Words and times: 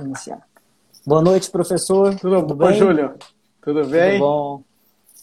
iniciar. 0.00 0.46
Boa 1.06 1.20
noite, 1.20 1.50
professor. 1.50 2.14
Tudo, 2.16 2.40
Tudo 2.40 2.54
bom, 2.54 2.66
bem? 2.66 2.78
Júlio? 2.78 3.14
Tudo 3.60 3.86
bem? 3.86 4.12
Tudo 4.12 4.24
bom. 4.24 4.62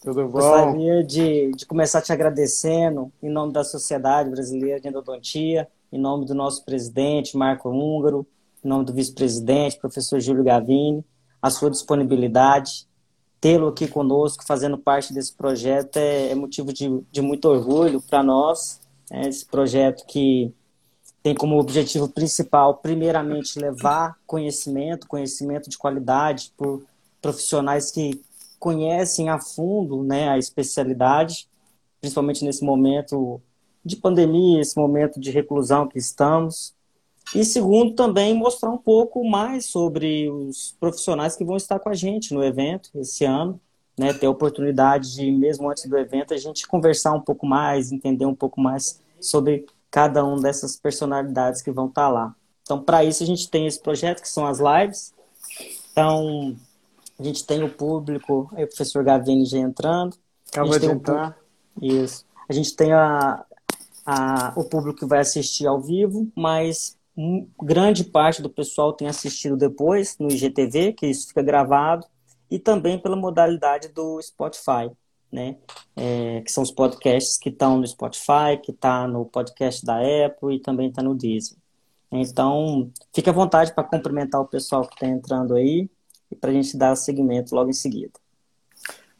Tudo 0.01 0.25
bom. 0.25 0.31
Gostaria 0.31 1.03
de, 1.03 1.51
de 1.51 1.65
começar 1.65 2.01
te 2.01 2.11
agradecendo 2.11 3.11
em 3.21 3.29
nome 3.29 3.51
da 3.51 3.63
Sociedade 3.63 4.29
Brasileira 4.29 4.79
de 4.79 4.87
Endodontia, 4.87 5.67
em 5.91 5.99
nome 5.99 6.25
do 6.25 6.33
nosso 6.33 6.63
presidente, 6.63 7.35
Marco 7.35 7.69
Húngaro, 7.69 8.25
em 8.63 8.67
nome 8.67 8.85
do 8.85 8.93
vice-presidente, 8.93 9.77
professor 9.77 10.19
Júlio 10.19 10.43
Gavini, 10.43 11.03
a 11.41 11.49
sua 11.49 11.69
disponibilidade. 11.69 12.87
Tê-lo 13.41 13.69
aqui 13.69 13.87
conosco, 13.87 14.43
fazendo 14.45 14.77
parte 14.77 15.13
desse 15.13 15.33
projeto, 15.33 15.97
é, 15.97 16.31
é 16.31 16.35
motivo 16.35 16.73
de, 16.73 17.01
de 17.09 17.21
muito 17.21 17.45
orgulho 17.45 18.01
para 18.01 18.21
nós. 18.21 18.81
É 19.11 19.27
esse 19.27 19.45
projeto 19.45 20.05
que 20.05 20.53
tem 21.29 21.35
como 21.35 21.59
objetivo 21.59 22.09
principal, 22.09 22.77
primeiramente, 22.77 23.59
levar 23.59 24.17
conhecimento, 24.25 25.07
conhecimento 25.07 25.69
de 25.69 25.77
qualidade 25.77 26.51
por 26.57 26.81
profissionais 27.21 27.91
que 27.91 28.19
conhecem 28.57 29.29
a 29.29 29.39
fundo 29.39 30.01
né, 30.01 30.27
a 30.27 30.39
especialidade, 30.39 31.47
principalmente 32.01 32.43
nesse 32.43 32.63
momento 32.63 33.39
de 33.85 33.95
pandemia, 33.95 34.59
esse 34.59 34.75
momento 34.75 35.19
de 35.19 35.29
reclusão 35.29 35.87
que 35.87 35.99
estamos. 35.99 36.73
E 37.35 37.45
segundo, 37.45 37.93
também 37.93 38.33
mostrar 38.33 38.71
um 38.71 38.77
pouco 38.79 39.23
mais 39.23 39.65
sobre 39.65 40.31
os 40.31 40.75
profissionais 40.79 41.35
que 41.35 41.45
vão 41.45 41.57
estar 41.57 41.77
com 41.77 41.89
a 41.89 41.93
gente 41.93 42.33
no 42.33 42.43
evento 42.43 42.89
esse 42.95 43.23
ano, 43.23 43.61
né, 43.95 44.13
ter 44.13 44.25
a 44.25 44.31
oportunidade 44.31 45.13
de, 45.13 45.31
mesmo 45.31 45.69
antes 45.69 45.85
do 45.87 45.95
evento, 45.95 46.33
a 46.33 46.37
gente 46.37 46.67
conversar 46.67 47.13
um 47.13 47.21
pouco 47.21 47.45
mais, 47.45 47.91
entender 47.91 48.25
um 48.25 48.33
pouco 48.33 48.59
mais 48.59 48.99
sobre 49.21 49.67
cada 49.91 50.23
uma 50.23 50.41
dessas 50.41 50.75
personalidades 50.75 51.61
que 51.61 51.71
vão 51.71 51.87
estar 51.87 52.03
tá 52.03 52.09
lá. 52.09 52.35
Então, 52.61 52.81
para 52.81 53.03
isso, 53.03 53.23
a 53.23 53.25
gente 53.25 53.49
tem 53.49 53.65
esse 53.65 53.81
projeto, 53.81 54.21
que 54.21 54.29
são 54.29 54.45
as 54.45 54.59
lives. 54.59 55.13
Então, 55.91 56.55
a 57.19 57.23
gente 57.23 57.45
tem 57.45 57.63
o 57.63 57.69
público, 57.69 58.49
aí 58.53 58.63
o 58.63 58.67
professor 58.67 59.03
Gavini 59.03 59.45
já 59.45 59.57
entrando. 59.57 60.15
Acabou 60.51 60.77
de 60.77 60.85
entrar. 60.85 61.37
Isso. 61.81 62.25
A 62.47 62.53
gente 62.53 62.75
tem 62.75 62.93
a, 62.93 63.43
a, 64.05 64.53
o 64.55 64.63
público 64.63 64.99
que 64.99 65.05
vai 65.05 65.19
assistir 65.19 65.67
ao 65.67 65.81
vivo, 65.81 66.31
mas 66.35 66.97
grande 67.61 68.03
parte 68.03 68.41
do 68.41 68.49
pessoal 68.49 68.93
tem 68.93 69.07
assistido 69.07 69.57
depois 69.57 70.15
no 70.19 70.31
IGTV, 70.31 70.93
que 70.93 71.07
isso 71.07 71.27
fica 71.27 71.41
gravado, 71.41 72.05
e 72.49 72.57
também 72.57 72.97
pela 72.97 73.15
modalidade 73.15 73.89
do 73.89 74.21
Spotify 74.21 74.89
né? 75.31 75.55
É, 75.95 76.41
que 76.41 76.51
são 76.51 76.63
os 76.63 76.71
podcasts 76.71 77.37
que 77.37 77.49
estão 77.49 77.77
no 77.77 77.87
Spotify, 77.87 78.57
que 78.63 78.71
está 78.71 79.07
no 79.07 79.25
podcast 79.25 79.85
da 79.85 79.97
Apple 80.25 80.55
e 80.55 80.59
também 80.59 80.89
está 80.89 81.01
no 81.01 81.15
Disney. 81.15 81.57
Então, 82.11 82.91
fique 83.13 83.29
à 83.29 83.33
vontade 83.33 83.73
para 83.73 83.83
cumprimentar 83.83 84.41
o 84.41 84.47
pessoal 84.47 84.87
que 84.87 84.95
está 84.95 85.07
entrando 85.07 85.55
aí 85.55 85.87
e 86.31 86.35
para 86.35 86.49
a 86.49 86.53
gente 86.53 86.75
dar 86.75 86.95
seguimento 86.95 87.53
logo 87.53 87.69
em 87.69 87.73
seguida. 87.73 88.13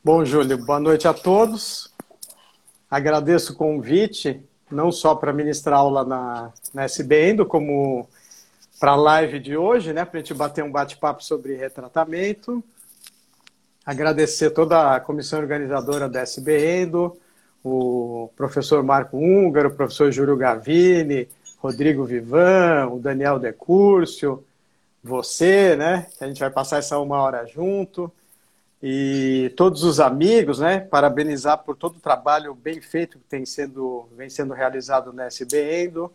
Bom, 0.04 0.26
Júlio, 0.26 0.58
boa 0.66 0.80
noite 0.80 1.08
a 1.08 1.14
todos. 1.14 1.94
Agradeço 2.90 3.54
o 3.54 3.56
convite, 3.56 4.42
não 4.72 4.92
só 4.92 5.14
para 5.14 5.32
ministrar 5.32 5.80
aula 5.80 6.04
na, 6.04 6.52
na 6.74 6.86
SBN, 6.86 7.46
como 7.46 8.08
para 8.80 8.94
a 8.94 8.96
live 8.96 9.40
de 9.40 9.56
hoje, 9.56 9.94
né, 9.94 10.06
para 10.06 10.20
a 10.20 10.24
gente 10.24 10.34
bater 10.34 10.64
um 10.64 10.72
bate-papo 10.72 11.24
sobre 11.24 11.56
retratamento 11.56 12.64
agradecer 13.86 14.52
toda 14.52 14.96
a 14.96 15.00
comissão 15.00 15.40
organizadora 15.40 16.08
da 16.08 16.22
SBN, 16.22 17.12
o 17.64 18.30
professor 18.36 18.84
Marco 18.84 19.18
Húngaro, 19.18 19.70
o 19.70 19.76
professor 19.76 20.12
Júlio 20.12 20.38
Gavini, 20.38 21.28
Rodrigo 21.58 22.06
Vivan, 22.06 22.88
o 22.92 23.00
Daniel 23.00 23.38
Decúrcio, 23.38 24.44
você, 25.04 25.76
né? 25.76 26.08
Que 26.18 26.24
a 26.24 26.28
gente 26.28 26.40
vai 26.40 26.50
passar 26.50 26.78
essa 26.78 26.98
uma 27.00 27.22
hora 27.22 27.46
junto. 27.46 28.12
E 28.82 29.54
todos 29.58 29.84
os 29.84 30.00
amigos, 30.00 30.60
né? 30.60 30.80
Parabenizar 30.80 31.58
por 31.60 31.76
todo 31.76 31.98
o 31.98 32.02
trabalho 32.02 32.56
bem 32.56 32.80
feito 32.80 33.18
que 33.18 33.26
tem 33.26 33.46
sendo, 33.46 34.08
vem 34.16 34.30
sendo 34.30 34.54
realizado 34.54 35.12
na 35.12 35.26
SBN. 35.26 36.10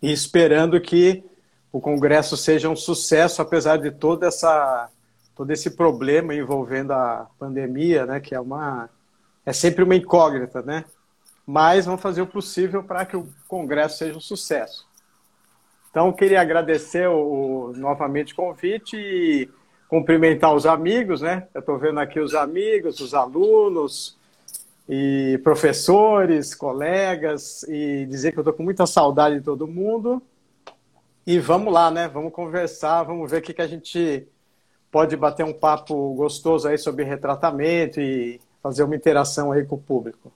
E 0.00 0.10
esperando 0.10 0.80
que 0.80 1.22
o 1.70 1.80
congresso 1.80 2.36
seja 2.36 2.68
um 2.68 2.74
sucesso, 2.74 3.40
apesar 3.40 3.76
de 3.76 3.92
toda 3.92 4.26
essa 4.26 4.90
todo 5.34 5.50
esse 5.50 5.70
problema 5.70 6.34
envolvendo 6.34 6.92
a 6.92 7.28
pandemia, 7.38 8.06
né, 8.06 8.20
que 8.20 8.34
é 8.34 8.40
uma 8.40 8.88
é 9.44 9.52
sempre 9.52 9.82
uma 9.82 9.96
incógnita, 9.96 10.62
né? 10.62 10.84
Mas 11.44 11.86
vamos 11.86 12.00
fazer 12.00 12.22
o 12.22 12.26
possível 12.26 12.84
para 12.84 13.04
que 13.04 13.16
o 13.16 13.28
congresso 13.48 13.98
seja 13.98 14.16
um 14.16 14.20
sucesso. 14.20 14.86
Então, 15.90 16.12
queria 16.12 16.40
agradecer 16.40 17.08
o, 17.08 17.72
novamente 17.76 18.32
o 18.32 18.36
convite 18.36 18.96
e 18.96 19.50
cumprimentar 19.88 20.54
os 20.54 20.64
amigos, 20.64 21.20
né? 21.20 21.48
Eu 21.52 21.60
estou 21.60 21.76
vendo 21.76 22.00
aqui 22.00 22.20
os 22.20 22.34
amigos, 22.34 23.00
os 23.00 23.12
alunos 23.12 24.16
e 24.88 25.38
professores, 25.42 26.54
colegas, 26.54 27.62
e 27.64 28.06
dizer 28.06 28.32
que 28.32 28.38
eu 28.38 28.42
estou 28.42 28.54
com 28.54 28.62
muita 28.62 28.86
saudade 28.86 29.38
de 29.38 29.44
todo 29.44 29.66
mundo. 29.66 30.22
E 31.26 31.38
vamos 31.38 31.72
lá, 31.72 31.90
né? 31.90 32.08
Vamos 32.08 32.32
conversar, 32.32 33.02
vamos 33.02 33.30
ver 33.30 33.38
o 33.38 33.42
que, 33.42 33.52
que 33.52 33.62
a 33.62 33.66
gente 33.66 34.26
pode 34.92 35.16
bater 35.16 35.44
um 35.44 35.54
papo 35.54 36.12
gostoso 36.14 36.68
aí 36.68 36.76
sobre 36.76 37.02
retratamento 37.02 37.98
e 37.98 38.38
fazer 38.62 38.84
uma 38.84 38.94
interação 38.94 39.50
aí 39.50 39.64
com 39.64 39.74
o 39.76 39.80
público. 39.80 40.30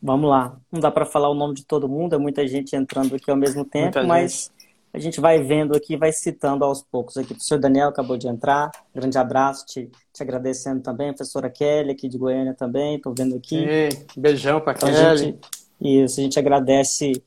Vamos 0.00 0.30
lá. 0.30 0.56
Não 0.70 0.80
dá 0.80 0.90
para 0.90 1.04
falar 1.04 1.28
o 1.28 1.34
nome 1.34 1.56
de 1.56 1.64
todo 1.64 1.88
mundo, 1.88 2.14
é 2.14 2.18
muita 2.18 2.46
gente 2.46 2.76
entrando 2.76 3.16
aqui 3.16 3.28
ao 3.28 3.36
mesmo 3.36 3.64
tempo, 3.64 3.98
muita 3.98 4.04
mas 4.04 4.52
gente. 4.56 4.72
a 4.94 4.98
gente 5.00 5.20
vai 5.20 5.42
vendo 5.42 5.76
aqui, 5.76 5.96
vai 5.96 6.12
citando 6.12 6.64
aos 6.64 6.80
poucos 6.80 7.16
aqui. 7.16 7.32
O 7.32 7.34
professor 7.34 7.58
Daniel 7.58 7.88
acabou 7.88 8.16
de 8.16 8.28
entrar, 8.28 8.70
grande 8.94 9.18
abraço, 9.18 9.66
te, 9.66 9.90
te 10.12 10.22
agradecendo 10.22 10.80
também. 10.80 11.10
A 11.10 11.14
professora 11.14 11.50
Kelly, 11.50 11.90
aqui 11.90 12.08
de 12.08 12.16
Goiânia 12.16 12.54
também, 12.54 12.96
estou 12.96 13.12
vendo 13.18 13.34
aqui. 13.34 13.66
Sim, 13.66 14.06
beijão 14.16 14.60
para 14.60 14.74
então, 14.74 14.88
Kelly. 14.88 15.02
A 15.02 15.16
gente, 15.16 15.40
isso, 15.80 16.20
a 16.20 16.22
gente 16.22 16.38
agradece 16.38 17.20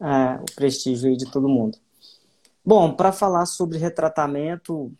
uh, 0.00 0.40
o 0.40 0.54
prestígio 0.54 1.16
de 1.16 1.28
todo 1.28 1.48
mundo. 1.48 1.76
Bom, 2.64 2.92
para 2.92 3.10
falar 3.10 3.46
sobre 3.46 3.76
retratamento, 3.76 4.92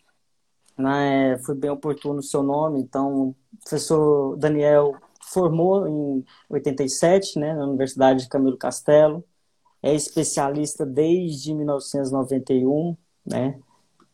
né, 0.81 1.39
foi 1.39 1.55
bem 1.55 1.71
oportuno 1.71 2.21
o 2.21 2.23
seu 2.23 2.43
nome. 2.43 2.81
Então, 2.81 3.29
o 3.29 3.37
professor 3.63 4.37
Daniel 4.37 4.97
formou 5.23 5.87
em 5.87 6.25
87, 6.49 7.39
né, 7.39 7.55
na 7.55 7.67
Universidade 7.67 8.23
de 8.25 8.29
Camilo 8.29 8.57
Castelo. 8.57 9.25
É 9.83 9.95
especialista 9.95 10.85
desde 10.85 11.55
1991, 11.55 12.97
né? 13.25 13.59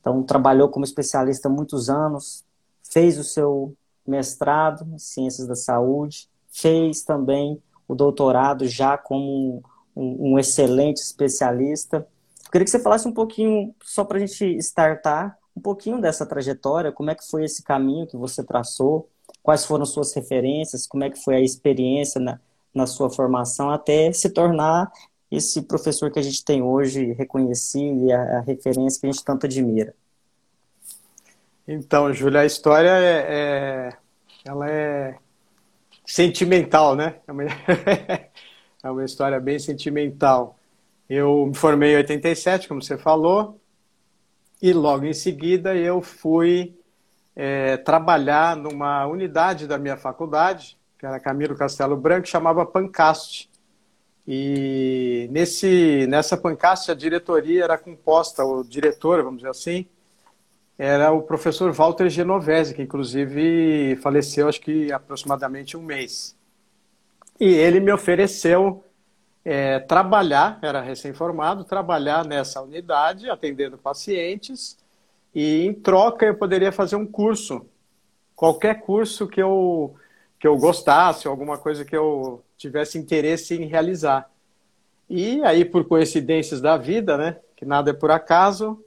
Então, 0.01 0.23
trabalhou 0.23 0.69
como 0.69 0.85
especialista 0.85 1.49
muitos 1.49 1.91
anos, 1.91 2.45
fez 2.85 3.19
o 3.19 3.25
seu 3.25 3.75
mestrado 4.07 4.87
em 4.95 4.99
Ciências 4.99 5.49
da 5.49 5.57
Saúde, 5.57 6.29
fez 6.49 7.03
também 7.03 7.61
o 7.89 7.95
doutorado 7.95 8.69
já 8.69 8.97
como 8.97 9.63
um, 9.97 10.33
um 10.33 10.39
excelente 10.39 10.99
especialista. 10.99 12.07
Eu 12.45 12.51
queria 12.51 12.65
que 12.65 12.71
você 12.71 12.79
falasse 12.79 13.09
um 13.09 13.13
pouquinho, 13.13 13.75
só 13.83 14.05
para 14.05 14.19
a 14.19 14.21
gente 14.21 14.45
startar, 14.59 15.37
um 15.57 15.61
pouquinho 15.61 16.01
dessa 16.01 16.27
trajetória, 16.27 16.93
como 16.93 17.11
é 17.11 17.15
que 17.15 17.27
foi 17.27 17.45
esse 17.45 17.63
caminho 17.63 18.07
que 18.07 18.17
você 18.17 18.45
traçou, 18.45 19.09
quais 19.43 19.65
foram 19.65 19.87
suas 19.87 20.13
referências, 20.15 20.87
como 20.87 21.05
é 21.05 21.11
que 21.11 21.19
foi 21.23 21.37
a 21.37 21.41
experiência 21.41 22.21
na, 22.21 22.39
na 22.75 22.87
sua 22.87 23.09
formação 23.09 23.71
até 23.71 24.13
se 24.13 24.29
tornar 24.29 24.93
esse 25.31 25.63
professor 25.63 26.11
que 26.11 26.19
a 26.19 26.23
gente 26.23 26.45
tem 26.45 26.63
hoje 26.63 27.13
reconhecido 27.15 28.07
e 28.07 28.13
a, 28.13 28.39
a 28.39 28.41
referência 28.41 29.01
que 29.01 29.07
a 29.07 29.11
gente 29.11 29.25
tanto 29.25 29.47
admira. 29.47 29.95
Então, 31.67 32.13
Júlia, 32.13 32.43
a 32.43 32.47
história 32.47 32.91
é, 32.91 33.27
é, 33.29 33.93
ela 34.45 34.71
é 34.71 35.17
sentimental, 36.05 36.95
né? 36.95 37.17
É 37.27 37.33
uma, 37.33 37.45
é 38.85 38.91
uma 38.91 39.05
história 39.05 39.41
bem 39.41 39.59
sentimental. 39.59 40.57
Eu 41.09 41.47
me 41.47 41.55
formei 41.55 41.95
em 41.95 41.97
87, 41.97 42.69
como 42.69 42.81
você 42.83 42.97
falou, 42.97 43.61
e 44.67 44.73
logo 44.73 45.05
em 45.05 45.13
seguida 45.13 45.77
eu 45.77 46.03
fui 46.03 46.77
é, 47.37 47.77
trabalhar 47.77 48.57
numa 48.57 49.07
unidade 49.07 49.65
da 49.65 49.79
minha 49.79 49.97
faculdade, 49.97 50.77
que 50.99 51.07
era 51.07 51.21
Camilo 51.21 51.55
Castelo 51.55 51.97
Branco, 51.97 52.27
chamava 52.27 52.67
Pancast. 52.67 53.49
E 54.27 55.29
nesse, 55.31 56.05
nessa 56.09 56.37
Pancast 56.37 56.91
a 56.91 56.95
diretoria 56.95 57.63
era 57.63 57.79
composta, 57.79 58.45
o 58.45 58.65
diretor, 58.65 59.23
vamos 59.23 59.39
dizer 59.39 59.51
assim, 59.51 59.87
era 60.77 61.13
o 61.13 61.23
professor 61.23 61.71
Walter 61.71 62.09
Genovese, 62.09 62.75
que 62.75 62.83
inclusive 62.83 63.95
faleceu 64.03 64.49
acho 64.49 64.61
que 64.61 64.91
aproximadamente 64.91 65.77
um 65.77 65.83
mês. 65.83 66.37
E 67.39 67.55
ele 67.55 67.79
me 67.79 67.93
ofereceu 67.93 68.83
é, 69.49 69.79
trabalhar, 69.79 70.59
era 70.61 70.81
recém-formado, 70.81 71.63
trabalhar 71.63 72.27
nessa 72.27 72.61
unidade, 72.61 73.31
atendendo 73.31 73.79
pacientes, 73.79 74.77
e 75.33 75.65
em 75.65 75.73
troca 75.73 76.27
eu 76.27 76.35
poderia 76.37 76.73
fazer 76.73 76.97
um 76.97 77.07
curso, 77.07 77.65
qualquer 78.35 78.81
curso 78.81 79.29
que 79.29 79.41
eu, 79.41 79.95
que 80.41 80.49
eu 80.49 80.59
gostasse, 80.59 81.29
alguma 81.29 81.57
coisa 81.57 81.85
que 81.85 81.97
eu 81.97 82.43
tivesse 82.59 82.99
interesse 82.99 83.55
em 83.55 83.67
realizar. 83.67 84.29
E 85.09 85.41
aí, 85.45 85.65
por 85.65 85.85
coincidências 85.85 86.61
da 86.61 86.77
vida, 86.77 87.17
né, 87.17 87.37
que 87.55 87.65
nada 87.65 87.93
é 87.93 87.95
por 87.95 88.11
acaso, 88.11 88.85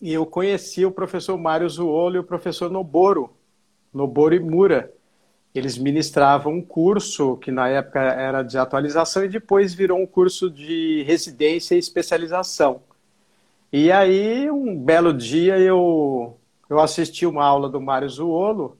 e 0.00 0.12
eu 0.12 0.24
conheci 0.24 0.86
o 0.86 0.92
professor 0.92 1.36
Mário 1.36 1.68
Zuolo 1.68 2.14
e 2.14 2.20
o 2.20 2.24
professor 2.24 2.70
Noboro, 2.70 3.36
Noboro 3.92 4.40
Mura. 4.40 4.92
Eles 5.54 5.78
ministravam 5.78 6.52
um 6.52 6.62
curso 6.62 7.36
que 7.38 7.50
na 7.50 7.68
época 7.68 8.00
era 8.00 8.42
de 8.42 8.58
atualização 8.58 9.24
e 9.24 9.28
depois 9.28 9.74
virou 9.74 9.98
um 9.98 10.06
curso 10.06 10.50
de 10.50 11.02
residência 11.04 11.74
e 11.74 11.78
especialização. 11.78 12.82
E 13.72 13.92
aí, 13.92 14.50
um 14.50 14.76
belo 14.76 15.12
dia, 15.12 15.58
eu, 15.58 16.38
eu 16.70 16.80
assisti 16.80 17.26
uma 17.26 17.44
aula 17.44 17.68
do 17.68 17.80
Mário 17.80 18.08
Zuolo, 18.08 18.78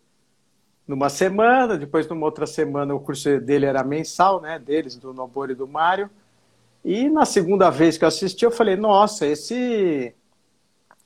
numa 0.87 1.11
semana, 1.11 1.77
depois 1.77 2.09
numa 2.09 2.25
outra 2.25 2.47
semana 2.47 2.95
o 2.95 3.01
curso 3.01 3.39
dele 3.41 3.67
era 3.67 3.85
mensal, 3.85 4.41
né, 4.41 4.59
deles, 4.59 4.97
do 4.97 5.13
Noboro 5.13 5.53
e 5.53 5.55
do 5.55 5.69
Mário. 5.69 6.09
E 6.83 7.11
na 7.11 7.27
segunda 7.27 7.69
vez 7.69 7.99
que 7.99 8.05
eu 8.05 8.09
assisti, 8.09 8.47
eu 8.47 8.51
falei, 8.51 8.75
nossa, 8.77 9.27
esse, 9.27 10.15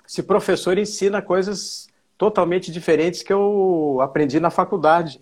esse 0.07 0.23
professor 0.23 0.79
ensina 0.79 1.21
coisas 1.21 1.89
totalmente 2.17 2.71
diferentes 2.71 3.25
que 3.25 3.33
eu 3.33 3.99
aprendi 4.01 4.39
na 4.39 4.51
faculdade. 4.51 5.21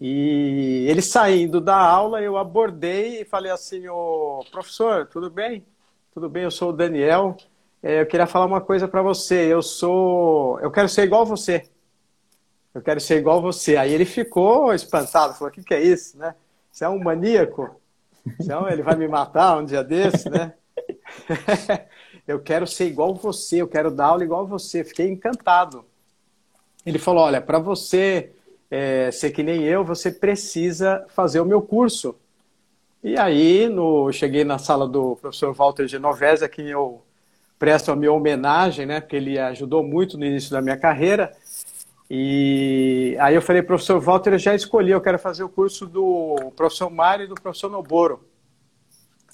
E 0.00 0.86
ele 0.88 1.02
saindo 1.02 1.60
da 1.60 1.76
aula, 1.76 2.22
eu 2.22 2.36
abordei 2.36 3.22
e 3.22 3.24
falei 3.24 3.50
assim, 3.50 3.88
ô 3.88 4.44
professor, 4.50 5.06
tudo 5.06 5.28
bem? 5.28 5.64
Tudo 6.14 6.28
bem, 6.28 6.44
eu 6.44 6.50
sou 6.50 6.70
o 6.70 6.72
Daniel. 6.72 7.36
É, 7.82 8.00
eu 8.00 8.06
queria 8.06 8.26
falar 8.26 8.46
uma 8.46 8.60
coisa 8.60 8.86
para 8.86 9.02
você. 9.02 9.52
Eu 9.52 9.62
sou, 9.62 10.58
eu 10.60 10.70
quero 10.70 10.88
ser 10.88 11.02
igual 11.02 11.26
você. 11.26 11.68
Eu 12.72 12.82
quero 12.82 13.00
ser 13.00 13.18
igual 13.18 13.42
você. 13.42 13.76
Aí 13.76 13.92
ele 13.92 14.04
ficou 14.04 14.72
espantado, 14.72 15.34
falou: 15.34 15.48
"O 15.48 15.52
que, 15.52 15.64
que 15.64 15.74
é 15.74 15.82
isso, 15.82 16.16
né? 16.16 16.34
Você 16.70 16.84
é 16.84 16.88
um 16.88 17.02
maníaco? 17.02 17.80
Então 18.40 18.68
ele 18.68 18.82
vai 18.82 18.94
me 18.94 19.08
matar 19.08 19.58
um 19.58 19.64
dia 19.64 19.82
desse, 19.82 20.28
né? 20.28 20.54
eu 22.26 22.38
quero 22.40 22.66
ser 22.66 22.86
igual 22.86 23.14
você. 23.14 23.62
Eu 23.62 23.68
quero 23.68 23.90
dar 23.90 24.06
aula 24.06 24.22
igual 24.22 24.46
você. 24.46 24.84
Fiquei 24.84 25.08
encantado. 25.08 25.84
Ele 26.86 26.98
falou: 26.98 27.24
olha, 27.24 27.40
para 27.40 27.58
você 27.58 28.32
é, 28.70 29.10
ser 29.10 29.30
que 29.30 29.42
nem 29.42 29.62
eu, 29.62 29.84
você 29.84 30.10
precisa 30.10 31.04
fazer 31.08 31.40
o 31.40 31.44
meu 31.44 31.62
curso. 31.62 32.14
E 33.02 33.16
aí, 33.16 33.68
no, 33.68 34.12
cheguei 34.12 34.44
na 34.44 34.58
sala 34.58 34.86
do 34.86 35.16
professor 35.16 35.52
Walter 35.54 35.86
Genovese, 35.86 36.44
a 36.44 36.48
quem 36.48 36.68
eu 36.68 37.02
presto 37.58 37.90
a 37.90 37.96
minha 37.96 38.12
homenagem, 38.12 38.86
né, 38.86 39.00
porque 39.00 39.16
ele 39.16 39.38
ajudou 39.38 39.82
muito 39.82 40.16
no 40.16 40.24
início 40.24 40.50
da 40.50 40.62
minha 40.62 40.76
carreira. 40.76 41.32
E 42.10 43.16
aí 43.20 43.34
eu 43.34 43.42
falei, 43.42 43.62
professor 43.62 44.00
Walter, 44.00 44.32
eu 44.32 44.38
já 44.38 44.54
escolhi, 44.54 44.92
eu 44.92 45.00
quero 45.00 45.18
fazer 45.18 45.42
o 45.42 45.48
curso 45.48 45.86
do 45.86 46.52
professor 46.56 46.88
Mário 46.88 47.24
e 47.24 47.28
do 47.28 47.34
professor 47.34 47.70
Noboro. 47.70 48.24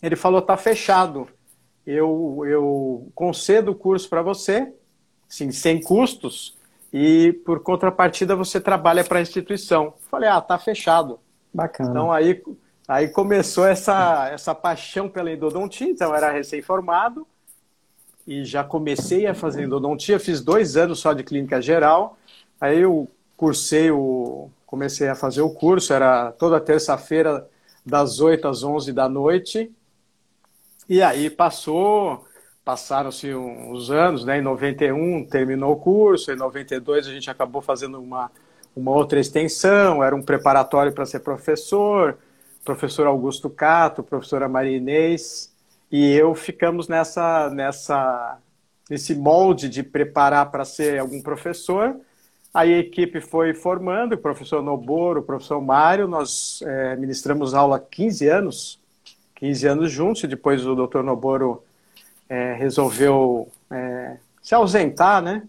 Ele 0.02 0.16
falou, 0.16 0.42
tá 0.42 0.56
fechado. 0.56 1.28
Eu, 1.86 2.42
eu 2.46 3.08
concedo 3.14 3.72
o 3.72 3.74
curso 3.74 4.08
para 4.08 4.22
você, 4.22 4.72
sim, 5.28 5.50
sem 5.50 5.80
custos, 5.80 6.56
e 6.96 7.32
por 7.44 7.58
contrapartida 7.58 8.36
você 8.36 8.60
trabalha 8.60 9.02
para 9.02 9.18
a 9.18 9.22
instituição. 9.22 9.94
Falei, 10.08 10.28
ah, 10.28 10.40
tá 10.40 10.56
fechado. 10.56 11.18
Bacana. 11.52 11.90
Então 11.90 12.12
aí, 12.12 12.40
aí 12.86 13.08
começou 13.08 13.66
essa, 13.66 14.28
essa 14.28 14.54
paixão 14.54 15.08
pela 15.08 15.32
endodontia, 15.32 15.88
então 15.88 16.10
eu 16.10 16.14
era 16.14 16.30
recém-formado, 16.30 17.26
e 18.24 18.44
já 18.44 18.62
comecei 18.62 19.26
a 19.26 19.34
fazer 19.34 19.64
endodontia, 19.64 20.20
fiz 20.20 20.40
dois 20.40 20.76
anos 20.76 21.00
só 21.00 21.12
de 21.12 21.24
clínica 21.24 21.60
geral, 21.60 22.16
aí 22.60 22.78
eu 22.78 23.10
cursei 23.36 23.90
o, 23.90 24.48
comecei 24.64 25.08
a 25.08 25.16
fazer 25.16 25.42
o 25.42 25.50
curso, 25.50 25.92
era 25.92 26.30
toda 26.30 26.60
terça-feira 26.60 27.44
das 27.84 28.20
8 28.20 28.46
às 28.46 28.62
11 28.62 28.92
da 28.92 29.08
noite, 29.08 29.68
e 30.88 31.02
aí 31.02 31.28
passou, 31.28 32.24
passaram-se 32.64 33.34
uns 33.34 33.90
anos, 33.90 34.24
né, 34.24 34.38
em 34.38 34.42
91 34.42 35.26
terminou 35.26 35.72
o 35.72 35.76
curso, 35.76 36.32
em 36.32 36.36
92 36.36 37.06
a 37.06 37.10
gente 37.10 37.30
acabou 37.30 37.60
fazendo 37.60 38.00
uma, 38.00 38.30
uma 38.74 38.90
outra 38.90 39.20
extensão, 39.20 40.02
era 40.02 40.16
um 40.16 40.22
preparatório 40.22 40.92
para 40.92 41.04
ser 41.04 41.20
professor, 41.20 42.16
professor 42.64 43.06
Augusto 43.06 43.50
Cato, 43.50 44.02
professora 44.02 44.48
Maria 44.48 44.78
Inês, 44.78 45.52
e 45.92 46.12
eu 46.14 46.34
ficamos 46.34 46.88
nessa, 46.88 47.50
nessa, 47.50 48.38
nesse 48.88 49.14
molde 49.14 49.68
de 49.68 49.82
preparar 49.82 50.50
para 50.50 50.64
ser 50.64 50.98
algum 50.98 51.20
professor. 51.20 51.94
Aí 52.52 52.72
a 52.72 52.78
equipe 52.78 53.20
foi 53.20 53.52
formando, 53.52 54.14
o 54.14 54.18
professor 54.18 54.62
Noboro, 54.62 55.20
o 55.20 55.24
professor 55.24 55.60
Mário, 55.60 56.08
nós 56.08 56.62
é, 56.62 56.96
ministramos 56.96 57.52
aula 57.52 57.76
há 57.76 57.80
15 57.80 58.28
anos, 58.28 58.80
15 59.34 59.66
anos 59.66 59.92
juntos, 59.92 60.22
e 60.22 60.26
depois 60.26 60.64
o 60.66 60.74
doutor 60.74 61.04
Noboro 61.04 61.62
é, 62.34 62.54
resolveu 62.54 63.48
é, 63.70 64.16
se 64.42 64.54
ausentar, 64.54 65.22
né? 65.22 65.46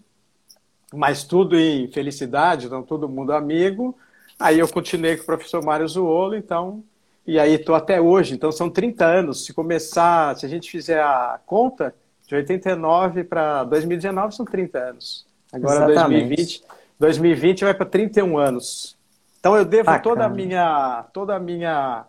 Mas 0.94 1.24
tudo 1.24 1.58
em 1.58 1.88
felicidade, 1.88 2.66
então 2.66 2.82
todo 2.82 3.08
mundo 3.08 3.32
amigo. 3.32 3.98
Aí 4.38 4.58
eu 4.60 4.68
continuei 4.68 5.16
com 5.16 5.24
o 5.24 5.26
professor 5.26 5.64
Mário 5.64 5.88
Zuolo, 5.88 6.36
então 6.36 6.84
e 7.26 7.40
aí 7.40 7.54
estou 7.54 7.74
até 7.74 8.00
hoje, 8.00 8.34
então 8.34 8.52
são 8.52 8.70
30 8.70 9.04
anos. 9.04 9.44
Se 9.44 9.52
começar, 9.52 10.36
se 10.36 10.46
a 10.46 10.48
gente 10.48 10.70
fizer 10.70 11.00
a 11.00 11.40
conta, 11.44 11.92
de 12.24 12.36
89 12.36 13.24
para 13.24 13.64
2019 13.64 14.36
são 14.36 14.44
30 14.44 14.78
anos. 14.78 15.26
Agora 15.52 15.90
Exatamente. 15.92 16.28
2020, 16.28 16.64
2020 17.00 17.64
vai 17.64 17.74
para 17.74 17.86
31 17.86 18.38
anos. 18.38 18.96
Então 19.40 19.56
eu 19.56 19.64
devo 19.64 19.86
Bacana. 19.86 20.02
toda 20.02 20.24
a 20.24 20.28
minha 20.28 21.04
toda 21.12 21.34
a 21.34 21.40
minha 21.40 22.04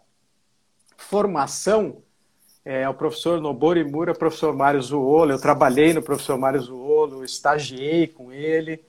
formação 0.95 1.97
é, 2.67 2.83
ao 2.83 2.93
professor 2.93 3.39
Nobori 3.39 3.83
Mura, 3.83 4.13
professor 4.13 4.55
Mário 4.55 4.81
Zuolo. 4.81 5.31
Eu 5.31 5.39
trabalhei 5.39 5.93
no 5.93 6.01
professor 6.01 6.37
Mário 6.37 6.59
Zuolo, 6.61 7.23
estagiei 7.23 8.07
com 8.07 8.31
ele 8.31 8.79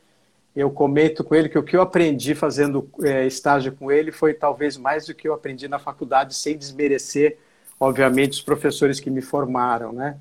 eu 0.58 0.70
comento 0.72 1.22
com 1.22 1.36
ele 1.36 1.48
que 1.48 1.56
o 1.56 1.62
que 1.62 1.76
eu 1.76 1.80
aprendi 1.80 2.34
fazendo 2.34 2.90
é, 3.02 3.24
estágio 3.26 3.72
com 3.72 3.92
ele 3.92 4.10
foi 4.10 4.34
talvez 4.34 4.76
mais 4.76 5.06
do 5.06 5.14
que 5.14 5.28
eu 5.28 5.32
aprendi 5.32 5.68
na 5.68 5.78
faculdade, 5.78 6.34
sem 6.34 6.58
desmerecer, 6.58 7.38
obviamente, 7.78 8.32
os 8.32 8.42
professores 8.42 8.98
que 8.98 9.08
me 9.08 9.22
formaram, 9.22 9.92
né? 9.92 10.18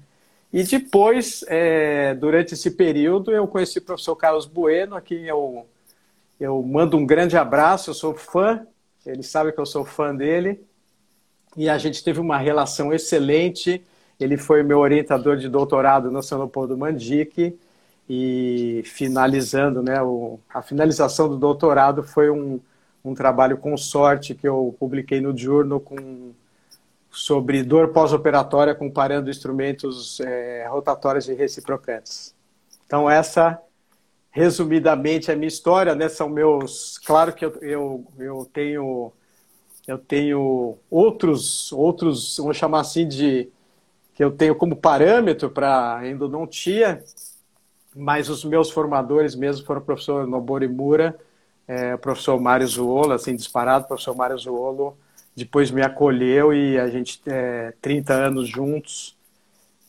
E 0.54 0.64
depois, 0.64 1.44
é, 1.48 2.14
durante 2.14 2.54
esse 2.54 2.70
período, 2.70 3.32
eu 3.32 3.48
conheci 3.48 3.80
o 3.80 3.82
professor 3.82 4.16
Carlos 4.16 4.46
Bueno, 4.46 4.96
a 4.96 5.02
quem 5.02 5.26
eu, 5.26 5.66
eu 6.40 6.62
mando 6.62 6.98
um 6.98 7.06
grande 7.06 7.36
abraço, 7.36 7.90
eu 7.90 7.96
sou 7.96 8.14
fã, 8.14 8.66
ele 9.06 9.24
sabe 9.24 9.52
que 9.52 9.60
eu 9.60 9.66
sou 9.66 9.84
fã 9.84 10.16
dele, 10.16 10.64
e 11.58 11.68
a 11.68 11.78
gente 11.78 12.04
teve 12.04 12.20
uma 12.20 12.38
relação 12.38 12.94
excelente, 12.94 13.84
ele 14.20 14.38
foi 14.38 14.62
meu 14.62 14.78
orientador 14.78 15.36
de 15.38 15.50
doutorado 15.50 16.12
no 16.12 16.22
São 16.22 16.38
Leopoldo 16.38 16.78
Mandique, 16.78 17.58
e 18.10 18.84
finalizando, 18.86 19.84
né, 19.84 20.02
o, 20.02 20.40
a 20.54 20.62
finalização 20.62 21.28
do 21.28 21.36
doutorado 21.36 22.04
foi 22.04 22.30
um, 22.30 22.58
um 23.04 23.14
trabalho 23.14 23.58
com 23.58 23.76
sorte 23.76 24.34
que 24.34 24.48
eu 24.48 24.74
publiquei 24.80 25.20
no 25.20 25.36
Journal 25.38 25.82
com, 25.82 26.32
sobre 27.12 27.64
dor 27.64 27.90
pós-operatória 27.90 28.74
comparando 28.74 29.30
instrumentos 29.30 30.22
é, 30.22 30.66
rotatórios 30.70 31.28
e 31.28 31.34
reciprocantes. 31.34 32.34
Então, 32.86 33.10
essa, 33.10 33.60
resumidamente, 34.32 35.30
é 35.30 35.34
a 35.34 35.38
minha 35.38 35.50
história, 35.50 35.94
né, 35.94 36.08
são 36.08 36.30
meus... 36.30 36.98
Claro 37.00 37.34
que 37.34 37.44
eu, 37.44 37.58
eu, 37.62 38.06
eu 38.20 38.50
tenho... 38.54 39.12
Eu 39.88 39.98
tenho 39.98 40.78
outros, 40.92 41.72
outros, 41.72 42.36
vamos 42.38 42.58
chamar 42.58 42.82
assim 42.82 43.08
de, 43.08 43.50
que 44.14 44.22
eu 44.22 44.32
tenho 44.32 44.54
como 44.54 44.76
parâmetro 44.76 45.50
para 45.50 46.02
endodontia, 46.06 47.02
mas 47.96 48.28
os 48.30 48.44
meus 48.44 48.70
formadores 48.70 49.34
mesmo 49.34 49.66
foram 49.66 49.80
o 49.80 49.84
professor 49.86 50.28
Nobori 50.28 50.68
Mura, 50.68 51.18
é, 51.66 51.96
o 51.96 51.98
professor 52.00 52.40
Mário 52.40 52.68
Zuolo, 52.68 53.14
assim, 53.14 53.34
disparado, 53.36 53.86
o 53.86 53.88
professor 53.88 54.14
Mário 54.14 54.38
Zuolo, 54.38 54.98
depois 55.36 55.72
me 55.72 55.82
acolheu 55.82 56.54
e 56.54 56.78
a 56.78 56.90
gente, 56.90 57.22
é, 57.26 57.74
30 57.82 58.14
anos 58.14 58.50
juntos, 58.50 59.16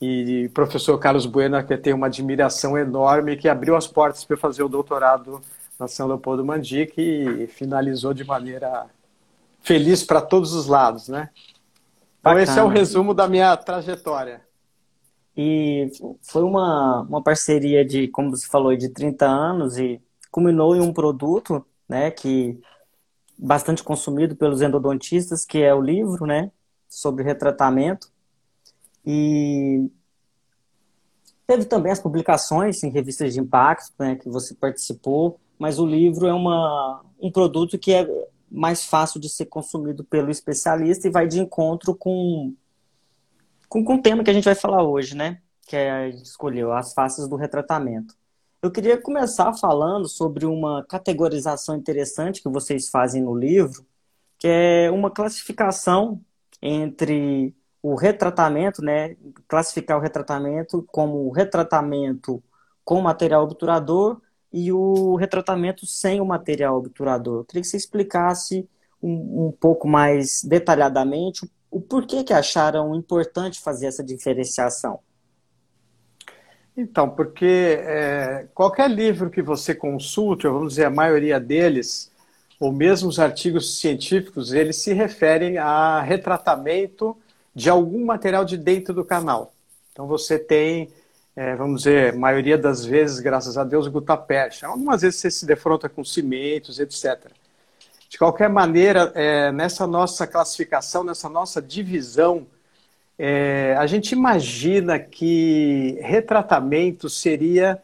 e 0.01 0.45
o 0.45 0.51
professor 0.51 0.97
Carlos 0.97 1.25
Bueno, 1.25 1.61
que 1.65 1.77
tem 1.77 1.93
uma 1.93 2.07
admiração 2.07 2.77
enorme, 2.77 3.35
que 3.35 3.49
abriu 3.49 3.75
as 3.75 3.85
portas 3.85 4.23
para 4.23 4.35
eu 4.35 4.39
fazer 4.39 4.63
o 4.63 4.69
doutorado 4.69 5.41
na 5.77 5.89
São 5.89 6.07
Leopoldo 6.07 6.45
Mandique 6.45 7.01
e 7.01 7.47
finalizou 7.47 8.13
de 8.13 8.23
maneira 8.23 8.85
feliz 9.61 10.03
para 10.03 10.21
todos 10.21 10.53
os 10.53 10.67
lados, 10.67 11.07
né? 11.07 11.29
Então 12.19 12.33
Bacana. 12.33 12.43
esse 12.43 12.59
é 12.59 12.63
o 12.63 12.67
resumo 12.67 13.13
da 13.13 13.27
minha 13.27 13.55
trajetória. 13.55 14.41
E 15.35 15.89
foi 16.21 16.43
uma, 16.43 17.01
uma 17.03 17.23
parceria 17.23 17.85
de, 17.85 18.07
como 18.09 18.31
você 18.31 18.45
falou, 18.47 18.75
de 18.75 18.89
30 18.89 19.25
anos 19.25 19.77
e 19.77 20.01
culminou 20.29 20.75
em 20.75 20.81
um 20.81 20.91
produto, 20.91 21.65
né, 21.87 22.11
que 22.11 22.59
bastante 23.37 23.81
consumido 23.81 24.35
pelos 24.35 24.61
endodontistas, 24.61 25.45
que 25.45 25.59
é 25.59 25.73
o 25.73 25.81
livro, 25.81 26.25
né, 26.25 26.51
sobre 26.89 27.23
retratamento. 27.23 28.11
E 29.05 29.89
teve 31.47 31.63
também 31.65 31.91
as 31.91 32.01
publicações 32.01 32.83
em 32.83 32.89
revistas 32.89 33.33
de 33.33 33.39
impacto, 33.39 33.93
né, 33.97 34.15
que 34.17 34.27
você 34.27 34.53
participou, 34.53 35.39
mas 35.57 35.79
o 35.79 35.85
livro 35.85 36.27
é 36.27 36.33
uma, 36.33 37.01
um 37.19 37.31
produto 37.31 37.77
que 37.77 37.93
é 37.93 38.05
mais 38.51 38.85
fácil 38.85 39.19
de 39.19 39.29
ser 39.29 39.45
consumido 39.45 40.03
pelo 40.03 40.31
especialista 40.31 41.07
e 41.07 41.11
vai 41.11 41.27
de 41.27 41.39
encontro 41.39 41.95
com 41.95 42.53
com, 43.67 43.83
com 43.83 43.95
o 43.95 44.01
tema 44.01 44.23
que 44.23 44.31
a 44.31 44.33
gente 44.33 44.45
vai 44.45 44.55
falar 44.55 44.83
hoje, 44.83 45.15
né? 45.15 45.39
que 45.69 45.75
a 45.75 46.09
gente 46.09 46.25
escolheu, 46.25 46.73
as 46.73 46.93
faces 46.93 47.27
do 47.27 47.35
retratamento. 47.35 48.15
Eu 48.59 48.71
queria 48.71 48.99
começar 48.99 49.53
falando 49.53 50.09
sobre 50.09 50.47
uma 50.47 50.83
categorização 50.83 51.75
interessante 51.75 52.41
que 52.41 52.49
vocês 52.49 52.89
fazem 52.89 53.21
no 53.21 53.35
livro, 53.35 53.85
que 54.39 54.47
é 54.47 54.89
uma 54.89 55.11
classificação 55.11 56.19
entre 56.59 57.55
o 57.83 57.93
retratamento, 57.93 58.81
né, 58.81 59.15
classificar 59.47 59.97
o 59.97 60.01
retratamento 60.01 60.83
como 60.91 61.29
retratamento 61.29 62.43
com 62.83 62.99
material 62.99 63.43
obturador 63.43 64.19
e 64.51 64.71
o 64.71 65.15
retratamento 65.15 65.85
sem 65.85 66.19
o 66.19 66.25
material 66.25 66.77
obturador. 66.77 67.39
Eu 67.39 67.45
queria 67.45 67.61
que 67.61 67.67
você 67.67 67.77
explicasse 67.77 68.67
um, 69.01 69.47
um 69.47 69.51
pouco 69.51 69.87
mais 69.87 70.43
detalhadamente 70.43 71.45
o, 71.45 71.49
o 71.71 71.81
porquê 71.81 72.23
que 72.23 72.33
acharam 72.33 72.95
importante 72.95 73.59
fazer 73.59 73.87
essa 73.87 74.03
diferenciação. 74.03 74.99
Então, 76.75 77.09
porque 77.09 77.77
é, 77.81 78.47
qualquer 78.53 78.89
livro 78.89 79.29
que 79.29 79.41
você 79.41 79.75
consulte, 79.75 80.47
ou 80.47 80.53
vamos 80.53 80.73
dizer 80.73 80.85
a 80.85 80.89
maioria 80.89 81.39
deles, 81.39 82.09
ou 82.59 82.71
mesmo 82.71 83.09
os 83.09 83.19
artigos 83.19 83.79
científicos, 83.79 84.53
eles 84.53 84.77
se 84.77 84.93
referem 84.93 85.57
a 85.57 86.01
retratamento 86.01 87.17
de 87.53 87.69
algum 87.69 88.05
material 88.05 88.45
de 88.45 88.57
dentro 88.57 88.93
do 88.93 89.03
canal. 89.03 89.53
Então 89.91 90.07
você 90.07 90.39
tem, 90.39 90.89
é, 91.39 91.55
vamos 91.55 91.83
dizer, 91.83 92.11
maioria 92.17 92.57
das 92.57 92.83
vezes, 92.83 93.21
graças 93.21 93.57
a 93.57 93.63
Deus, 93.63 93.87
gutapercha. 93.87 94.67
Algumas 94.67 95.03
vezes 95.03 95.21
você 95.21 95.31
se 95.31 95.45
defronta 95.45 95.87
com 95.87 96.03
cimentos, 96.03 96.81
etc. 96.81 97.31
De 98.09 98.17
qualquer 98.17 98.49
maneira, 98.49 99.09
é, 99.15 99.49
nessa 99.49 99.87
nossa 99.87 100.27
classificação, 100.27 101.01
nessa 101.01 101.29
nossa 101.29 101.61
divisão, 101.61 102.45
é, 103.17 103.73
a 103.79 103.87
gente 103.87 104.11
imagina 104.11 104.99
que 104.99 105.97
retratamento 106.01 107.09
seria 107.09 107.81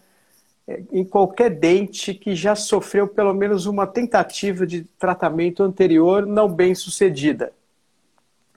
em 0.92 1.06
qualquer 1.06 1.50
dente 1.50 2.14
que 2.14 2.36
já 2.36 2.56
sofreu 2.56 3.08
pelo 3.08 3.34
menos 3.34 3.68
uma 3.68 3.88
tentativa 3.88 4.68
de 4.68 4.84
tratamento 5.00 5.64
anterior 5.64 6.26
não 6.26 6.54
bem 6.54 6.76
sucedida. 6.76 7.54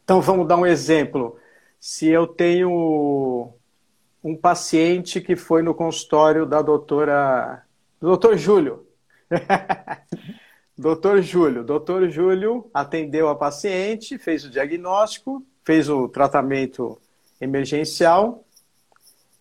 Então 0.02 0.20
vamos 0.20 0.48
dar 0.48 0.56
um 0.56 0.66
exemplo. 0.66 1.38
Se 1.78 2.08
eu 2.08 2.26
tenho 2.26 3.54
um 4.28 4.36
paciente 4.36 5.22
que 5.22 5.34
foi 5.34 5.62
no 5.62 5.74
consultório 5.74 6.44
da 6.44 6.60
doutora, 6.60 7.62
doutor 7.98 8.36
Júlio. 8.36 8.86
doutor 10.76 11.22
Júlio. 11.22 11.64
Doutor 11.64 12.10
Júlio 12.10 12.70
atendeu 12.74 13.30
a 13.30 13.34
paciente, 13.34 14.18
fez 14.18 14.44
o 14.44 14.50
diagnóstico, 14.50 15.42
fez 15.64 15.88
o 15.88 16.08
tratamento 16.08 17.00
emergencial 17.40 18.44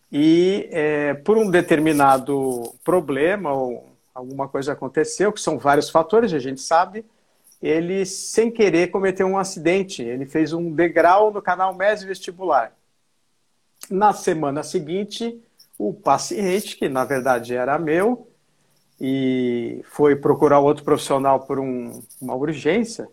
e 0.10 0.70
é, 0.72 1.13
por 1.15 1.38
um 1.38 1.51
determinado 1.51 2.74
problema 2.82 3.51
ou 3.51 3.89
alguma 4.15 4.48
coisa 4.48 4.72
aconteceu, 4.72 5.34
que 5.34 5.41
são 5.41 5.60
vários 5.60 5.89
fatores, 5.89 6.32
a 6.32 6.39
gente 6.39 6.62
sabe, 6.62 7.06
ele 7.62 8.06
sem 8.06 8.50
querer 8.50 8.88
cometeu 8.88 9.27
um 9.27 9.38
acidente, 9.38 10.01
ele 10.01 10.25
fez 10.25 10.53
um 10.53 10.72
degrau 10.72 11.32
no 11.32 11.41
canal 11.41 11.75
mesovestibular. 11.75 12.76
Na 13.89 14.12
semana 14.13 14.63
seguinte, 14.63 15.41
o 15.77 15.94
paciente, 15.94 16.75
que 16.75 16.89
na 16.89 17.06
verdade 17.06 17.56
era 17.56 17.79
meu, 17.79 18.27
e 19.00 19.82
foi 19.86 20.15
procurar 20.15 20.60
outro 20.60 20.84
profissional 20.84 21.41
por 21.41 21.60
um, 21.60 22.01
uma 22.22 22.36
urgência, 22.36 23.08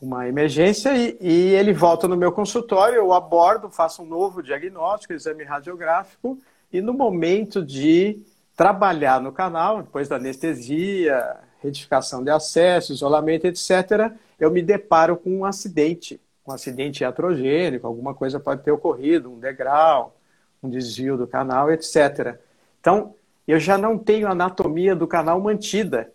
uma 0.00 0.28
emergência 0.28 0.94
e, 0.96 1.16
e, 1.20 1.54
ele 1.54 1.72
volta 1.72 2.06
no 2.06 2.16
meu 2.16 2.30
consultório, 2.30 2.96
eu 2.96 3.12
abordo, 3.12 3.70
faço 3.70 4.02
um 4.02 4.06
novo 4.06 4.42
diagnóstico, 4.42 5.12
exame 5.12 5.44
radiográfico, 5.44 6.38
e 6.72 6.80
no 6.80 6.92
momento 6.92 7.64
de 7.64 8.22
trabalhar 8.56 9.20
no 9.20 9.32
canal, 9.32 9.82
depois 9.82 10.08
da 10.08 10.16
anestesia, 10.16 11.38
retificação 11.62 12.22
de 12.22 12.30
acesso, 12.30 12.92
isolamento, 12.92 13.46
etc., 13.46 14.12
eu 14.38 14.50
me 14.50 14.62
deparo 14.62 15.16
com 15.16 15.30
um 15.30 15.44
acidente, 15.44 16.20
um 16.46 16.52
acidente 16.52 17.02
iatrogênico, 17.02 17.86
alguma 17.86 18.14
coisa 18.14 18.38
pode 18.38 18.62
ter 18.62 18.70
ocorrido, 18.70 19.30
um 19.30 19.38
degrau, 19.38 20.16
um 20.62 20.68
desvio 20.68 21.16
do 21.16 21.26
canal, 21.26 21.70
etc. 21.70 22.38
Então, 22.80 23.14
eu 23.46 23.58
já 23.58 23.76
não 23.78 23.98
tenho 23.98 24.28
anatomia 24.28 24.94
do 24.94 25.06
canal 25.06 25.40
mantida 25.40 26.12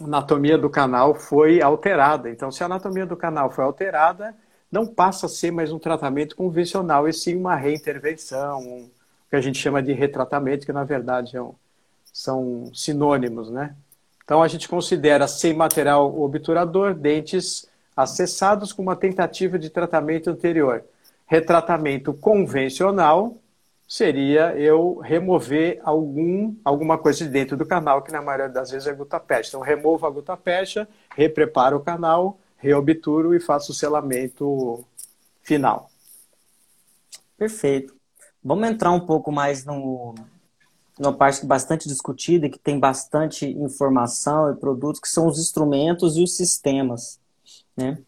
a 0.00 0.04
anatomia 0.04 0.58
do 0.58 0.68
canal 0.68 1.14
foi 1.14 1.62
alterada. 1.62 2.30
Então, 2.30 2.50
se 2.50 2.62
a 2.62 2.66
anatomia 2.66 3.06
do 3.06 3.16
canal 3.16 3.50
foi 3.50 3.64
alterada, 3.64 4.34
não 4.70 4.86
passa 4.86 5.26
a 5.26 5.28
ser 5.28 5.50
mais 5.50 5.72
um 5.72 5.78
tratamento 5.78 6.36
convencional, 6.36 7.08
e 7.08 7.12
sim 7.12 7.36
uma 7.36 7.56
reintervenção, 7.56 8.60
um, 8.60 8.82
o 8.84 9.30
que 9.30 9.36
a 9.36 9.40
gente 9.40 9.58
chama 9.58 9.82
de 9.82 9.92
retratamento, 9.92 10.66
que 10.66 10.72
na 10.72 10.84
verdade 10.84 11.36
é 11.36 11.42
um, 11.42 11.54
são 12.12 12.70
sinônimos, 12.74 13.50
né? 13.50 13.74
Então, 14.22 14.42
a 14.42 14.48
gente 14.48 14.68
considera 14.68 15.26
sem 15.28 15.54
material 15.54 16.20
obturador 16.20 16.94
dentes 16.94 17.68
acessados 17.96 18.72
com 18.72 18.82
uma 18.82 18.94
tentativa 18.94 19.58
de 19.58 19.70
tratamento 19.70 20.28
anterior. 20.28 20.84
Retratamento 21.26 22.12
convencional, 22.12 23.38
seria 23.88 24.54
eu 24.56 24.98
remover 24.98 25.80
algum, 25.82 26.54
alguma 26.64 26.98
coisa 26.98 27.24
de 27.24 27.30
dentro 27.30 27.56
do 27.56 27.64
canal, 27.64 28.02
que 28.02 28.12
na 28.12 28.20
maioria 28.20 28.48
das 28.48 28.70
vezes 28.70 28.86
é 28.86 28.92
gutapecha. 28.92 29.50
Então, 29.50 29.60
removo 29.60 30.06
a 30.06 30.10
gutapecha, 30.10 30.86
repreparo 31.16 31.78
o 31.78 31.80
canal, 31.80 32.38
reobturo 32.58 33.34
e 33.34 33.40
faço 33.40 33.72
o 33.72 33.74
selamento 33.74 34.84
final. 35.42 35.90
Perfeito. 37.38 37.94
Vamos 38.42 38.68
entrar 38.68 38.92
um 38.92 39.00
pouco 39.00 39.32
mais 39.32 39.64
no, 39.64 40.14
numa 40.98 41.12
parte 41.12 41.44
bastante 41.44 41.88
discutida, 41.88 42.48
que 42.48 42.58
tem 42.58 42.78
bastante 42.78 43.46
informação 43.46 44.50
e 44.52 44.56
produtos, 44.56 45.00
que 45.00 45.08
são 45.08 45.26
os 45.26 45.38
instrumentos 45.38 46.16
e 46.16 46.22
os 46.22 46.36
sistemas. 46.36 47.20
Né? 47.76 48.02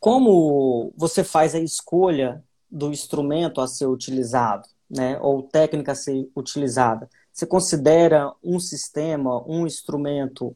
Como 0.00 0.92
você 0.96 1.22
faz 1.22 1.54
a 1.54 1.60
escolha 1.60 2.42
do 2.70 2.90
instrumento 2.90 3.60
a 3.60 3.68
ser 3.68 3.86
utilizado? 3.86 4.68
né, 4.92 5.18
ou 5.22 5.42
técnica 5.42 5.92
a 5.92 5.94
ser 5.94 6.30
utilizada, 6.36 7.08
você 7.32 7.46
considera 7.46 8.30
um 8.44 8.60
sistema, 8.60 9.42
um 9.48 9.66
instrumento, 9.66 10.54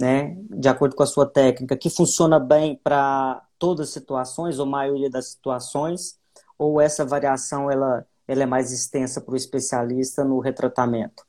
né, 0.00 0.36
de 0.50 0.68
acordo 0.68 0.96
com 0.96 1.04
a 1.04 1.06
sua 1.06 1.24
técnica, 1.24 1.76
que 1.76 1.88
funciona 1.88 2.40
bem 2.40 2.74
para 2.82 3.40
todas 3.56 3.88
as 3.88 3.94
situações, 3.94 4.58
ou 4.58 4.66
maioria 4.66 5.08
das 5.08 5.30
situações, 5.30 6.18
ou 6.58 6.80
essa 6.80 7.04
variação 7.04 7.70
ela, 7.70 8.04
ela 8.26 8.42
é 8.42 8.46
mais 8.46 8.72
extensa 8.72 9.20
para 9.20 9.34
o 9.34 9.36
especialista 9.36 10.24
no 10.24 10.40
retratamento? 10.40 11.24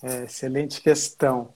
É, 0.00 0.22
excelente 0.22 0.80
questão. 0.80 1.52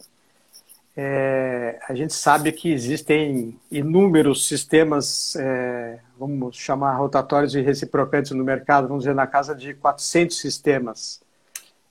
É, 0.96 1.78
a 1.88 1.94
gente 1.94 2.12
sabe 2.12 2.52
que 2.52 2.72
existem 2.72 3.58
inúmeros 3.70 4.46
sistemas, 4.46 5.36
é, 5.36 6.00
vamos 6.18 6.56
chamar 6.56 6.96
rotatórios 6.96 7.54
e 7.54 7.60
reciprocantes 7.60 8.32
no 8.32 8.44
mercado, 8.44 8.88
vamos 8.88 9.04
dizer, 9.04 9.14
na 9.14 9.26
casa 9.26 9.54
de 9.54 9.74
400 9.74 10.36
sistemas. 10.36 11.20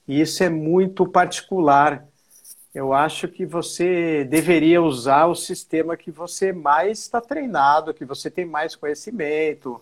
E 0.06 0.20
isso 0.20 0.42
é 0.42 0.48
muito 0.48 1.06
particular. 1.06 2.04
Eu 2.74 2.92
acho 2.92 3.26
que 3.26 3.46
você 3.46 4.24
deveria 4.24 4.82
usar 4.82 5.26
o 5.26 5.34
sistema 5.34 5.96
que 5.96 6.10
você 6.10 6.52
mais 6.52 7.00
está 7.00 7.20
treinado, 7.20 7.94
que 7.94 8.04
você 8.04 8.30
tem 8.30 8.44
mais 8.44 8.76
conhecimento 8.76 9.80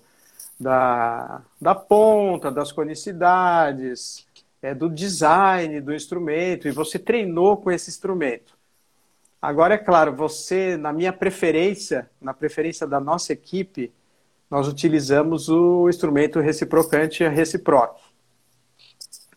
da, 0.59 1.43
da 1.61 1.75
ponta, 1.75 2.51
das 2.51 2.73
conicidades, 2.73 4.27
é, 4.63 4.75
do 4.75 4.89
design 4.89 5.81
do 5.81 5.95
instrumento, 5.95 6.67
e 6.67 6.71
você 6.71 6.99
treinou 6.99 7.57
com 7.57 7.71
esse 7.71 7.91
instrumento. 7.91 8.58
Agora, 9.41 9.75
é 9.75 9.79
claro, 9.79 10.15
você, 10.17 10.77
na 10.77 10.93
minha 10.93 11.13
preferência, 11.13 12.11
na 12.21 12.35
preferência 12.35 12.87
da 12.87 12.99
nossa 12.99 13.33
equipe, 13.33 13.93
nós 14.51 14.67
utilizamos 14.67 15.49
o 15.49 15.89
instrumento 15.89 16.41
reciprocante 16.41 17.23
a 17.23 17.29
reciproc. 17.29 17.97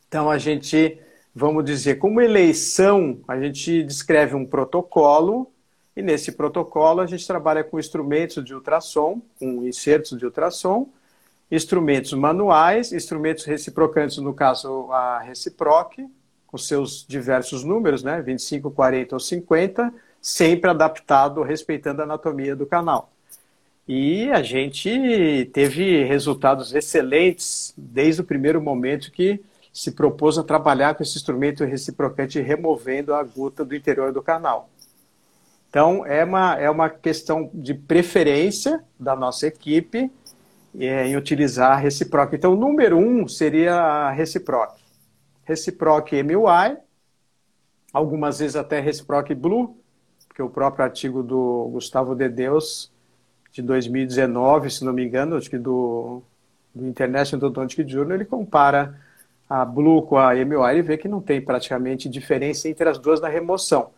Então, 0.08 0.32
a 0.32 0.40
gente, 0.40 1.00
vamos 1.36 1.64
dizer, 1.64 2.00
como 2.00 2.20
eleição, 2.20 3.20
a 3.28 3.40
gente 3.40 3.84
descreve 3.84 4.36
um 4.36 4.46
protocolo, 4.46 5.52
e 5.96 6.02
nesse 6.02 6.32
protocolo 6.32 7.02
a 7.02 7.06
gente 7.06 7.28
trabalha 7.28 7.64
com 7.64 7.78
instrumentos 7.78 8.44
de 8.44 8.56
ultrassom, 8.56 9.22
com 9.38 9.64
insertos 9.68 10.18
de 10.18 10.26
ultrassom, 10.26 10.90
instrumentos 11.52 12.14
manuais, 12.14 12.92
instrumentos 12.92 13.44
reciprocantes, 13.44 14.18
no 14.18 14.34
caso 14.34 14.92
a 14.92 15.20
reciproc, 15.20 16.00
com 16.52 16.58
seus 16.58 17.06
diversos 17.08 17.64
números, 17.64 18.04
né, 18.04 18.22
25, 18.22 18.70
40 18.70 19.16
ou 19.16 19.20
50, 19.20 19.94
sempre 20.22 20.70
adaptado, 20.70 21.42
respeitando 21.42 22.02
a 22.02 22.04
anatomia 22.04 22.56
do 22.56 22.66
canal. 22.66 23.12
E 23.88 24.30
a 24.30 24.44
gente 24.44 25.50
teve 25.54 26.04
resultados 26.04 26.74
excelentes 26.76 27.74
desde 27.76 28.22
o 28.22 28.24
primeiro 28.24 28.62
momento 28.62 29.12
que 29.12 29.42
se 29.74 29.92
propôs 29.92 30.38
a 30.38 30.44
trabalhar 30.44 30.96
com 30.96 31.04
esse 31.04 31.18
instrumento 31.18 31.64
reciprocante, 31.64 32.40
removendo 32.40 33.14
a 33.14 33.24
gota 33.24 33.64
do 33.64 33.76
interior 33.76 34.12
do 34.12 34.22
canal. 34.22 34.70
Então, 35.70 36.06
é 36.06 36.24
uma, 36.26 36.56
é 36.60 36.70
uma 36.70 36.90
questão 36.90 37.50
de 37.54 37.74
preferência 37.74 38.84
da 39.00 39.16
nossa 39.16 39.48
equipe 39.48 40.12
é, 40.78 41.08
em 41.08 41.16
utilizar 41.16 41.72
a 41.72 41.76
reciproc. 41.78 42.34
Então, 42.34 42.54
o 42.54 42.58
número 42.58 42.98
um 42.98 43.26
seria 43.26 43.76
a 43.76 44.12
reciproc. 44.12 44.81
Reciproc 45.52 46.14
MUI, 46.14 46.78
algumas 47.92 48.40
vezes 48.40 48.56
até 48.56 48.80
reciproc 48.80 49.34
Blue, 49.36 49.78
porque 50.28 50.42
o 50.42 50.50
próprio 50.50 50.86
artigo 50.86 51.22
do 51.22 51.70
Gustavo 51.74 52.16
de 52.16 52.30
Deus, 52.30 52.90
de 53.52 53.62
2019, 53.62 54.70
se 54.70 54.86
não 54.86 54.94
me 54.94 55.06
engano, 55.06 55.36
acho 55.36 55.50
que 55.50 55.58
do, 55.58 56.22
do 56.74 56.88
International 56.88 57.50
Odontic 57.50 57.86
Journal, 57.86 58.16
ele 58.16 58.24
compara 58.24 58.98
a 59.50 59.66
Blue 59.66 60.04
com 60.04 60.18
a 60.18 60.34
MUI 60.34 60.78
e 60.78 60.82
vê 60.82 60.98
que 60.98 61.10
não 61.10 61.20
tem 61.22 61.42
praticamente 61.42 62.08
diferença 62.08 62.70
entre 62.70 62.88
as 62.88 62.98
duas 62.98 63.20
na 63.20 63.28
remoção. 63.28 63.92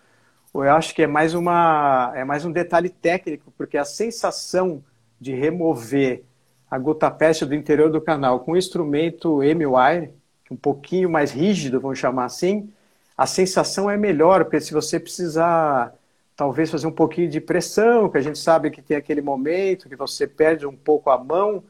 Eu 0.52 0.64
acho 0.72 0.96
que 0.96 1.04
é 1.04 1.08
mais, 1.08 1.36
uma, 1.36 2.12
é 2.16 2.24
mais 2.24 2.46
um 2.46 2.52
detalhe 2.52 2.90
técnico, 2.90 3.54
porque 3.56 3.78
a 3.78 3.86
sensação 3.86 4.84
de 5.22 5.36
remover 5.36 6.24
a 6.70 6.80
gota 6.80 7.12
peste 7.12 7.46
do 7.46 7.54
interior 7.54 7.92
do 7.92 8.02
canal 8.02 8.40
com 8.40 8.54
o 8.54 8.58
instrumento 8.58 9.42
MUI, 9.44 10.12
um 10.54 10.58
pouquinho 10.58 11.10
mais 11.10 11.32
rígido, 11.32 11.82
vamos 11.82 12.00
chamar 12.00 12.26
assim, 12.26 12.72
a 13.18 13.26
sensação 13.26 13.90
é 13.90 13.98
melhor, 13.98 14.46
porque 14.46 14.62
se 14.62 14.74
você 14.74 15.00
precisar 15.00 15.94
talvez 16.36 16.70
fazer 16.70 16.88
um 16.88 16.92
pouquinho 16.92 17.30
de 17.30 17.40
pressão, 17.40 18.10
que 18.10 18.18
a 18.18 18.22
gente 18.22 18.40
sabe 18.40 18.72
que 18.72 18.82
tem 18.82 18.98
aquele 18.98 19.22
momento 19.22 19.90
que 19.90 19.96
você 19.96 20.28
perde 20.28 20.66
um 20.66 20.76
pouco 20.76 21.10
a 21.10 21.18
mão 21.18 21.64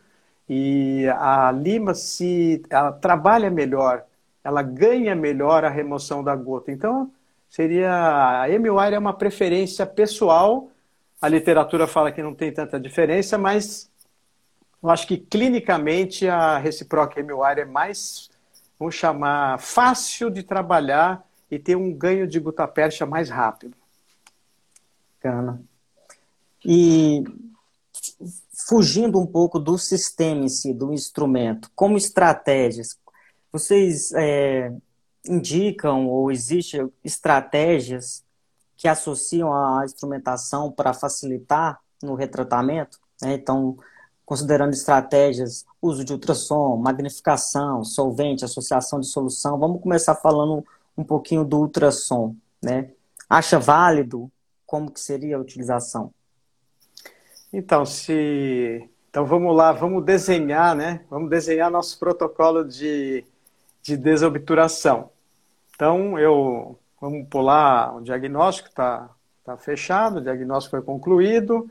e 0.47 1.05
a 1.17 1.51
lima 1.51 1.93
se 1.93 2.63
ela 2.69 2.91
trabalha 2.91 3.49
melhor, 3.49 4.03
ela 4.43 4.61
ganha 4.61 5.15
melhor 5.15 5.63
a 5.65 5.69
remoção 5.69 6.23
da 6.23 6.35
gota. 6.35 6.71
Então, 6.71 7.11
seria 7.49 8.43
a 8.43 8.47
MUI 8.47 8.93
é 8.93 8.99
uma 8.99 9.13
preferência 9.13 9.85
pessoal. 9.85 10.69
A 11.21 11.27
literatura 11.27 11.87
fala 11.87 12.11
que 12.11 12.21
não 12.21 12.33
tem 12.33 12.51
tanta 12.51 12.79
diferença, 12.79 13.37
mas 13.37 13.89
eu 14.81 14.89
acho 14.89 15.07
que 15.07 15.17
clinicamente 15.17 16.27
a 16.27 16.57
Reciproc 16.57 17.15
MUI 17.17 17.61
é 17.61 17.65
mais, 17.65 18.29
vamos 18.79 18.95
chamar, 18.95 19.59
fácil 19.59 20.29
de 20.29 20.43
trabalhar 20.43 21.25
e 21.49 21.59
ter 21.59 21.75
um 21.75 21.93
ganho 21.93 22.27
de 22.27 22.39
gutapercha 22.39 23.05
mais 23.05 23.29
rápido. 23.29 23.75
Bacana. 25.15 25.63
E 26.65 27.23
fugindo 28.67 29.19
um 29.19 29.25
pouco 29.25 29.59
do 29.59 29.77
sistema 29.77 30.45
em 30.45 30.49
si, 30.49 30.73
do 30.73 30.93
instrumento, 30.93 31.69
como 31.75 31.97
estratégias, 31.97 32.97
vocês 33.51 34.11
é, 34.13 34.73
indicam 35.27 36.07
ou 36.07 36.31
existem 36.31 36.91
estratégias 37.03 38.23
que 38.75 38.87
associam 38.87 39.53
a 39.53 39.85
instrumentação 39.85 40.71
para 40.71 40.93
facilitar 40.93 41.79
no 42.01 42.15
retratamento? 42.15 42.99
Né? 43.21 43.33
Então, 43.35 43.77
considerando 44.25 44.73
estratégias, 44.73 45.65
uso 45.81 46.03
de 46.03 46.13
ultrassom, 46.13 46.77
magnificação, 46.77 47.83
solvente, 47.83 48.45
associação 48.45 48.99
de 48.99 49.07
solução, 49.07 49.59
vamos 49.59 49.81
começar 49.81 50.15
falando 50.15 50.65
um 50.97 51.03
pouquinho 51.03 51.43
do 51.43 51.59
ultrassom, 51.59 52.35
né? 52.61 52.91
Acha 53.29 53.59
válido 53.59 54.31
como 54.65 54.91
que 54.91 54.99
seria 54.99 55.37
a 55.37 55.39
utilização? 55.39 56.11
Então, 57.51 57.85
se 57.85 58.89
então 59.09 59.25
vamos 59.25 59.55
lá, 59.55 59.71
vamos 59.71 60.03
desenhar, 60.03 60.75
né? 60.75 61.05
Vamos 61.09 61.29
desenhar 61.29 61.69
nosso 61.69 61.99
protocolo 61.99 62.63
de, 62.65 63.23
de 63.83 63.95
desobturação. 63.95 65.11
Então, 65.75 66.17
eu 66.17 66.79
vamos 66.99 67.27
pular 67.27 67.97
o 67.97 68.01
diagnóstico, 68.01 68.69
está 68.69 69.09
tá 69.43 69.57
fechado, 69.57 70.17
o 70.17 70.21
diagnóstico 70.21 70.77
foi 70.77 70.85
concluído, 70.85 71.69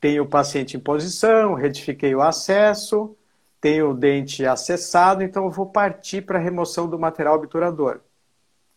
tenho 0.00 0.24
o 0.24 0.28
paciente 0.28 0.76
em 0.76 0.80
posição, 0.80 1.54
retifiquei 1.54 2.14
o 2.14 2.22
acesso, 2.22 3.16
tenho 3.60 3.90
o 3.90 3.94
dente 3.94 4.44
acessado, 4.44 5.22
então 5.22 5.44
eu 5.44 5.50
vou 5.50 5.66
partir 5.66 6.22
para 6.22 6.38
a 6.38 6.42
remoção 6.42 6.88
do 6.88 6.98
material 6.98 7.36
obturador. 7.36 8.00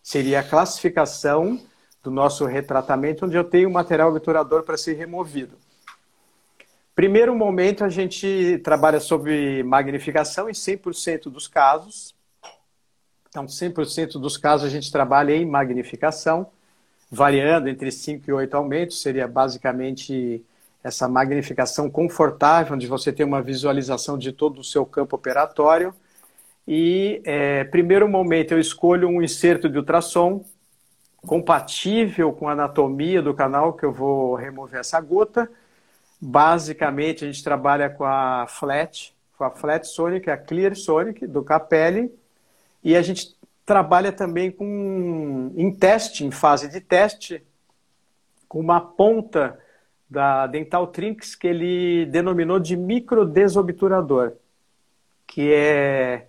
Seria 0.01 0.39
a 0.39 0.43
classificação 0.43 1.59
do 2.01 2.09
nosso 2.09 2.45
retratamento, 2.45 3.25
onde 3.25 3.38
eu 3.38 3.43
tenho 3.43 3.69
o 3.69 3.73
material 3.73 4.10
obturador 4.10 4.63
para 4.63 4.77
ser 4.77 4.93
removido. 4.93 5.58
Primeiro 6.95 7.36
momento, 7.36 7.84
a 7.84 7.89
gente 7.89 8.60
trabalha 8.63 8.99
sobre 8.99 9.63
magnificação 9.63 10.49
em 10.49 10.53
100% 10.53 11.29
dos 11.29 11.47
casos. 11.47 12.15
Então, 13.29 13.45
100% 13.45 14.19
dos 14.19 14.38
casos 14.38 14.67
a 14.67 14.69
gente 14.69 14.91
trabalha 14.91 15.34
em 15.34 15.45
magnificação, 15.45 16.47
variando 17.12 17.69
entre 17.69 17.91
5 17.91 18.29
e 18.29 18.34
8 18.34 18.58
aumentos, 18.58 19.01
seria 19.01 19.27
basicamente 19.27 20.43
essa 20.83 21.07
magnificação 21.07 21.89
confortável, 21.89 22.75
onde 22.75 22.87
você 22.87 23.11
tem 23.11 23.25
uma 23.25 23.41
visualização 23.41 24.17
de 24.17 24.31
todo 24.31 24.59
o 24.59 24.63
seu 24.63 24.85
campo 24.85 25.15
operatório. 25.15 25.93
E, 26.67 27.21
é, 27.25 27.63
primeiro 27.65 28.07
momento, 28.07 28.53
eu 28.53 28.59
escolho 28.59 29.07
um 29.07 29.21
inserto 29.21 29.67
de 29.67 29.77
ultrassom 29.77 30.43
compatível 31.25 32.31
com 32.31 32.47
a 32.47 32.53
anatomia 32.53 33.21
do 33.21 33.33
canal 33.33 33.73
que 33.73 33.83
eu 33.83 33.91
vou 33.91 34.35
remover 34.35 34.79
essa 34.79 35.01
gota. 35.01 35.49
Basicamente, 36.21 37.25
a 37.25 37.27
gente 37.27 37.43
trabalha 37.43 37.89
com 37.89 38.05
a 38.05 38.45
Flat, 38.47 39.13
com 39.37 39.43
a 39.43 39.49
Flat 39.49 39.85
Sonic, 39.85 40.29
a 40.29 40.37
Clear 40.37 40.75
Sonic 40.75 41.25
do 41.27 41.43
Capelli, 41.43 42.11
e 42.83 42.95
a 42.95 43.01
gente 43.01 43.35
trabalha 43.65 44.11
também 44.11 44.51
com 44.51 45.51
em 45.55 45.71
teste, 45.71 46.25
em 46.25 46.31
fase 46.31 46.69
de 46.69 46.81
teste, 46.81 47.43
com 48.47 48.59
uma 48.59 48.79
ponta 48.79 49.59
da 50.10 50.48
Dental 50.48 50.88
Trinks 50.88 51.36
que 51.36 51.48
ele 51.48 52.06
denominou 52.08 52.60
de 52.60 52.76
microdesobturador, 52.76 54.34
que 55.28 55.54
é 55.54 56.28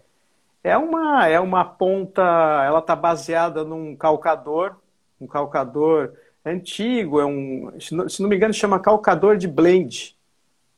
é 0.63 0.77
uma 0.77 1.27
é 1.27 1.41
uma 1.41 1.65
ponta, 1.65 2.23
ela 2.67 2.81
está 2.81 2.95
baseada 2.95 3.65
num 3.65 3.97
calcador, 3.97 4.77
um 5.21 5.27
calcador 5.27 6.13
antigo, 6.45 7.21
é 7.21 7.25
um, 7.25 7.73
se 7.81 7.95
não, 7.95 8.09
se 8.09 8.21
não 8.21 8.29
me 8.29 8.37
engano 8.37 8.53
chama 8.53 8.79
calcador 8.79 9.37
de 9.39 9.49
blend, 9.49 10.17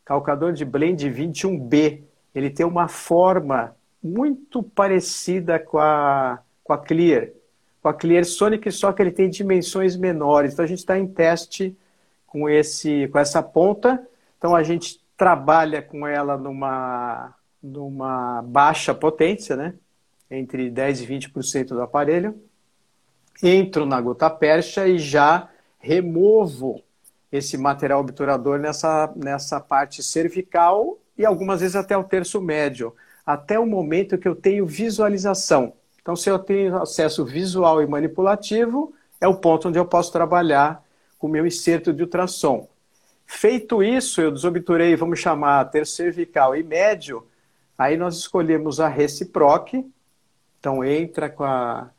calcador 0.04 0.52
de 0.52 0.64
blend 0.64 1.10
21B. 1.10 2.02
Ele 2.34 2.50
tem 2.50 2.64
uma 2.64 2.88
forma 2.88 3.74
muito 4.02 4.62
parecida 4.62 5.58
com 5.58 5.78
a 5.78 6.38
com 6.62 6.72
a 6.72 6.78
Clear, 6.78 7.30
com 7.82 7.88
a 7.88 7.94
Clear 7.94 8.24
Sonic, 8.24 8.70
só 8.70 8.92
que 8.92 9.02
ele 9.02 9.10
tem 9.10 9.28
dimensões 9.28 9.96
menores. 9.96 10.52
Então 10.52 10.64
a 10.64 10.68
gente 10.68 10.78
está 10.78 10.96
em 10.96 11.06
teste 11.08 11.76
com, 12.32 12.48
esse, 12.48 13.06
com 13.08 13.18
essa 13.18 13.42
ponta. 13.42 14.02
Então 14.38 14.56
a 14.56 14.62
gente 14.62 14.98
trabalha 15.18 15.82
com 15.82 16.06
ela 16.06 16.38
numa, 16.38 17.34
numa 17.62 18.40
baixa 18.42 18.94
potência, 18.94 19.54
né? 19.54 19.74
entre 20.30 20.70
10% 20.70 21.02
e 21.02 21.06
20% 21.06 21.68
do 21.68 21.82
aparelho. 21.82 22.34
Entro 23.42 23.84
na 23.84 24.00
gota 24.00 24.30
percha 24.30 24.88
e 24.88 24.98
já 24.98 25.50
removo 25.78 26.80
esse 27.30 27.58
material 27.58 28.00
obturador 28.00 28.58
nessa, 28.58 29.12
nessa 29.14 29.60
parte 29.60 30.02
cervical 30.02 30.98
e 31.18 31.26
algumas 31.26 31.60
vezes 31.60 31.76
até 31.76 31.96
o 31.96 32.04
terço 32.04 32.40
médio, 32.40 32.94
até 33.26 33.58
o 33.58 33.66
momento 33.66 34.16
que 34.16 34.28
eu 34.28 34.34
tenho 34.34 34.66
visualização. 34.66 35.74
Então, 36.00 36.16
se 36.16 36.30
eu 36.30 36.38
tenho 36.38 36.76
acesso 36.76 37.24
visual 37.24 37.82
e 37.82 37.86
manipulativo, 37.86 38.94
é 39.20 39.28
o 39.28 39.34
ponto 39.34 39.68
onde 39.68 39.78
eu 39.78 39.84
posso 39.84 40.10
trabalhar 40.10 40.81
com 41.22 41.28
o 41.28 41.30
meu 41.30 41.46
inserto 41.46 41.92
de 41.92 42.02
ultrassom. 42.02 42.68
Feito 43.24 43.80
isso, 43.80 44.20
eu 44.20 44.32
desobturei, 44.32 44.96
vamos 44.96 45.20
chamar 45.20 45.64
terço 45.66 45.94
cervical 45.94 46.56
e 46.56 46.64
médio, 46.64 47.24
aí 47.78 47.96
nós 47.96 48.16
escolhemos 48.16 48.80
a 48.80 48.88
reciproc, 48.88 49.72
então 50.58 50.84
entra 50.84 51.30
com 51.30 51.44
a, 51.44 51.90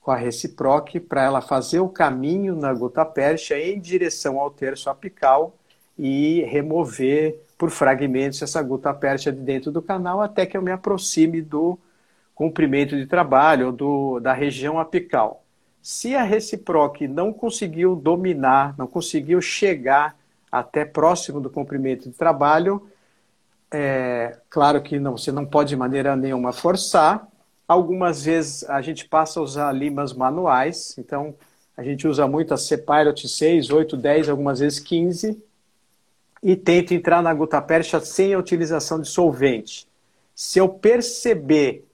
com 0.00 0.10
a 0.10 0.16
reciproc 0.16 0.98
para 0.98 1.22
ela 1.22 1.40
fazer 1.40 1.78
o 1.78 1.88
caminho 1.88 2.56
na 2.56 2.74
gota 2.74 3.04
pérsia 3.04 3.56
em 3.56 3.78
direção 3.78 4.40
ao 4.40 4.50
terço 4.50 4.90
apical 4.90 5.56
e 5.96 6.42
remover 6.42 7.40
por 7.56 7.70
fragmentos 7.70 8.42
essa 8.42 8.60
gota 8.62 8.92
pérsia 8.92 9.30
de 9.30 9.38
dentro 9.38 9.70
do 9.70 9.80
canal 9.80 10.20
até 10.20 10.44
que 10.44 10.56
eu 10.56 10.62
me 10.62 10.72
aproxime 10.72 11.40
do 11.40 11.78
comprimento 12.34 12.96
de 12.96 13.06
trabalho 13.06 13.70
do, 13.70 14.18
da 14.18 14.32
região 14.32 14.80
apical. 14.80 15.41
Se 15.82 16.14
a 16.14 16.22
Reciproc 16.22 17.00
não 17.08 17.32
conseguiu 17.32 17.96
dominar, 17.96 18.74
não 18.78 18.86
conseguiu 18.86 19.40
chegar 19.40 20.16
até 20.50 20.84
próximo 20.84 21.40
do 21.40 21.50
comprimento 21.50 22.08
de 22.08 22.14
trabalho, 22.14 22.88
é, 23.72 24.38
claro 24.50 24.82
que 24.82 25.00
não, 25.00 25.16
você 25.16 25.32
não 25.32 25.46
pode 25.46 25.70
de 25.70 25.76
maneira 25.76 26.14
nenhuma 26.14 26.52
forçar. 26.52 27.26
Algumas 27.66 28.24
vezes 28.24 28.68
a 28.68 28.82
gente 28.82 29.08
passa 29.08 29.40
a 29.40 29.42
usar 29.42 29.72
limas 29.72 30.12
manuais, 30.12 30.94
então 30.98 31.34
a 31.76 31.82
gente 31.82 32.06
usa 32.06 32.28
muito 32.28 32.52
a 32.52 32.58
C-Pilot 32.58 33.26
6, 33.26 33.70
8, 33.70 33.96
10, 33.96 34.28
algumas 34.28 34.60
vezes 34.60 34.78
15, 34.78 35.42
e 36.42 36.54
tenta 36.54 36.92
entrar 36.92 37.22
na 37.22 37.32
gutapercha 37.32 37.98
sem 37.98 38.34
a 38.34 38.38
utilização 38.38 39.00
de 39.00 39.08
solvente. 39.08 39.88
Se 40.34 40.58
eu 40.58 40.68
perceber 40.68 41.84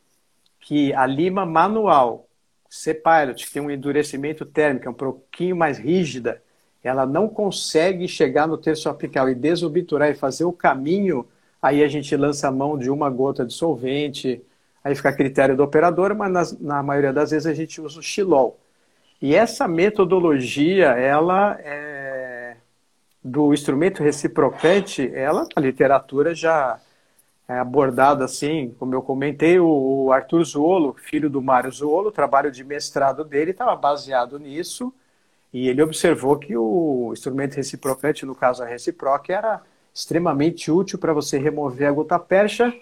que 0.61 0.93
a 0.93 1.07
lima 1.07 1.47
manual 1.47 2.28
C-Pilot, 2.69 3.47
que 3.47 3.53
tem 3.53 3.63
um 3.63 3.71
endurecimento 3.71 4.45
térmico 4.45 4.87
é 4.87 4.91
um 4.91 4.95
pouquinho 4.95 5.57
mais 5.57 5.79
rígida, 5.79 6.43
ela 6.83 7.05
não 7.07 7.29
consegue 7.29 8.07
chegar 8.07 8.47
no 8.47 8.57
terço 8.57 8.89
apical 8.89 9.29
e 9.29 9.35
desobturar 9.35 10.11
e 10.11 10.15
fazer 10.15 10.45
o 10.45 10.53
caminho 10.53 11.27
aí 11.63 11.83
a 11.83 11.89
gente 11.89 12.15
lança 12.17 12.49
a 12.49 12.53
mão 12.53 12.79
de 12.79 12.91
uma 12.91 13.11
gota 13.11 13.45
de 13.45 13.53
solvente, 13.53 14.41
aí 14.83 14.95
fica 14.95 15.09
a 15.11 15.13
critério 15.13 15.57
do 15.57 15.63
operador, 15.63 16.15
mas 16.15 16.59
na 16.59 16.83
maioria 16.83 17.13
das 17.13 17.31
vezes 17.31 17.47
a 17.47 17.55
gente 17.55 17.81
usa 17.81 17.99
o 17.99 18.03
xilol. 18.03 18.59
E 19.21 19.35
essa 19.35 19.67
metodologia, 19.67 20.91
ela 20.91 21.59
é, 21.61 22.57
do 23.23 23.53
instrumento 23.53 24.03
reciprocante, 24.03 25.11
ela 25.13 25.47
na 25.57 25.63
literatura 25.63 26.35
já 26.35 26.81
é 27.49 27.59
abordada 27.59 28.27
assim, 28.27 28.75
como 28.79 28.95
eu 28.95 29.01
comentei, 29.01 29.59
o 29.59 30.13
Arthur 30.13 30.45
Zuolo, 30.45 30.95
filho 30.95 31.31
do 31.31 31.41
Mário 31.41 31.73
Zuolo, 31.73 32.09
o 32.09 32.13
trabalho 32.13 32.53
de 32.53 32.63
mestrado 32.63 33.25
dele 33.25 33.53
estava 33.53 33.75
baseado 33.75 34.39
nisso, 34.39 34.93
e 35.51 35.67
ele 35.67 35.83
observou 35.83 36.39
que 36.39 36.55
o 36.55 37.11
instrumento 37.13 37.55
reciprocante, 37.55 38.27
no 38.27 38.35
caso 38.35 38.63
a 38.63 38.67
reciproc, 38.67 39.31
era 39.31 39.63
extremamente 39.95 40.71
útil 40.71 40.99
para 40.99 41.15
você 41.15 41.39
remover 41.39 41.89
a 41.89 41.93
gota 41.93 42.19
percha, 42.19 42.73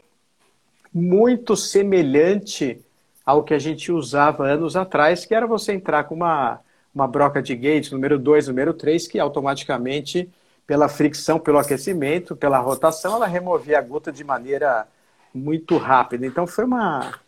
muito 0.93 1.57
semelhante 1.57 2.85
ao 3.25 3.45
que 3.45 3.55
a 3.55 3.59
gente 3.61 3.93
usava 3.93 4.47
anos 4.47 4.75
atrás, 4.75 5.25
que 5.25 5.35
era 5.35 5.47
você 5.47 5.75
entrar 5.75 6.05
com 6.05 6.15
uma, 6.17 6.61
uma 6.93 7.07
broca 7.07 7.41
de 7.41 7.55
gate 7.55 7.93
número 7.93 8.19
2, 8.19 8.49
número 8.49 8.75
3, 8.75 9.07
que 9.07 9.21
automaticamente 9.21 10.29
pela 10.67 10.89
fricção, 10.89 11.39
pelo 11.39 11.59
aquecimento, 11.59 12.35
pela 12.35 12.59
rotação, 12.59 13.15
ela 13.15 13.27
removia 13.27 13.79
a 13.79 13.83
gota 13.83 14.11
de 14.11 14.25
maneira 14.25 14.89
muito 15.33 15.77
rápida. 15.77 16.27
Então 16.27 16.47
foi 16.47 16.65
uma 16.65 17.21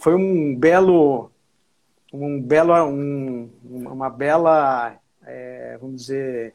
foi 0.00 0.14
um 0.14 0.54
belo 0.54 1.30
um 2.12 2.40
belo 2.40 2.74
um, 2.84 3.50
uma 3.66 4.10
bela 4.10 4.94
é, 5.24 5.78
vamos 5.80 6.02
dizer 6.02 6.54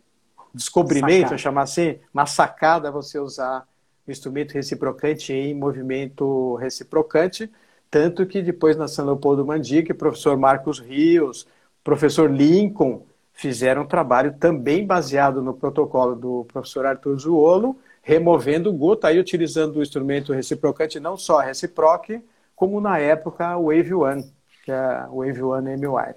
descobrimento, 0.54 1.22
sacada. 1.22 1.38
chamar 1.38 1.62
assim, 1.63 2.00
uma 2.13 2.26
sacada 2.26 2.92
você 2.92 3.20
usar 3.20 3.68
o 4.08 4.12
instrumento 4.12 4.54
reciprocante 4.54 5.34
em 5.34 5.54
movimento 5.54 6.56
reciprocante, 6.56 7.52
tanto 7.89 8.26
que 8.26 8.42
depois 8.42 8.76
na 8.76 8.88
São 8.88 9.06
Leopoldo 9.06 9.46
Mandique, 9.46 9.94
professor 9.94 10.38
Marcos 10.38 10.80
Rios, 10.80 11.48
professor 11.84 12.30
Lincoln 12.30 13.04
fizeram 13.39 13.84
um 13.84 13.88
trabalho 13.88 14.36
também 14.38 14.86
baseado 14.86 15.41
no 15.41 15.54
protocolo 15.54 16.13
do 16.13 16.45
professor 16.52 16.86
Arthur 16.86 17.17
Zuolo, 17.17 17.80
removendo 18.02 18.73
gota, 18.73 19.08
aí 19.08 19.17
utilizando 19.17 19.78
o 19.78 19.82
instrumento 19.82 20.34
reciprocante, 20.34 20.99
não 20.99 21.15
só 21.15 21.39
a 21.39 21.43
Reciproc, 21.43 22.21
como 22.54 22.82
na 22.82 22.99
época 22.99 23.56
o 23.56 23.67
Wave 23.67 23.93
One, 23.93 24.34
que 24.65 24.71
é 24.73 25.08
o 25.10 25.25
Wave 25.25 25.41
One 25.41 25.71
M-Wire, 25.71 26.15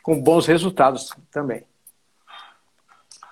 com 0.00 0.22
bons 0.22 0.46
resultados 0.46 1.12
também. 1.32 1.64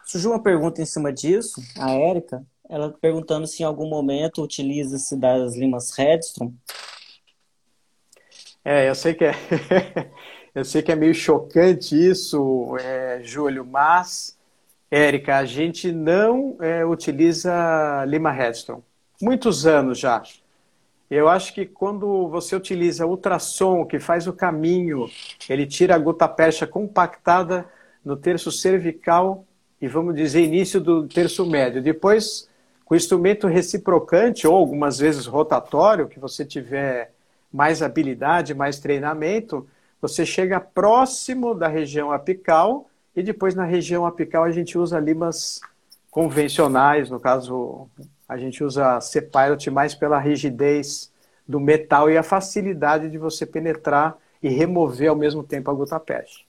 Surgiu 0.05 0.33
uma 0.33 0.43
pergunta 0.43 0.83
em 0.83 0.87
cima 0.87 1.13
disso, 1.13 1.63
a 1.79 1.93
Érica, 1.93 2.45
ela 2.69 2.91
perguntando 2.91 3.47
se 3.47 3.63
em 3.63 3.67
algum 3.67 3.89
momento 3.89 4.43
utiliza-se 4.43 5.17
das 5.17 5.55
limas 5.55 5.93
Redstrom. 5.97 6.53
É, 8.65 8.89
eu 8.89 8.97
sei 8.97 9.15
que 9.15 9.27
é 9.27 9.33
Eu 10.59 10.65
sei 10.65 10.83
que 10.83 10.91
é 10.91 10.97
meio 10.97 11.15
chocante 11.15 11.95
isso, 11.95 12.77
é, 12.81 13.21
Júlio, 13.23 13.65
mas, 13.65 14.37
Érica, 14.91 15.37
a 15.37 15.45
gente 15.45 15.93
não 15.93 16.57
é, 16.59 16.85
utiliza 16.85 18.05
Lima 18.09 18.33
Redstone. 18.33 18.83
Muitos 19.23 19.69
anos 19.69 20.01
já. 20.01 20.21
Eu 21.09 21.29
acho 21.29 21.55
que 21.55 21.65
quando 21.65 22.27
você 22.27 22.57
utiliza 22.57 23.07
ultrassom, 23.07 23.87
que 23.87 24.01
faz 24.01 24.27
o 24.27 24.33
caminho, 24.33 25.09
ele 25.49 25.65
tira 25.65 25.95
a 25.95 25.99
gota 25.99 26.27
percha 26.27 26.67
compactada 26.67 27.65
no 28.05 28.17
terço 28.17 28.51
cervical 28.51 29.45
e, 29.81 29.87
vamos 29.87 30.17
dizer, 30.17 30.43
início 30.43 30.81
do 30.81 31.07
terço 31.07 31.47
médio. 31.47 31.81
Depois, 31.81 32.49
com 32.85 32.95
o 32.95 32.97
instrumento 32.97 33.47
reciprocante, 33.47 34.45
ou 34.45 34.57
algumas 34.57 34.99
vezes 34.99 35.25
rotatório, 35.25 36.09
que 36.09 36.19
você 36.19 36.45
tiver 36.45 37.13
mais 37.53 37.81
habilidade, 37.81 38.55
mais 38.55 38.81
treinamento, 38.81 39.65
você 40.01 40.25
chega 40.25 40.61
próximo 40.61 41.55
da 41.55 41.69
região 41.69 42.13
apical 42.13 42.89
e 43.15 43.23
depois 43.23 43.55
na 43.55 43.65
região 43.65 44.07
apical 44.07 44.45
a 44.45 44.51
gente 44.51 44.79
usa 44.79 44.99
limas 44.99 45.61
convencionais, 46.11 47.11
no 47.11 47.19
caso 47.19 47.89
a 48.29 48.37
gente 48.37 48.63
usa 48.63 49.01
C-Pilot 49.01 49.71
mais 49.71 49.95
pela 49.95 50.19
rigidez 50.19 51.11
do 51.47 51.59
metal 51.59 52.11
e 52.11 52.17
a 52.17 52.23
facilidade 52.23 53.11
de 53.11 53.19
você 53.19 53.47
penetrar 53.47 54.17
e 54.43 54.49
remover 54.49 55.09
ao 55.09 55.17
mesmo 55.17 55.43
tempo 55.43 55.71
a 55.71 55.75
gota 55.75 55.99
peste. 55.99 56.45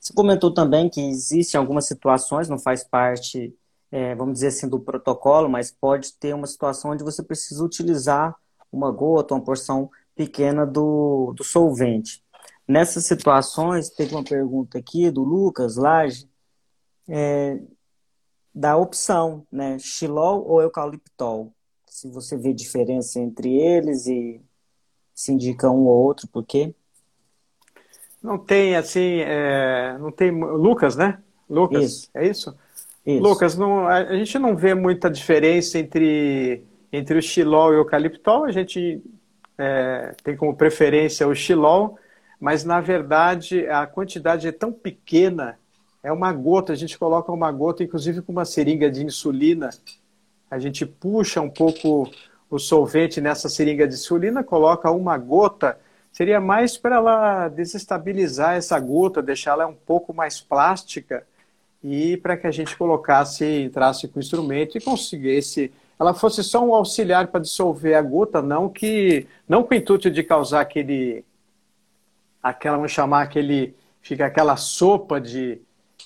Você 0.00 0.12
comentou 0.12 0.52
também 0.52 0.88
que 0.88 1.00
existem 1.00 1.58
algumas 1.58 1.86
situações, 1.86 2.48
não 2.48 2.58
faz 2.58 2.82
parte, 2.82 3.54
é, 3.90 4.14
vamos 4.14 4.34
dizer 4.34 4.48
assim, 4.48 4.68
do 4.68 4.80
protocolo, 4.80 5.48
mas 5.48 5.70
pode 5.70 6.12
ter 6.14 6.34
uma 6.34 6.46
situação 6.46 6.90
onde 6.90 7.04
você 7.04 7.22
precisa 7.22 7.64
utilizar 7.64 8.34
uma 8.72 8.90
gota, 8.90 9.34
uma 9.34 9.44
porção 9.44 9.90
pequena 10.14 10.66
do, 10.66 11.32
do 11.36 11.44
solvente. 11.44 12.22
Nessas 12.66 13.04
situações, 13.04 13.90
teve 13.90 14.14
uma 14.14 14.24
pergunta 14.24 14.78
aqui 14.78 15.10
do 15.10 15.22
Lucas 15.22 15.76
Lage, 15.76 16.28
é, 17.08 17.60
da 18.54 18.76
opção, 18.76 19.46
né? 19.50 19.78
Xilol 19.78 20.46
ou 20.46 20.62
eucaliptol. 20.62 21.52
Se 21.86 22.08
você 22.08 22.36
vê 22.36 22.52
diferença 22.52 23.20
entre 23.20 23.54
eles 23.54 24.06
e 24.06 24.40
se 25.14 25.32
indica 25.32 25.70
um 25.70 25.84
ou 25.86 26.04
outro, 26.04 26.26
por 26.28 26.44
quê? 26.44 26.74
Não 28.22 28.38
tem 28.38 28.74
assim, 28.76 29.20
é, 29.20 29.98
não 29.98 30.10
tem 30.10 30.30
Lucas, 30.30 30.96
né? 30.96 31.22
Lucas, 31.48 31.84
isso. 31.84 32.10
é 32.14 32.26
isso? 32.26 32.56
isso? 33.04 33.22
Lucas, 33.22 33.56
não, 33.56 33.86
a, 33.86 34.16
gente 34.16 34.38
não 34.38 34.56
vê 34.56 34.74
muita 34.74 35.10
diferença 35.10 35.78
entre 35.78 36.64
entre 36.90 37.18
o 37.18 37.22
xilol 37.22 37.72
e 37.72 37.76
o 37.76 37.80
eucaliptol. 37.80 38.44
A 38.44 38.52
gente 38.52 39.02
é, 39.58 40.14
tem 40.22 40.36
como 40.36 40.56
preferência 40.56 41.26
o 41.26 41.34
xilol, 41.34 41.98
mas 42.40 42.64
na 42.64 42.80
verdade 42.80 43.66
a 43.68 43.86
quantidade 43.86 44.46
é 44.48 44.52
tão 44.52 44.72
pequena, 44.72 45.58
é 46.02 46.12
uma 46.12 46.32
gota, 46.32 46.72
a 46.72 46.76
gente 46.76 46.98
coloca 46.98 47.32
uma 47.32 47.50
gota, 47.50 47.82
inclusive 47.82 48.22
com 48.22 48.32
uma 48.32 48.44
seringa 48.44 48.90
de 48.90 49.04
insulina, 49.04 49.70
a 50.50 50.58
gente 50.58 50.84
puxa 50.84 51.40
um 51.40 51.50
pouco 51.50 52.10
o 52.50 52.58
solvente 52.58 53.20
nessa 53.20 53.48
seringa 53.48 53.88
de 53.88 53.94
insulina, 53.94 54.44
coloca 54.44 54.90
uma 54.90 55.16
gota, 55.16 55.78
seria 56.12 56.40
mais 56.40 56.76
para 56.76 56.96
ela 56.96 57.48
desestabilizar 57.48 58.54
essa 58.54 58.78
gota, 58.78 59.22
deixá-la 59.22 59.66
um 59.66 59.74
pouco 59.74 60.12
mais 60.12 60.40
plástica 60.40 61.26
e 61.82 62.16
para 62.18 62.36
que 62.36 62.46
a 62.46 62.50
gente 62.50 62.76
colocasse, 62.76 63.44
entrasse 63.44 64.08
com 64.08 64.18
o 64.18 64.22
instrumento 64.22 64.78
e 64.78 64.80
conseguisse 64.80 65.72
ela 65.98 66.14
fosse 66.14 66.42
só 66.42 66.64
um 66.64 66.74
auxiliar 66.74 67.28
para 67.28 67.40
dissolver 67.40 67.94
a 67.94 68.02
gota, 68.02 68.42
não 68.42 68.68
que 68.68 69.26
não 69.48 69.62
com 69.62 69.74
o 69.74 69.76
intuito 69.76 70.10
de 70.10 70.22
causar 70.22 70.60
aquele 70.60 71.24
aquela 72.42 72.76
vamos 72.76 72.92
chamar 72.92 73.22
aquele 73.22 73.74
fica 74.02 74.26
aquela 74.26 74.56
sopa 74.56 75.20
de, 75.20 75.60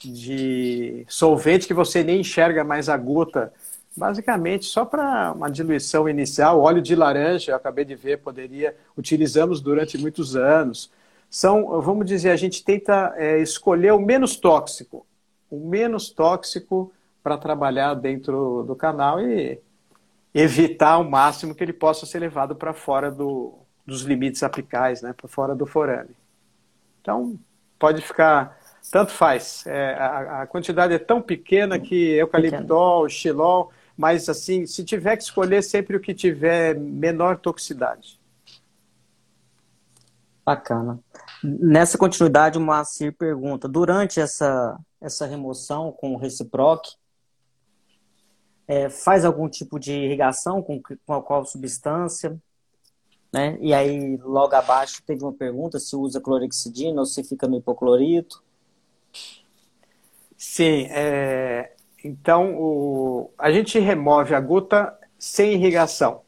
de 0.05 1.05
solvente 1.09 1.67
que 1.67 1.75
você 1.75 2.05
nem 2.05 2.21
enxerga 2.21 2.63
mais 2.63 2.89
a 2.89 2.97
gota. 2.97 3.53
Basicamente, 3.97 4.67
só 4.67 4.85
para 4.85 5.33
uma 5.33 5.51
diluição 5.51 6.09
inicial, 6.09 6.61
óleo 6.61 6.81
de 6.81 6.95
laranja, 6.95 7.51
eu 7.51 7.57
acabei 7.57 7.85
de 7.85 7.97
ver, 7.97 8.19
poderia, 8.19 8.77
utilizamos 8.97 9.61
durante 9.61 9.99
muitos 9.99 10.37
anos. 10.37 10.93
São, 11.29 11.81
vamos 11.81 12.07
dizer, 12.07 12.31
a 12.31 12.37
gente 12.37 12.65
tenta 12.65 13.13
é, 13.17 13.41
escolher 13.41 13.93
o 13.93 13.99
menos 13.99 14.37
tóxico, 14.37 15.05
o 15.51 15.59
menos 15.59 16.11
tóxico 16.11 16.93
para 17.25 17.37
trabalhar 17.37 17.95
dentro 17.95 18.63
do 18.63 18.77
canal 18.77 19.21
e 19.21 19.61
evitar 20.35 20.93
ao 20.93 21.05
máximo 21.05 21.55
que 21.55 21.63
ele 21.63 21.73
possa 21.73 22.07
ser 22.07 22.19
levado 22.19 22.55
para 22.55 22.73
fora 22.73 23.11
do, 23.11 23.59
dos 23.87 24.03
limites 24.03 24.43
apicais, 24.43 25.03
né, 25.03 25.13
para 25.13 25.29
fora 25.29 25.55
do 25.55 25.67
forame. 25.67 26.15
Então, 27.01 27.39
pode 27.79 28.03
ficar, 28.03 28.59
tanto 28.91 29.13
faz. 29.13 29.67
É, 29.67 29.95
a, 29.95 30.43
a, 30.43 30.47
quantidade 30.47 30.93
é 30.93 30.99
tão 30.99 31.23
pequena 31.23 31.79
que 31.79 32.13
eucaliptol, 32.13 33.09
xilol, 33.09 33.73
mas 33.97 34.29
assim, 34.29 34.67
se 34.67 34.85
tiver 34.85 35.17
que 35.17 35.23
escolher 35.23 35.63
sempre 35.63 35.97
o 35.97 36.01
que 36.01 36.15
tiver 36.15 36.75
menor 36.79 37.39
toxicidade. 37.39 38.19
Bacana. 40.45 40.99
Nessa 41.43 41.99
continuidade, 41.99 42.59
o 42.59 42.61
Moacir 42.61 43.13
pergunta: 43.13 43.69
durante 43.69 44.21
essa, 44.21 44.79
essa 45.01 45.27
remoção 45.27 45.93
com 45.93 46.15
o 46.15 46.17
reciproc, 46.17 46.87
é, 48.69 48.91
faz 48.91 49.25
algum 49.25 49.49
tipo 49.49 49.81
de 49.81 49.95
irrigação 49.95 50.63
com, 50.63 50.81
com 50.83 51.23
qual 51.23 51.47
substância, 51.47 52.39
né? 53.33 53.57
E 53.61 53.73
aí, 53.73 54.17
logo 54.19 54.55
abaixo, 54.55 55.03
teve 55.07 55.23
uma 55.23 55.33
pergunta 55.33 55.79
se 55.79 55.97
usa 55.97 56.21
clorexidina 56.21 57.01
ou 57.01 57.07
se 57.07 57.25
fica 57.25 57.49
no 57.49 57.57
hipoclorito. 57.57 58.43
Sim, 60.37 60.87
é... 60.91 61.73
então 62.05 62.55
o... 62.57 63.31
a 63.39 63.51
gente 63.51 63.79
remove 63.79 64.35
a 64.35 64.41
gota 64.41 64.97
sem 65.19 65.55
irrigação, 65.55 66.23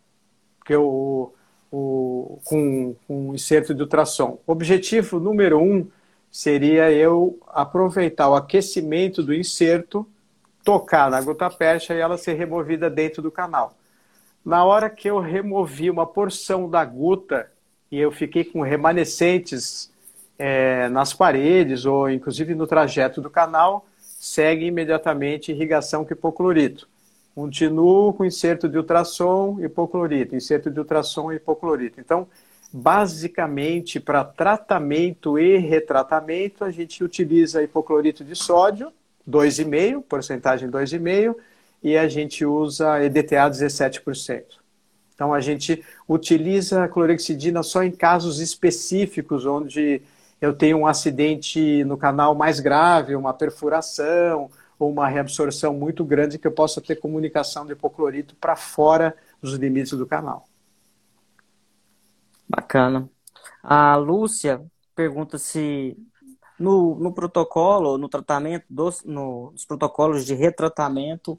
porque 0.59 0.74
o, 0.74 1.33
o... 1.70 2.40
com, 2.44 2.94
com 3.07 3.35
inserto 3.35 3.74
de 3.74 3.83
ultrassom. 3.83 4.38
O 4.46 4.53
objetivo 4.53 5.20
número 5.20 5.59
um 5.61 5.88
seria 6.31 6.90
eu 6.90 7.38
aproveitar 7.48 8.29
o 8.31 8.35
aquecimento 8.35 9.22
do 9.22 9.35
inserto 9.35 10.07
tocar 10.64 11.11
na 11.11 11.20
gota 11.20 11.49
percha 11.51 11.94
e 11.94 11.99
ela 11.99 12.18
ser 12.18 12.35
removida 12.35 12.90
dentro 12.90 13.23
do 13.23 13.31
canal. 13.31 13.75
Na 14.44 14.64
hora 14.64 14.88
que 14.88 15.09
eu 15.09 15.18
removi 15.18 15.90
uma 15.90 16.07
porção 16.07 16.68
da 16.68 16.85
guta 16.85 17.51
e 17.90 17.99
eu 17.99 18.11
fiquei 18.11 18.44
com 18.44 18.62
remanescentes 18.62 19.92
é, 20.38 20.88
nas 20.88 21.12
paredes 21.12 21.85
ou 21.85 22.09
inclusive 22.11 22.55
no 22.55 22.66
trajeto 22.66 23.20
do 23.20 23.29
canal, 23.29 23.87
segue 23.99 24.66
imediatamente 24.66 25.53
irrigação 25.53 26.05
com 26.05 26.12
hipoclorito. 26.12 26.88
Continuo 27.35 28.12
com 28.12 28.25
inserto 28.25 28.68
de 28.68 28.77
ultrassom 28.77 29.59
hipoclorito, 29.61 30.35
inserto 30.35 30.70
de 30.70 30.79
ultrassom 30.79 31.33
hipoclorito. 31.33 32.01
Então, 32.01 32.27
basicamente, 32.73 34.01
para 34.01 34.25
tratamento 34.25 35.38
e 35.38 35.59
retratamento, 35.59 36.64
a 36.64 36.70
gente 36.70 37.03
utiliza 37.05 37.62
hipoclorito 37.62 38.25
de 38.25 38.35
sódio, 38.35 38.92
2,5, 39.30 40.02
porcentagem 40.02 40.68
2,5, 40.68 41.36
e 41.82 41.96
a 41.96 42.08
gente 42.08 42.44
usa 42.44 43.02
EDTA 43.02 43.48
17%. 43.48 44.60
Então, 45.14 45.32
a 45.34 45.40
gente 45.40 45.84
utiliza 46.08 46.88
clorexidina 46.88 47.62
só 47.62 47.82
em 47.82 47.90
casos 47.90 48.40
específicos, 48.40 49.44
onde 49.44 50.02
eu 50.40 50.54
tenho 50.54 50.78
um 50.78 50.86
acidente 50.86 51.84
no 51.84 51.98
canal 51.98 52.34
mais 52.34 52.58
grave, 52.58 53.14
uma 53.14 53.34
perfuração 53.34 54.50
ou 54.78 54.90
uma 54.90 55.06
reabsorção 55.06 55.74
muito 55.74 56.02
grande 56.04 56.38
que 56.38 56.46
eu 56.46 56.52
possa 56.52 56.80
ter 56.80 56.96
comunicação 56.96 57.66
de 57.66 57.72
hipoclorito 57.72 58.34
para 58.36 58.56
fora 58.56 59.14
dos 59.42 59.54
limites 59.54 59.92
do 59.92 60.06
canal. 60.06 60.48
Bacana. 62.48 63.08
A 63.62 63.94
Lúcia 63.96 64.64
pergunta 64.94 65.36
se 65.36 65.96
no, 66.61 66.94
no 66.96 67.11
protocolo, 67.11 67.96
no 67.96 68.07
tratamento, 68.07 68.66
dos, 68.68 69.03
no, 69.03 69.51
nos 69.53 69.64
protocolos 69.64 70.27
de 70.27 70.35
retratamento, 70.35 71.38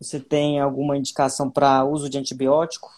você 0.00 0.18
tem 0.18 0.58
alguma 0.58 0.96
indicação 0.96 1.50
para 1.50 1.84
uso 1.84 2.08
de 2.08 2.16
antibiótico? 2.16 2.88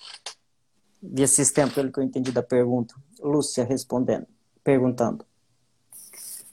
Via 1.02 1.26
sistema, 1.26 1.70
pelo 1.70 1.90
que 1.90 1.98
eu 1.98 2.04
entendi 2.04 2.30
da 2.30 2.44
pergunta. 2.44 2.94
Lúcia 3.20 3.64
respondendo, 3.64 4.26
perguntando. 4.62 5.26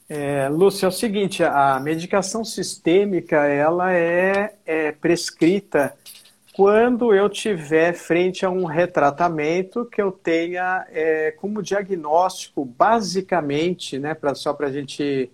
É, 0.08 0.48
Lúcia, 0.48 0.86
é 0.86 0.88
o 0.88 0.92
seguinte, 0.92 1.44
a 1.44 1.78
medicação 1.78 2.44
sistêmica 2.44 3.46
ela 3.46 3.92
é, 3.94 4.56
é 4.66 4.92
prescrita 4.92 5.96
quando 6.54 7.14
eu 7.14 7.28
tiver 7.30 7.94
frente 7.94 8.44
a 8.44 8.50
um 8.50 8.64
retratamento 8.64 9.86
que 9.86 10.02
eu 10.02 10.12
tenha 10.12 10.86
é, 10.90 11.30
como 11.32 11.62
diagnóstico, 11.62 12.64
basicamente, 12.64 13.98
né, 13.98 14.14
pra, 14.14 14.34
só 14.34 14.52
para 14.52 14.66
a 14.66 14.72
gente 14.72 15.30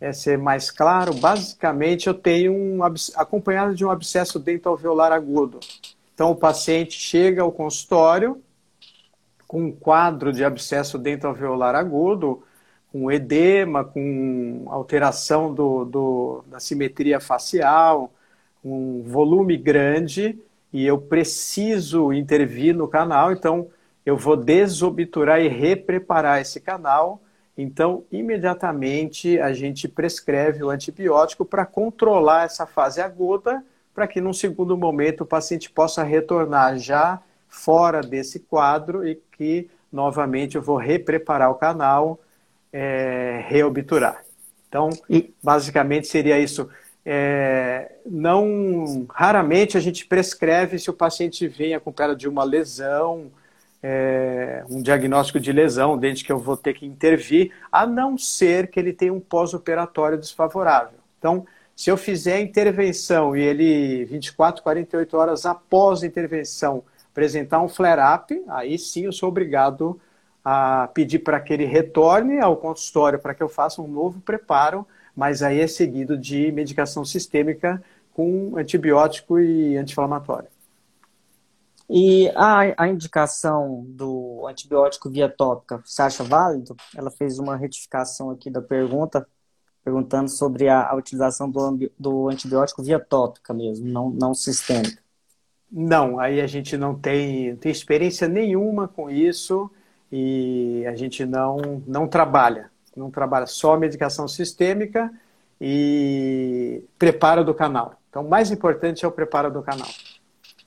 é, 0.00 0.12
ser 0.12 0.38
mais 0.38 0.70
claro, 0.70 1.12
basicamente 1.14 2.06
eu 2.06 2.14
tenho 2.14 2.52
um 2.52 2.82
acompanhado 2.82 3.74
de 3.74 3.84
um 3.84 3.90
abscesso 3.90 4.38
dentalveolar 4.38 5.12
agudo. 5.12 5.60
Então 6.14 6.30
o 6.30 6.36
paciente 6.36 6.98
chega 6.98 7.42
ao 7.42 7.52
consultório 7.52 8.40
com 9.46 9.64
um 9.64 9.72
quadro 9.72 10.32
de 10.32 10.44
abscesso 10.44 10.98
dentalveolar 10.98 11.74
agudo, 11.74 12.42
com 12.90 13.10
edema, 13.10 13.84
com 13.84 14.64
alteração 14.68 15.52
do, 15.52 15.84
do, 15.84 16.44
da 16.46 16.58
simetria 16.58 17.20
facial, 17.20 18.12
um 18.64 19.02
volume 19.02 19.56
grande, 19.56 20.38
e 20.74 20.84
eu 20.84 20.98
preciso 20.98 22.12
intervir 22.12 22.74
no 22.74 22.88
canal, 22.88 23.30
então 23.30 23.68
eu 24.04 24.16
vou 24.16 24.36
desobturar 24.36 25.40
e 25.40 25.46
repreparar 25.46 26.40
esse 26.40 26.60
canal. 26.60 27.22
Então, 27.56 28.02
imediatamente 28.10 29.38
a 29.38 29.52
gente 29.52 29.86
prescreve 29.86 30.64
o 30.64 30.70
antibiótico 30.70 31.44
para 31.44 31.64
controlar 31.64 32.46
essa 32.46 32.66
fase 32.66 33.00
aguda, 33.00 33.64
para 33.94 34.08
que 34.08 34.20
num 34.20 34.32
segundo 34.32 34.76
momento 34.76 35.20
o 35.20 35.26
paciente 35.26 35.70
possa 35.70 36.02
retornar 36.02 36.76
já 36.76 37.22
fora 37.48 38.00
desse 38.00 38.40
quadro 38.40 39.06
e 39.06 39.14
que 39.30 39.70
novamente 39.92 40.56
eu 40.56 40.62
vou 40.62 40.76
repreparar 40.76 41.52
o 41.52 41.54
canal 41.54 42.18
é, 42.72 43.44
reobturar. 43.46 44.24
Então, 44.68 44.90
e... 45.08 45.32
basicamente 45.40 46.08
seria 46.08 46.36
isso. 46.40 46.68
É, 47.06 47.96
não 48.06 49.06
raramente 49.10 49.76
a 49.76 49.80
gente 49.80 50.06
prescreve 50.06 50.78
se 50.78 50.88
o 50.88 50.94
paciente 50.94 51.46
vem 51.46 51.74
acompanhado 51.74 52.16
de 52.16 52.28
uma 52.28 52.44
lesão, 52.44 53.30
é, 53.82 54.64
um 54.70 54.80
diagnóstico 54.80 55.38
de 55.38 55.52
lesão, 55.52 55.98
desde 55.98 56.24
que 56.24 56.32
eu 56.32 56.38
vou 56.38 56.56
ter 56.56 56.72
que 56.72 56.86
intervir, 56.86 57.52
a 57.70 57.86
não 57.86 58.16
ser 58.16 58.68
que 58.68 58.80
ele 58.80 58.94
tenha 58.94 59.12
um 59.12 59.20
pós-operatório 59.20 60.16
desfavorável. 60.16 60.98
Então, 61.18 61.46
se 61.76 61.90
eu 61.90 61.96
fizer 61.96 62.36
a 62.36 62.40
intervenção 62.40 63.36
e 63.36 63.42
ele 63.42 64.04
24, 64.06 64.62
48 64.62 65.16
horas 65.16 65.44
após 65.44 66.02
a 66.02 66.06
intervenção 66.06 66.82
apresentar 67.10 67.60
um 67.60 67.68
flare-up, 67.68 68.42
aí 68.48 68.78
sim 68.78 69.04
eu 69.04 69.12
sou 69.12 69.28
obrigado 69.28 70.00
a 70.44 70.88
pedir 70.94 71.18
para 71.18 71.38
que 71.40 71.52
ele 71.52 71.64
retorne 71.64 72.40
ao 72.40 72.56
consultório 72.56 73.18
para 73.18 73.34
que 73.34 73.42
eu 73.42 73.48
faça 73.48 73.82
um 73.82 73.88
novo 73.88 74.20
preparo, 74.20 74.86
mas 75.14 75.42
aí 75.42 75.60
é 75.60 75.66
seguido 75.66 76.16
de 76.16 76.50
medicação 76.52 77.04
sistêmica 77.04 77.82
com 78.12 78.56
antibiótico 78.56 79.38
e 79.38 79.76
anti-inflamatório. 79.76 80.48
E 81.88 82.30
a, 82.34 82.84
a, 82.84 82.88
indicação 82.88 83.84
do 83.88 84.46
antibiótico 84.48 85.10
via 85.10 85.28
tópica, 85.28 85.82
você 85.84 86.00
acha 86.00 86.24
válido? 86.24 86.74
Ela 86.96 87.10
fez 87.10 87.38
uma 87.38 87.56
retificação 87.56 88.30
aqui 88.30 88.48
da 88.48 88.62
pergunta, 88.62 89.26
perguntando 89.84 90.30
sobre 90.30 90.66
a, 90.68 90.88
a 90.88 90.94
utilização 90.94 91.50
do, 91.50 91.90
do, 91.98 92.28
antibiótico 92.30 92.82
via 92.82 92.98
tópica 92.98 93.52
mesmo, 93.52 93.86
não, 93.86 94.08
não 94.08 94.32
sistêmica. 94.32 95.02
Não, 95.70 96.18
aí 96.18 96.40
a 96.40 96.46
gente 96.46 96.76
não 96.76 96.94
tem, 96.98 97.56
tem 97.56 97.70
experiência 97.70 98.28
nenhuma 98.28 98.88
com 98.88 99.10
isso 99.10 99.70
e 100.10 100.86
a 100.86 100.94
gente 100.94 101.26
não, 101.26 101.82
não 101.86 102.08
trabalha. 102.08 102.70
Não 102.96 103.10
trabalha 103.10 103.46
só 103.46 103.76
medicação 103.76 104.28
sistêmica 104.28 105.12
e 105.60 106.84
preparo 106.98 107.44
do 107.44 107.54
canal. 107.54 108.00
Então, 108.08 108.24
o 108.24 108.28
mais 108.28 108.50
importante 108.50 109.04
é 109.04 109.08
o 109.08 109.12
preparo 109.12 109.50
do 109.50 109.62
canal. 109.62 109.88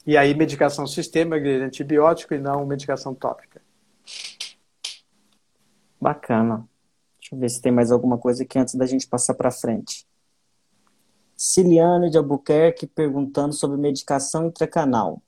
E 0.05 0.17
aí, 0.17 0.33
medicação 0.33 0.85
sistêmica 0.85 1.47
antibiótico 1.65 2.33
e 2.33 2.39
não 2.39 2.65
medicação 2.65 3.13
tópica. 3.13 3.61
Bacana. 5.99 6.67
Deixa 7.19 7.35
eu 7.35 7.39
ver 7.39 7.49
se 7.49 7.61
tem 7.61 7.71
mais 7.71 7.91
alguma 7.91 8.17
coisa 8.17 8.43
aqui 8.43 8.57
antes 8.57 8.75
da 8.75 8.85
gente 8.85 9.07
passar 9.07 9.33
para 9.33 9.51
frente. 9.51 10.07
Ciliane 11.35 12.09
de 12.09 12.17
Albuquerque 12.17 12.87
perguntando 12.87 13.53
sobre 13.53 13.77
medicação 13.77 14.47
intracanal 14.47 15.21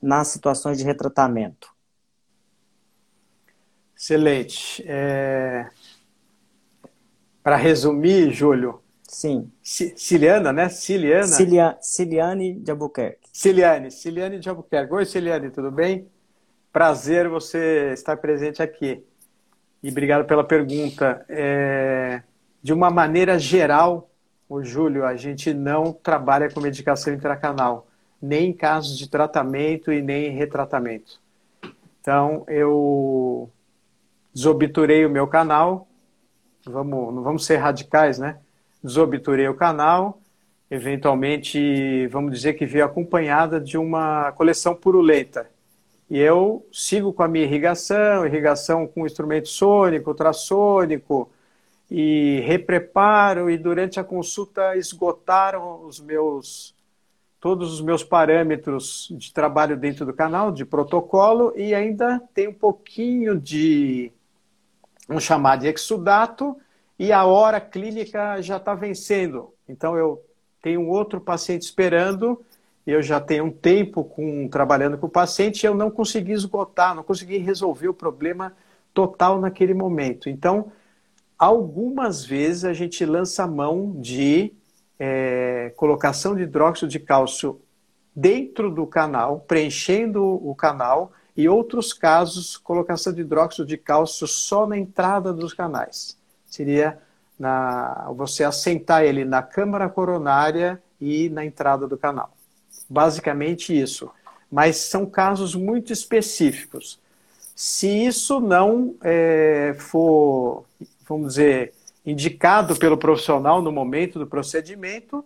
nas 0.00 0.28
situações 0.28 0.78
de 0.78 0.84
retratamento. 0.84 1.72
Excelente. 3.96 4.82
É... 4.84 5.70
Para 7.42 7.56
resumir, 7.56 8.30
Júlio. 8.30 8.80
Sim. 9.02 9.50
Ciliana, 9.62 10.52
né? 10.52 10.68
Ciliana. 10.68 11.26
Cilia... 11.26 11.76
Ciliane 11.80 12.54
de 12.54 12.70
Albuquerque. 12.70 13.28
Ciliane, 13.32 13.90
Ciliane 13.90 14.38
de 14.38 14.48
Albuquerque. 14.48 14.94
Oi, 14.94 15.04
Ciliane, 15.04 15.50
tudo 15.50 15.70
bem? 15.70 16.06
Prazer 16.72 17.28
você 17.28 17.92
estar 17.92 18.16
presente 18.16 18.62
aqui. 18.62 19.04
E 19.82 19.90
obrigado 19.90 20.24
pela 20.24 20.44
pergunta. 20.44 21.24
É... 21.28 22.22
De 22.62 22.72
uma 22.72 22.90
maneira 22.90 23.38
geral, 23.38 24.08
o 24.48 24.62
Júlio, 24.62 25.04
a 25.04 25.16
gente 25.16 25.52
não 25.52 25.92
trabalha 25.92 26.48
com 26.48 26.60
medicação 26.60 27.12
intracanal, 27.12 27.88
nem 28.20 28.50
em 28.50 28.52
casos 28.52 28.96
de 28.96 29.10
tratamento 29.10 29.92
e 29.92 30.00
nem 30.00 30.26
em 30.26 30.36
retratamento. 30.36 31.20
Então, 32.00 32.44
eu 32.46 33.50
desobturei 34.32 35.04
o 35.04 35.10
meu 35.10 35.26
canal, 35.26 35.88
vamos, 36.64 37.14
não 37.14 37.22
vamos 37.22 37.44
ser 37.44 37.56
radicais, 37.56 38.18
né? 38.18 38.38
Desobturei 38.82 39.48
o 39.48 39.54
canal, 39.54 40.20
eventualmente, 40.70 42.06
vamos 42.08 42.32
dizer 42.32 42.54
que 42.54 42.66
veio 42.66 42.84
acompanhada 42.84 43.60
de 43.60 43.78
uma 43.78 44.32
coleção 44.32 44.74
purulenta. 44.74 45.48
E 46.10 46.18
eu 46.18 46.66
sigo 46.72 47.12
com 47.12 47.22
a 47.22 47.28
minha 47.28 47.44
irrigação, 47.44 48.26
irrigação 48.26 48.86
com 48.86 49.06
instrumento 49.06 49.48
sônico, 49.48 50.10
ultrassônico, 50.10 51.30
e 51.90 52.40
repreparo, 52.46 53.50
e 53.50 53.58
durante 53.58 54.00
a 54.00 54.04
consulta 54.04 54.76
esgotaram 54.76 55.84
os 55.84 56.00
meus 56.00 56.74
todos 57.38 57.72
os 57.72 57.80
meus 57.80 58.04
parâmetros 58.04 59.08
de 59.10 59.32
trabalho 59.32 59.76
dentro 59.76 60.06
do 60.06 60.12
canal, 60.12 60.52
de 60.52 60.64
protocolo, 60.64 61.52
e 61.56 61.74
ainda 61.74 62.22
tem 62.32 62.46
um 62.48 62.54
pouquinho 62.54 63.38
de 63.38 64.12
vamos 65.08 65.24
chamar 65.24 65.56
de 65.56 65.66
exudato, 65.66 66.56
e 66.98 67.12
a 67.12 67.24
hora 67.24 67.60
clínica 67.60 68.40
já 68.40 68.56
está 68.56 68.74
vencendo. 68.74 69.52
Então 69.68 69.96
eu 69.96 70.22
tenho 70.62 70.86
outro 70.86 71.20
paciente 71.20 71.62
esperando, 71.62 72.40
eu 72.86 73.02
já 73.02 73.20
tenho 73.20 73.44
um 73.44 73.50
tempo 73.50 74.04
com, 74.04 74.48
trabalhando 74.48 74.98
com 74.98 75.06
o 75.06 75.10
paciente 75.10 75.62
e 75.62 75.66
eu 75.66 75.74
não 75.74 75.90
consegui 75.90 76.32
esgotar, 76.32 76.94
não 76.94 77.02
consegui 77.02 77.38
resolver 77.38 77.88
o 77.88 77.94
problema 77.94 78.54
total 78.92 79.40
naquele 79.40 79.74
momento. 79.74 80.28
Então, 80.28 80.70
algumas 81.38 82.24
vezes 82.24 82.64
a 82.64 82.72
gente 82.72 83.04
lança 83.04 83.46
mão 83.46 83.92
de 84.00 84.52
é, 84.98 85.72
colocação 85.76 86.36
de 86.36 86.42
hidróxido 86.42 86.90
de 86.90 87.00
cálcio 87.00 87.60
dentro 88.14 88.70
do 88.70 88.86
canal, 88.86 89.40
preenchendo 89.40 90.22
o 90.24 90.54
canal, 90.54 91.12
e 91.36 91.48
outros 91.48 91.92
casos, 91.92 92.56
colocação 92.56 93.12
de 93.12 93.22
hidróxido 93.22 93.66
de 93.66 93.76
cálcio 93.76 94.26
só 94.26 94.66
na 94.66 94.76
entrada 94.76 95.32
dos 95.32 95.54
canais. 95.54 96.16
Seria 96.46 96.98
na, 97.38 98.10
você 98.14 98.44
assentar 98.44 99.02
ele 99.02 99.24
na 99.24 99.42
câmara 99.42 99.88
coronária 99.88 100.82
e 101.00 101.28
na 101.30 101.44
entrada 101.44 101.88
do 101.88 101.96
canal. 101.96 102.36
Basicamente 102.88 103.78
isso. 103.78 104.10
Mas 104.50 104.76
são 104.76 105.06
casos 105.06 105.54
muito 105.54 105.92
específicos. 105.92 107.00
Se 107.56 107.88
isso 107.88 108.38
não 108.40 108.94
é, 109.02 109.74
for, 109.78 110.64
vamos 111.08 111.34
dizer, 111.34 111.72
indicado 112.04 112.76
pelo 112.76 112.98
profissional 112.98 113.62
no 113.62 113.72
momento 113.72 114.18
do 114.18 114.26
procedimento, 114.26 115.24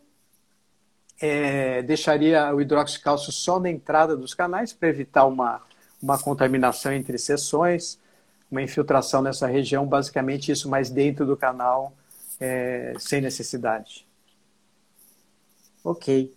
é, 1.20 1.82
deixaria 1.82 2.54
o 2.54 2.60
hidróxido 2.60 2.98
de 2.98 3.04
cálcio 3.04 3.32
só 3.32 3.58
na 3.58 3.70
entrada 3.70 4.16
dos 4.16 4.34
canais 4.34 4.72
para 4.72 4.88
evitar 4.88 5.26
uma, 5.26 5.62
uma 6.02 6.18
contaminação 6.18 6.92
entre 6.92 7.18
seções, 7.18 7.98
uma 8.50 8.62
infiltração 8.62 9.22
nessa 9.22 9.46
região, 9.46 9.86
basicamente 9.86 10.52
isso 10.52 10.68
mais 10.68 10.90
dentro 10.90 11.26
do 11.26 11.36
canal, 11.36 11.92
é, 12.40 12.94
sem 12.98 13.20
necessidade. 13.20 14.06
Ok. 15.82 16.34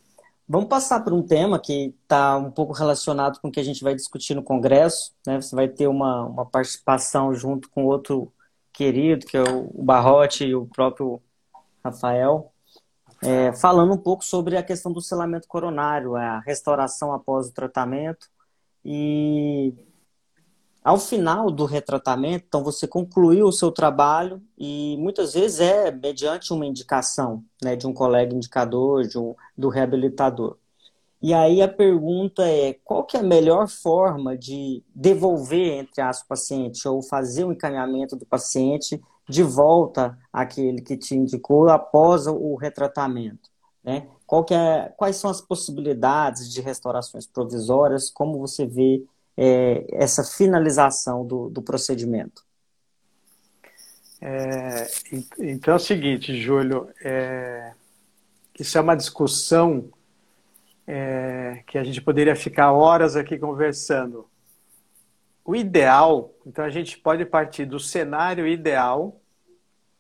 Vamos 0.48 0.67
passar 0.67 1.04
por 1.04 1.13
um 1.13 1.22
tema 1.22 1.60
que 1.60 1.93
está 2.02 2.36
um 2.38 2.50
pouco 2.50 2.74
relacionado 2.74 3.39
com 3.39 3.50
o 3.50 3.52
que 3.52 3.60
a 3.60 3.63
gente 3.63 3.84
vai 3.84 3.93
discutir 3.93 4.34
no 4.34 4.41
Congresso. 4.41 5.13
Né? 5.26 5.39
Você 5.39 5.56
vai 5.56 5.67
ter 5.67 5.88
uma, 5.88 6.26
uma 6.26 6.45
participação 6.45 7.34
junto 7.36 7.69
com 7.69 7.86
outro 7.86 8.34
querido, 8.74 9.26
que 9.26 9.38
é 9.38 9.43
o 9.43 9.84
Barrote 9.84 10.45
e 10.45 10.56
o 10.56 10.65
próprio 10.65 11.22
Rafael, 11.84 12.52
é, 13.22 13.54
falando 13.54 13.93
um 13.93 13.98
pouco 13.98 14.24
sobre 14.24 14.58
a 14.58 14.63
questão 14.63 14.91
do 14.91 15.02
selamento 15.02 15.48
coronário, 15.48 16.15
a 16.15 16.39
restauração 16.39 17.13
após 17.13 17.48
o 17.48 17.54
tratamento. 17.54 18.28
E 18.91 19.71
ao 20.84 20.97
final 20.97 21.52
do 21.52 21.65
retratamento, 21.65 22.45
então 22.47 22.63
você 22.63 22.88
concluiu 22.88 23.45
o 23.45 23.52
seu 23.52 23.71
trabalho 23.71 24.41
e 24.58 24.97
muitas 24.97 25.36
vezes 25.36 25.60
é 25.60 25.91
mediante 25.91 26.52
uma 26.52 26.65
indicação 26.65 27.45
né, 27.63 27.75
de 27.75 27.86
um 27.86 27.93
colega 27.93 28.34
indicador, 28.34 29.08
de 29.08 29.19
um, 29.19 29.36
do 29.56 29.69
reabilitador. 29.69 30.58
E 31.21 31.36
aí 31.36 31.62
a 31.62 31.67
pergunta 31.67 32.47
é, 32.47 32.73
qual 32.84 33.04
que 33.04 33.15
é 33.15 33.19
a 33.19 33.23
melhor 33.23 33.67
forma 33.67 34.36
de 34.36 34.84
devolver, 34.95 35.73
entre 35.78 36.02
o 36.02 36.28
paciente, 36.28 36.88
ou 36.88 37.04
fazer 37.04 37.43
o 37.43 37.52
encaminhamento 37.52 38.15
do 38.15 38.25
paciente 38.25 38.99
de 39.30 39.43
volta 39.43 40.17
àquele 40.34 40.82
que 40.82 40.97
te 40.97 41.13
indicou 41.13 41.69
após 41.69 42.25
o 42.25 42.56
retratamento? 42.56 43.52
Né? 43.84 44.08
É, 44.52 44.94
quais 44.96 45.15
são 45.15 45.30
as 45.30 45.42
possibilidades 45.42 46.52
de 46.52 46.62
restaurações 46.62 47.26
provisórias? 47.26 48.10
Como 48.10 48.39
você 48.39 48.65
vê 48.65 49.04
é, 49.36 49.86
essa 49.92 50.24
finalização 50.24 51.26
do, 51.26 51.50
do 51.50 51.62
procedimento? 51.62 52.44
É, 54.22 54.88
então 55.39 55.74
é 55.74 55.78
o 55.78 55.80
seguinte, 55.80 56.39
Júlio, 56.39 56.89
é, 57.02 57.72
isso 58.60 58.78
é 58.78 58.82
uma 58.82 58.96
discussão 58.96 59.89
é, 60.86 61.63
que 61.65 61.78
a 61.78 61.84
gente 61.84 62.02
poderia 62.02 62.36
ficar 62.36 62.74
horas 62.74 63.15
aqui 63.15 63.38
conversando. 63.38 64.30
O 65.46 65.56
ideal, 65.56 66.34
então 66.46 66.65
a 66.65 66.70
gente 66.70 67.00
pode 67.00 67.26
partir 67.26 67.65
do 67.65 67.80
cenário 67.80 68.46
ideal, 68.46 69.20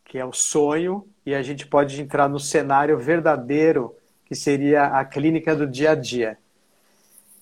que 0.03 0.17
é 0.17 0.25
o 0.25 0.33
sonho, 0.33 1.07
e 1.25 1.33
a 1.33 1.41
gente 1.41 1.65
pode 1.65 1.99
entrar 2.01 2.27
no 2.27 2.39
cenário 2.39 2.97
verdadeiro, 2.99 3.95
que 4.29 4.35
seria 4.35 4.85
a 4.85 5.03
clínica 5.03 5.55
do 5.55 5.65
dia 5.65 5.91
a 5.91 5.95
dia. 5.95 6.37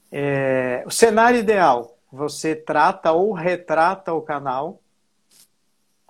É, 0.10 0.86
o 0.88 0.89
cenário 0.89 1.38
ideal, 1.38 1.97
você 2.10 2.56
trata 2.56 3.12
ou 3.12 3.34
retrata 3.34 4.13
o 4.13 4.21
canal, 4.21 4.80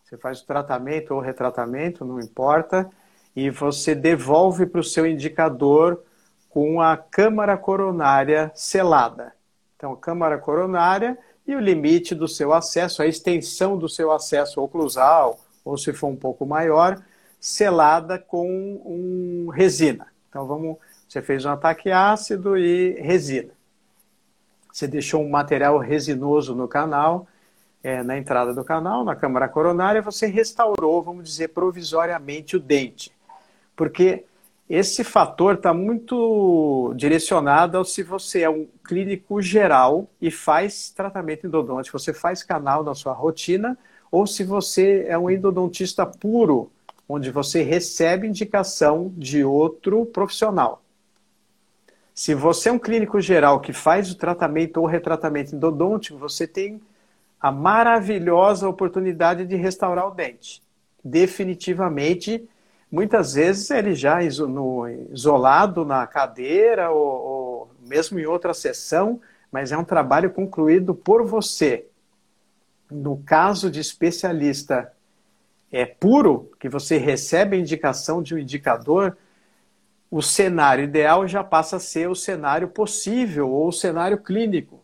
você 0.04 0.16
faz 0.18 0.40
o 0.40 0.46
tratamento 0.46 1.16
ou 1.16 1.20
retratamento, 1.20 2.06
não 2.06 2.20
importa, 2.20 2.88
e 3.36 3.50
você 3.50 3.96
devolve 3.96 4.68
para 4.68 4.80
o 4.80 4.84
seu 4.84 5.08
indicador 5.08 6.04
com 6.48 6.80
a 6.80 6.96
câmara 6.96 7.58
coronária 7.58 8.52
selada. 8.54 9.34
Então, 9.76 9.96
câmara 9.96 10.38
coronária 10.38 11.18
e 11.48 11.56
o 11.56 11.60
limite 11.60 12.14
do 12.14 12.28
seu 12.28 12.54
acesso, 12.54 13.02
a 13.02 13.08
extensão 13.08 13.76
do 13.76 13.90
seu 13.90 14.12
acesso 14.12 14.62
oclusal, 14.62 15.40
ou 15.66 15.76
se 15.76 15.92
for 15.92 16.08
um 16.08 16.16
pouco 16.16 16.46
maior, 16.46 17.02
selada 17.40 18.20
com 18.20 18.48
um 18.86 19.50
resina. 19.50 20.16
Então, 20.30 20.46
vamos, 20.46 20.78
você 21.08 21.22
fez 21.22 21.46
um 21.46 21.50
ataque 21.50 21.92
ácido 21.92 22.58
e 22.58 23.00
resina. 23.02 23.52
Você 24.72 24.88
deixou 24.88 25.24
um 25.24 25.30
material 25.30 25.78
resinoso 25.80 26.54
no 26.54 26.68
canal, 26.68 27.28
é, 27.84 28.04
na 28.04 28.18
entrada 28.18 28.54
do 28.54 28.64
canal, 28.64 29.04
na 29.04 29.16
câmara 29.16 29.48
coronária, 29.48 30.02
você 30.02 30.28
restaurou, 30.28 31.02
vamos 31.02 31.24
dizer, 31.24 31.50
provisoriamente 31.50 32.56
o 32.56 32.60
dente. 32.60 33.12
Porque 33.76 34.26
esse 34.70 35.04
fator 35.04 35.56
está 35.56 35.74
muito 35.74 36.94
direcionado 36.96 37.78
ao 37.78 37.86
se 37.86 38.04
você 38.04 38.42
é 38.42 38.50
um 38.50 38.68
clínico 38.84 39.42
geral 39.42 40.08
e 40.22 40.30
faz 40.30 40.90
tratamento 40.90 41.48
endodôntico, 41.48 41.98
você 41.98 42.14
faz 42.14 42.44
canal 42.44 42.84
na 42.84 42.94
sua 42.94 43.14
rotina, 43.14 43.78
ou 44.12 44.28
se 44.28 44.44
você 44.44 45.06
é 45.08 45.18
um 45.18 45.30
endodontista 45.30 46.06
puro, 46.06 46.70
onde 47.08 47.32
você 47.32 47.64
recebe 47.64 48.28
indicação 48.28 49.14
de 49.16 49.44
outro 49.44 50.06
profissional. 50.06 50.82
Se 52.14 52.34
você 52.34 52.70
é 52.70 52.72
um 52.72 52.80
clínico 52.80 53.22
geral 53.22 53.60
que 53.60 53.72
faz 53.72 54.12
o 54.12 54.18
tratamento 54.18 54.78
ou 54.78 54.86
retratamento 54.86 55.56
endodôntico, 55.56 56.18
você 56.18 56.48
tem 56.48 56.82
a 57.40 57.52
maravilhosa 57.52 58.68
oportunidade 58.68 59.46
de 59.46 59.56
restaurar 59.56 60.08
o 60.08 60.12
dente. 60.12 60.62
Definitivamente 61.04 62.48
muitas 62.92 63.34
vezes 63.34 63.70
ele 63.70 63.94
já 63.94 64.20
isolado 64.24 65.86
na 65.86 66.08
cadeira 66.08 66.90
ou, 66.90 67.08
ou 67.08 67.72
mesmo 67.88 68.20
em 68.20 68.26
outra 68.26 68.54
sessão, 68.54 69.22
mas 69.52 69.72
é 69.72 69.78
um 69.78 69.84
trabalho 69.84 70.32
concluído 70.32 70.96
por 70.96 71.26
você. 71.26 71.86
No 72.90 73.18
caso 73.18 73.70
de 73.70 73.80
especialista 73.80 74.92
é 75.72 75.86
puro, 75.86 76.52
que 76.60 76.70
você 76.70 76.98
recebe 76.98 77.56
a 77.56 77.60
indicação 77.60 78.22
de 78.22 78.34
um 78.34 78.38
indicador, 78.38 79.18
o 80.10 80.22
cenário 80.22 80.86
ideal 80.86 81.28
já 81.28 81.44
passa 81.44 81.76
a 81.76 81.80
ser 81.80 82.10
o 82.10 82.16
cenário 82.16 82.70
possível 82.70 83.50
ou 83.50 83.68
o 83.68 83.74
cenário 83.74 84.18
clínico. 84.18 84.82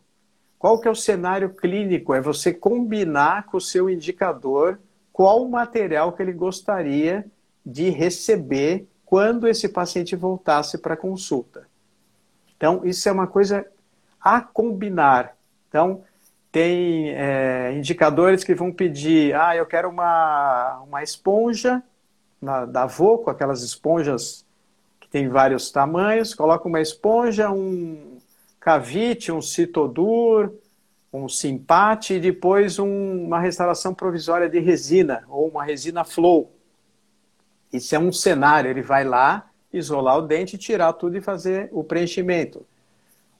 Qual 0.59 0.79
que 0.79 0.87
é 0.87 0.91
o 0.91 0.95
cenário 0.95 1.49
clínico? 1.49 2.13
É 2.13 2.21
você 2.21 2.53
combinar 2.53 3.45
com 3.45 3.57
o 3.57 3.61
seu 3.61 3.89
indicador 3.89 4.79
qual 5.11 5.47
material 5.47 6.11
que 6.13 6.21
ele 6.21 6.33
gostaria 6.33 7.25
de 7.65 7.89
receber 7.89 8.87
quando 9.05 9.47
esse 9.47 9.69
paciente 9.69 10.15
voltasse 10.15 10.77
para 10.77 10.95
a 10.95 10.97
consulta. 10.97 11.67
Então, 12.57 12.81
isso 12.83 13.07
é 13.07 13.11
uma 13.11 13.27
coisa 13.27 13.65
a 14.19 14.41
combinar. 14.41 15.37
Então, 15.69 16.03
tem 16.53 17.09
é, 17.09 17.73
indicadores 17.75 18.43
que 18.43 18.53
vão 18.53 18.71
pedir, 18.71 19.33
ah, 19.33 19.55
eu 19.55 19.65
quero 19.65 19.89
uma, 19.89 20.83
uma 20.87 21.01
esponja 21.01 21.81
na, 22.39 22.63
da 22.63 22.85
Voco, 22.85 23.31
aquelas 23.31 23.63
esponjas 23.63 24.45
que 24.99 25.09
tem 25.09 25.27
vários 25.27 25.71
tamanhos, 25.71 26.35
coloca 26.35 26.67
uma 26.67 26.79
esponja, 26.79 27.49
um 27.49 28.19
cavite, 28.59 29.31
um 29.31 29.41
citodur, 29.41 30.53
um 31.11 31.27
simpate 31.27 32.13
e 32.13 32.19
depois 32.19 32.77
um, 32.77 33.25
uma 33.25 33.39
restauração 33.39 33.91
provisória 33.91 34.47
de 34.47 34.59
resina 34.59 35.23
ou 35.27 35.47
uma 35.47 35.63
resina 35.63 36.03
flow. 36.03 36.51
Isso 37.73 37.95
é 37.95 37.99
um 37.99 38.11
cenário, 38.11 38.69
ele 38.69 38.83
vai 38.83 39.03
lá, 39.03 39.49
isolar 39.73 40.19
o 40.19 40.21
dente, 40.21 40.55
tirar 40.59 40.93
tudo 40.93 41.17
e 41.17 41.21
fazer 41.21 41.67
o 41.71 41.83
preenchimento. 41.83 42.63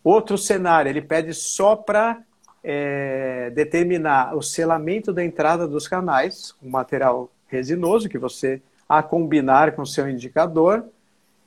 Outro 0.03 0.35
cenário, 0.35 0.89
ele 0.89 1.01
pede 1.01 1.31
só 1.35 1.75
para 1.75 2.19
é, 2.63 3.49
determinar 3.51 4.35
o 4.35 4.41
selamento 4.41 5.11
da 5.11 5.23
entrada 5.23 5.67
dos 5.67 5.87
canais, 5.87 6.51
com 6.53 6.69
material 6.69 7.29
resinoso, 7.47 8.09
que 8.09 8.17
você, 8.17 8.61
a 8.87 9.03
combinar 9.03 9.73
com 9.73 9.81
o 9.81 9.87
seu 9.87 10.09
indicador, 10.09 10.85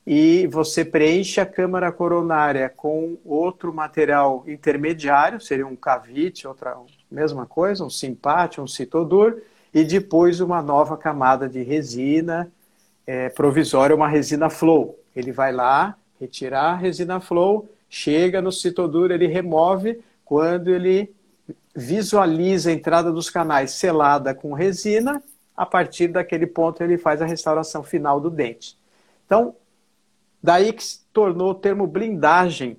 e 0.07 0.47
você 0.47 0.85
preenche 0.85 1.41
a 1.41 1.47
câmara 1.47 1.91
coronária 1.91 2.69
com 2.69 3.17
outro 3.25 3.73
material 3.73 4.45
intermediário, 4.47 5.41
seria 5.41 5.67
um 5.67 5.75
cavite, 5.75 6.47
outra 6.47 6.77
mesma 7.11 7.47
coisa, 7.47 7.85
um 7.85 7.91
simpate, 7.91 8.61
um 8.61 8.69
citodur, 8.69 9.43
e 9.75 9.83
depois 9.83 10.41
uma 10.41 10.63
nova 10.63 10.97
camada 10.97 11.49
de 11.49 11.63
resina 11.63 12.51
é, 13.07 13.29
provisória 13.29 13.95
uma 13.95 14.09
resina 14.09 14.51
flow. 14.51 14.99
Ele 15.15 15.31
vai 15.31 15.53
lá, 15.53 15.97
retirar 16.21 16.73
a 16.73 16.77
resina 16.77 17.21
flow, 17.21 17.69
chega 17.89 18.43
no 18.43 18.51
citoduro, 18.51 19.15
ele 19.15 19.27
remove. 19.27 20.01
Quando 20.27 20.69
ele 20.69 21.15
visualiza 21.75 22.69
a 22.69 22.73
entrada 22.73 23.13
dos 23.13 23.31
canais 23.31 23.71
selada 23.71 24.35
com 24.35 24.53
resina, 24.53 25.23
a 25.57 25.65
partir 25.65 26.09
daquele 26.09 26.49
ponto 26.49 26.83
ele 26.83 26.99
faz 26.99 27.23
a 27.23 27.27
restauração 27.27 27.83
final 27.83 28.21
do 28.21 28.29
dente. 28.29 28.77
Então, 29.25 29.55
daí 30.43 30.73
que 30.73 30.85
se 30.85 31.07
tornou 31.13 31.51
o 31.53 31.55
termo 31.55 31.87
blindagem 31.87 32.77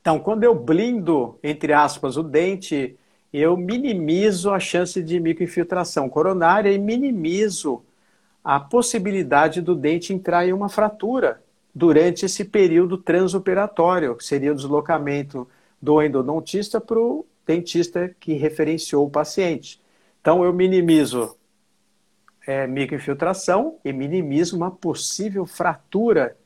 Então, 0.00 0.20
quando 0.20 0.44
eu 0.44 0.54
blindo, 0.54 1.36
entre 1.42 1.72
aspas, 1.72 2.16
o 2.16 2.22
dente, 2.22 2.96
eu 3.32 3.56
minimizo 3.56 4.52
a 4.52 4.60
chance 4.60 5.02
de 5.02 5.18
microinfiltração 5.18 6.08
coronária 6.08 6.72
e 6.72 6.78
minimizo 6.78 7.84
a 8.44 8.60
possibilidade 8.60 9.60
do 9.60 9.74
dente 9.74 10.14
entrar 10.14 10.46
em 10.46 10.52
uma 10.52 10.68
fratura 10.68 11.42
durante 11.74 12.24
esse 12.24 12.44
período 12.44 12.96
transoperatório, 12.96 14.14
que 14.14 14.24
seria 14.24 14.52
o 14.52 14.54
deslocamento 14.54 15.48
do 15.80 16.02
endodontista 16.02 16.80
para 16.80 16.98
o 16.98 17.26
dentista 17.46 18.14
que 18.18 18.34
referenciou 18.34 19.06
o 19.06 19.10
paciente. 19.10 19.80
Então, 20.20 20.44
eu 20.44 20.52
minimizo 20.52 21.36
é, 22.46 22.66
microinfiltração 22.66 23.78
e 23.84 23.92
minimizo 23.92 24.56
uma 24.56 24.70
possível 24.70 25.44
fratura 25.44 26.36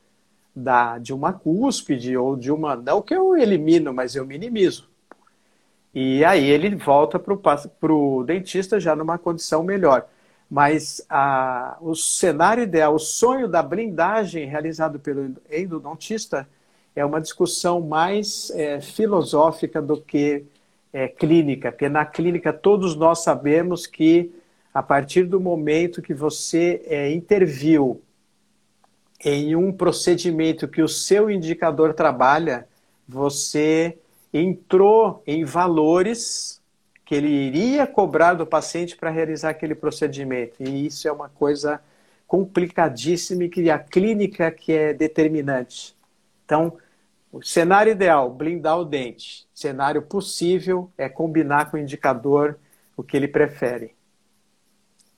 da, 0.55 0.97
de 0.97 1.13
uma 1.13 1.31
cúspide 1.31 2.17
ou 2.17 2.35
de 2.35 2.51
uma. 2.51 2.75
Não 2.75 3.01
que 3.01 3.13
eu 3.13 3.37
elimino, 3.37 3.93
mas 3.93 4.15
eu 4.15 4.25
minimizo. 4.25 4.89
E 5.93 6.23
aí 6.23 6.49
ele 6.49 6.75
volta 6.75 7.19
para 7.19 7.93
o 7.93 8.23
dentista 8.23 8.79
já 8.79 8.95
numa 8.95 9.17
condição 9.17 9.63
melhor. 9.63 10.07
Mas 10.49 11.05
a, 11.09 11.77
o 11.81 11.95
cenário 11.95 12.63
ideal, 12.63 12.95
o 12.95 12.99
sonho 12.99 13.47
da 13.47 13.63
blindagem 13.63 14.45
realizado 14.45 14.99
pelo 14.99 15.35
endodontista 15.49 16.47
é 16.95 17.05
uma 17.05 17.21
discussão 17.21 17.81
mais 17.81 18.49
é, 18.51 18.81
filosófica 18.81 19.81
do 19.81 20.01
que 20.01 20.45
é, 20.91 21.07
clínica, 21.07 21.71
porque 21.71 21.87
na 21.87 22.05
clínica 22.05 22.51
todos 22.51 22.95
nós 22.95 23.23
sabemos 23.23 23.87
que 23.87 24.31
a 24.73 24.83
partir 24.83 25.23
do 25.23 25.39
momento 25.39 26.01
que 26.01 26.13
você 26.13 26.81
é, 26.85 27.11
interviu 27.11 28.01
em 29.23 29.55
um 29.55 29.71
procedimento 29.71 30.67
que 30.67 30.81
o 30.81 30.87
seu 30.87 31.29
indicador 31.29 31.93
trabalha, 31.93 32.67
você 33.07 33.97
entrou 34.33 35.21
em 35.27 35.43
valores 35.43 36.61
que 37.05 37.15
ele 37.15 37.27
iria 37.27 37.85
cobrar 37.85 38.33
do 38.33 38.45
paciente 38.45 38.95
para 38.95 39.09
realizar 39.09 39.49
aquele 39.49 39.75
procedimento. 39.75 40.55
E 40.59 40.87
isso 40.87 41.07
é 41.07 41.11
uma 41.11 41.27
coisa 41.27 41.81
complicadíssima 42.25 43.43
e 43.43 43.49
que 43.49 43.69
a 43.69 43.77
clínica 43.77 44.49
que 44.49 44.71
é 44.71 44.93
determinante. 44.93 45.93
Então, 46.51 46.77
o 47.31 47.41
cenário 47.41 47.93
ideal, 47.93 48.29
blindar 48.29 48.77
o 48.77 48.83
dente. 48.83 49.47
Cenário 49.53 50.01
possível 50.01 50.91
é 50.97 51.07
combinar 51.07 51.71
com 51.71 51.77
o 51.77 51.79
indicador 51.79 52.59
o 52.97 53.01
que 53.01 53.15
ele 53.15 53.29
prefere. 53.29 53.95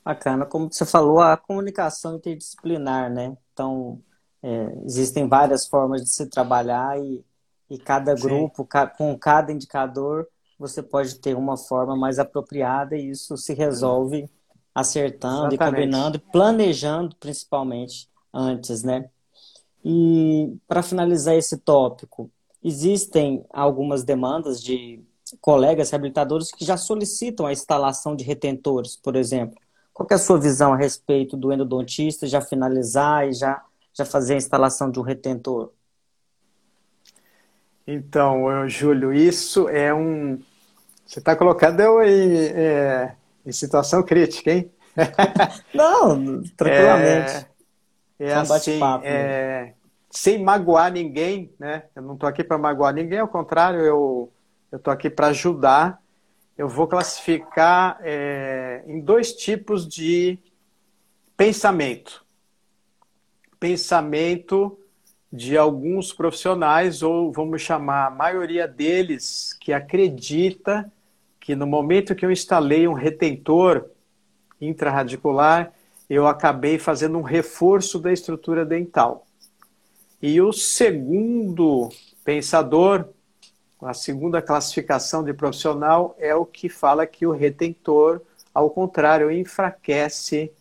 Bacana. 0.05 0.45
Como 0.45 0.71
você 0.71 0.85
falou, 0.85 1.19
a 1.19 1.35
comunicação 1.35 2.17
interdisciplinar, 2.17 3.11
né? 3.11 3.35
Então, 3.51 3.99
é, 4.43 4.77
existem 4.85 5.27
várias 5.27 5.65
formas 5.65 6.03
de 6.03 6.09
se 6.09 6.27
trabalhar 6.27 6.99
e, 6.99 7.25
e 7.67 7.79
cada 7.79 8.13
grupo, 8.13 8.63
ca, 8.63 8.85
com 8.85 9.17
cada 9.17 9.51
indicador, 9.51 10.27
você 10.59 10.83
pode 10.83 11.15
ter 11.15 11.35
uma 11.35 11.57
forma 11.57 11.95
mais 11.95 12.19
apropriada 12.19 12.95
e 12.95 13.09
isso 13.09 13.35
se 13.37 13.55
resolve 13.55 14.29
acertando 14.75 15.47
Exatamente. 15.47 15.55
e 15.55 15.57
combinando, 15.57 16.19
planejando 16.19 17.15
principalmente 17.15 18.07
antes, 18.31 18.83
né? 18.83 19.09
E 19.83 20.55
para 20.67 20.81
finalizar 20.81 21.35
esse 21.35 21.57
tópico, 21.57 22.31
existem 22.63 23.45
algumas 23.49 24.03
demandas 24.03 24.61
de 24.61 25.03
colegas 25.41 25.89
reabilitadores 25.89 26.51
que 26.51 26.63
já 26.63 26.77
solicitam 26.77 27.45
a 27.45 27.51
instalação 27.51 28.15
de 28.15 28.23
retentores, 28.23 28.95
por 28.95 29.15
exemplo. 29.15 29.57
Qual 29.93 30.07
é 30.09 30.13
a 30.13 30.17
sua 30.19 30.39
visão 30.39 30.73
a 30.73 30.77
respeito 30.77 31.35
do 31.35 31.51
endodontista 31.51 32.25
já 32.25 32.41
finalizar 32.41 33.27
e 33.27 33.33
já, 33.33 33.61
já 33.93 34.05
fazer 34.05 34.35
a 34.35 34.37
instalação 34.37 34.89
de 34.89 34.99
um 34.99 35.03
retentor? 35.03 35.71
Então, 37.85 38.67
Júlio, 38.69 39.13
isso 39.13 39.67
é 39.67 39.93
um, 39.93 40.39
você 41.05 41.19
está 41.19 41.35
colocando 41.35 41.79
eu 41.79 42.01
em, 42.01 42.37
é, 42.37 43.15
em 43.45 43.51
situação 43.51 44.01
crítica, 44.01 44.51
hein? 44.51 44.71
Não, 45.73 46.41
tranquilamente. 46.55 47.31
É, 47.31 47.45
é 48.23 48.33
assim, 48.33 48.79
é, 49.03 49.65
né? 49.65 49.73
sem 50.09 50.43
magoar 50.43 50.91
ninguém, 50.91 51.51
né? 51.59 51.83
Eu 51.95 52.01
não 52.01 52.13
estou 52.13 52.29
aqui 52.29 52.43
para 52.43 52.57
magoar 52.57 52.93
ninguém, 52.93 53.19
ao 53.19 53.27
contrário, 53.27 53.79
eu 53.81 54.31
estou 54.71 54.93
aqui 54.93 55.09
para 55.09 55.27
ajudar. 55.27 56.01
Eu 56.57 56.69
vou 56.69 56.87
classificar 56.87 57.99
é, 58.01 58.83
em 58.85 58.99
dois 58.99 59.33
tipos 59.33 59.87
de 59.87 60.37
pensamento. 61.35 62.23
Pensamento 63.59 64.77
de 65.31 65.57
alguns 65.57 66.13
profissionais, 66.13 67.01
ou 67.01 67.31
vamos 67.31 67.63
chamar 67.63 68.05
a 68.05 68.11
maioria 68.11 68.67
deles, 68.67 69.57
que 69.59 69.73
acredita 69.73 70.91
que 71.39 71.55
no 71.55 71.65
momento 71.65 72.13
que 72.13 72.23
eu 72.23 72.31
instalei 72.31 72.87
um 72.87 72.93
retentor 72.93 73.89
intraradicular, 74.61 75.73
eu 76.13 76.27
acabei 76.27 76.77
fazendo 76.77 77.17
um 77.17 77.21
reforço 77.21 77.99
da 77.99 78.11
estrutura 78.11 78.65
dental. 78.65 79.25
E 80.21 80.41
o 80.41 80.53
segundo 80.53 81.89
pensador, 82.23 83.09
a 83.81 83.93
segunda 83.93 84.41
classificação 84.41 85.23
de 85.23 85.33
profissional, 85.33 86.15
é 86.17 86.33
o 86.33 86.45
que 86.45 86.69
fala 86.69 87.05
que 87.05 87.25
o 87.25 87.31
retentor, 87.31 88.21
ao 88.53 88.69
contrário, 88.69 89.31
enfraquece 89.31 90.51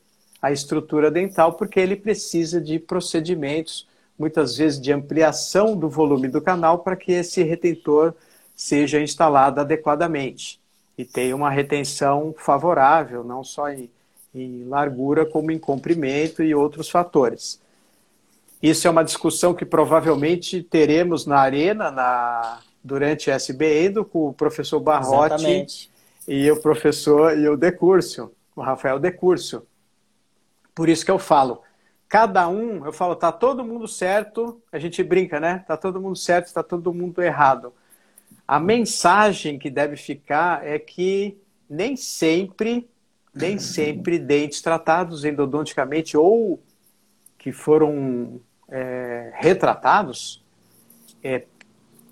a 0.40 0.50
estrutura 0.50 1.11
dental, 1.11 1.53
porque 1.53 1.78
ele 1.78 1.94
precisa 1.94 2.61
de 2.61 2.78
procedimentos, 2.78 3.88
muitas 4.18 4.57
vezes 4.57 4.80
de 4.80 4.92
ampliação 4.92 5.76
do 5.76 5.88
volume 5.88 6.28
do 6.28 6.40
canal, 6.40 6.80
para 6.80 6.96
que 6.96 7.12
esse 7.12 7.42
retentor 7.42 8.14
seja 8.55 9.00
instalado 9.00 9.61
adequadamente 9.61 10.61
e 10.96 11.05
tem 11.05 11.32
uma 11.32 11.50
retenção 11.50 12.34
favorável, 12.36 13.24
não 13.24 13.42
só 13.42 13.70
em, 13.70 13.90
em 14.35 14.64
largura, 14.64 15.26
como 15.26 15.51
em 15.51 15.59
comprimento 15.59 16.43
e 16.43 16.55
outros 16.55 16.89
fatores. 16.89 17.61
Isso 18.62 18.87
é 18.87 18.91
uma 18.91 19.05
discussão 19.05 19.53
que 19.53 19.64
provavelmente 19.64 20.62
teremos 20.62 21.26
na 21.26 21.39
arena 21.39 21.91
na, 21.91 22.61
durante 22.83 23.30
a 23.30 23.37
SBE 23.37 24.05
com 24.11 24.28
o 24.28 24.33
professor 24.33 24.80
Barrotti 24.80 25.35
Exatamente. 25.35 25.91
e 26.26 26.51
o 26.51 26.61
professor 26.61 27.37
e 27.37 27.49
o 27.49 27.57
Decúrcio, 27.57 28.33
o 28.55 28.61
Rafael 28.61 28.99
Decúrcio. 28.99 29.66
Por 30.74 30.89
isso 30.89 31.05
que 31.05 31.11
eu 31.11 31.18
falo, 31.18 31.61
cada 32.09 32.49
um, 32.49 32.85
eu 32.87 32.93
falo, 32.93 33.16
tá 33.16 33.33
todo 33.33 33.64
mundo 33.64 33.89
certo, 33.89 34.61
a 34.70 34.78
gente 34.78 35.03
brinca, 35.03 35.41
né? 35.41 35.64
Tá 35.66 35.76
todo 35.76 36.01
mundo 36.01 36.16
certo, 36.16 36.53
tá 36.53 36.62
todo 36.62 36.95
mundo 36.95 37.22
errado. 37.22 37.72
A 38.47 38.61
mensagem 38.61 39.59
que 39.59 39.70
deve 39.70 39.97
ficar 39.97 40.66
é 40.66 40.78
que 40.78 41.39
nem 41.68 41.97
sempre, 41.97 42.89
nem 43.35 43.59
sempre 43.59 44.18
dentes 44.18 44.61
tratados 44.61 45.24
endodonticamente 45.24 46.16
ou 46.16 46.62
que 47.39 47.51
foram 47.53 48.41
é, 48.68 49.33
retratados 49.35 50.45
é, 51.22 51.45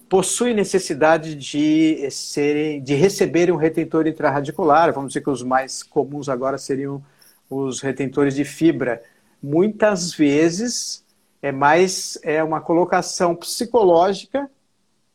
possuem 0.08 0.54
necessidade 0.54 1.34
de 1.34 2.10
serem, 2.10 2.82
de 2.82 2.94
receberem 2.94 3.54
um 3.54 3.58
retentor 3.58 4.06
intraradicular. 4.06 4.92
Vamos 4.92 5.12
dizer 5.12 5.22
que 5.22 5.30
os 5.30 5.42
mais 5.42 5.82
comuns 5.82 6.28
agora 6.28 6.58
seriam 6.58 7.02
os 7.48 7.80
retentores 7.80 8.34
de 8.34 8.44
fibra. 8.44 9.02
Muitas 9.42 10.12
vezes 10.12 11.04
é 11.42 11.52
mais 11.52 12.18
é 12.22 12.42
uma 12.42 12.60
colocação 12.60 13.34
psicológica 13.34 14.50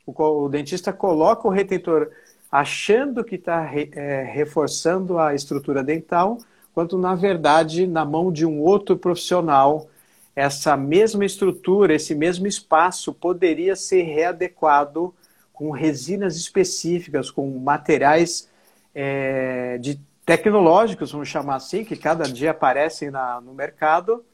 o, 0.06 0.46
o 0.46 0.50
dentista 0.50 0.94
coloca 0.94 1.48
o 1.48 1.52
retentor 1.52 2.10
achando 2.52 3.24
que 3.24 3.36
está 3.36 3.70
é, 3.74 4.24
reforçando 4.24 5.18
a 5.18 5.34
estrutura 5.34 5.84
dental, 5.84 6.38
quando 6.74 6.98
na 6.98 7.16
verdade, 7.16 7.88
na 7.88 8.06
mão 8.06 8.32
de 8.32 8.46
um 8.46 8.62
outro 8.62 8.98
profissional, 8.98 9.88
essa 10.36 10.76
mesma 10.76 11.26
estrutura, 11.26 11.94
esse 11.96 12.14
mesmo 12.14 12.48
espaço 12.48 13.14
poderia 13.14 13.76
ser 13.76 14.04
readequado 14.04 15.14
com 15.54 15.72
resinas 15.72 16.36
específicas, 16.36 17.32
com 17.32 17.50
materiais 17.60 18.50
é, 18.94 19.78
de 19.78 20.00
tecnológicos, 20.26 21.12
vamos 21.12 21.30
chamar 21.30 21.56
assim, 21.56 21.86
que 21.86 21.96
cada 21.96 22.26
dia 22.26 22.52
aparecem 22.52 23.10
na, 23.10 23.40
no 23.40 23.54
mercado 23.54 24.26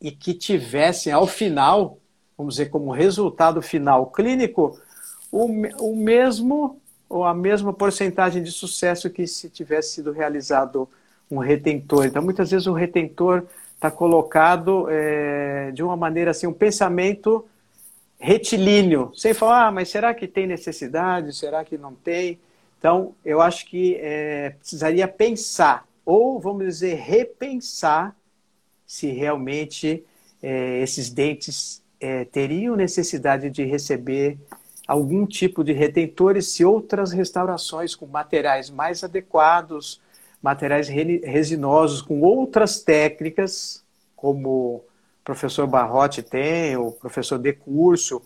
e 0.00 0.10
que 0.10 0.34
tivessem 0.34 1.12
ao 1.12 1.26
final 1.26 1.98
vamos 2.38 2.54
dizer, 2.54 2.70
como 2.70 2.92
resultado 2.92 3.60
final 3.60 4.06
clínico, 4.06 4.80
o, 5.32 5.46
o 5.80 5.96
mesmo 5.96 6.80
ou 7.08 7.24
a 7.24 7.32
mesma 7.32 7.72
porcentagem 7.72 8.42
de 8.42 8.52
sucesso 8.52 9.08
que 9.08 9.26
se 9.26 9.48
tivesse 9.48 9.94
sido 9.94 10.12
realizado 10.12 10.88
um 11.30 11.38
retentor. 11.38 12.04
Então, 12.06 12.22
muitas 12.22 12.50
vezes 12.50 12.66
o 12.66 12.72
retentor 12.72 13.44
está 13.74 13.90
colocado 13.90 14.88
é, 14.90 15.70
de 15.72 15.82
uma 15.82 15.96
maneira 15.96 16.32
assim, 16.32 16.46
um 16.46 16.52
pensamento 16.52 17.46
retilíneo, 18.18 19.12
sem 19.14 19.32
falar, 19.32 19.68
ah, 19.68 19.72
mas 19.72 19.88
será 19.88 20.12
que 20.12 20.26
tem 20.26 20.46
necessidade? 20.46 21.34
Será 21.36 21.64
que 21.64 21.78
não 21.78 21.94
tem? 21.94 22.38
Então, 22.78 23.14
eu 23.24 23.40
acho 23.40 23.66
que 23.66 23.96
é, 24.00 24.50
precisaria 24.58 25.06
pensar, 25.06 25.86
ou 26.04 26.40
vamos 26.40 26.64
dizer, 26.64 26.96
repensar 26.96 28.16
se 28.86 29.08
realmente 29.08 30.04
é, 30.42 30.80
esses 30.82 31.10
dentes 31.10 31.82
teriam 32.30 32.76
necessidade 32.76 33.50
de 33.50 33.64
receber 33.64 34.38
algum 34.88 35.26
tipo 35.26 35.62
de 35.62 35.74
retentor 35.74 36.36
e 36.38 36.64
outras 36.64 37.12
restaurações 37.12 37.94
com 37.94 38.06
materiais 38.06 38.70
mais 38.70 39.04
adequados, 39.04 40.00
materiais 40.42 40.88
resinosos, 40.88 42.00
com 42.00 42.22
outras 42.22 42.80
técnicas, 42.80 43.84
como 44.16 44.48
o 44.48 44.84
professor 45.22 45.66
Barrote 45.66 46.22
tem, 46.22 46.74
o 46.78 46.90
professor 46.90 47.38
De 47.38 47.52
Curso, 47.52 48.22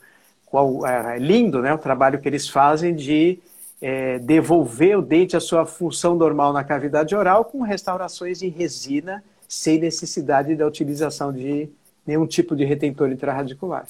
qual, 0.46 0.86
é, 0.86 1.16
é 1.16 1.18
lindo 1.18 1.60
né, 1.60 1.74
o 1.74 1.78
trabalho 1.78 2.20
que 2.20 2.28
eles 2.28 2.48
fazem 2.48 2.94
de 2.94 3.40
é, 3.80 4.20
devolver 4.20 4.96
o 4.96 5.02
dente 5.02 5.36
à 5.36 5.40
sua 5.40 5.66
função 5.66 6.14
normal 6.14 6.52
na 6.52 6.62
cavidade 6.62 7.12
oral 7.16 7.44
com 7.44 7.62
restaurações 7.62 8.40
em 8.40 8.48
resina, 8.48 9.24
sem 9.48 9.80
necessidade 9.80 10.54
da 10.54 10.64
utilização 10.64 11.32
de 11.32 11.68
nenhum 12.06 12.26
tipo 12.26 12.54
de 12.54 12.64
retentor 12.64 13.10
intraradicular. 13.10 13.86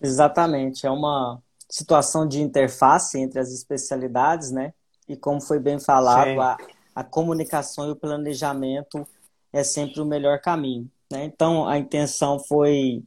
Exatamente, 0.00 0.86
é 0.86 0.90
uma 0.90 1.42
situação 1.68 2.26
de 2.26 2.40
interface 2.40 3.18
entre 3.18 3.38
as 3.38 3.52
especialidades, 3.52 4.50
né? 4.50 4.72
E 5.08 5.16
como 5.16 5.40
foi 5.40 5.58
bem 5.58 5.78
falado, 5.78 6.40
a, 6.40 6.56
a, 6.94 7.04
comunicação 7.04 7.88
e 7.88 7.92
o 7.92 7.96
planejamento 7.96 9.06
é 9.52 9.62
sempre 9.62 10.00
o 10.00 10.06
melhor 10.06 10.40
caminho. 10.40 10.90
Né? 11.10 11.24
Então, 11.24 11.66
a 11.66 11.78
intenção 11.78 12.38
foi 12.38 13.02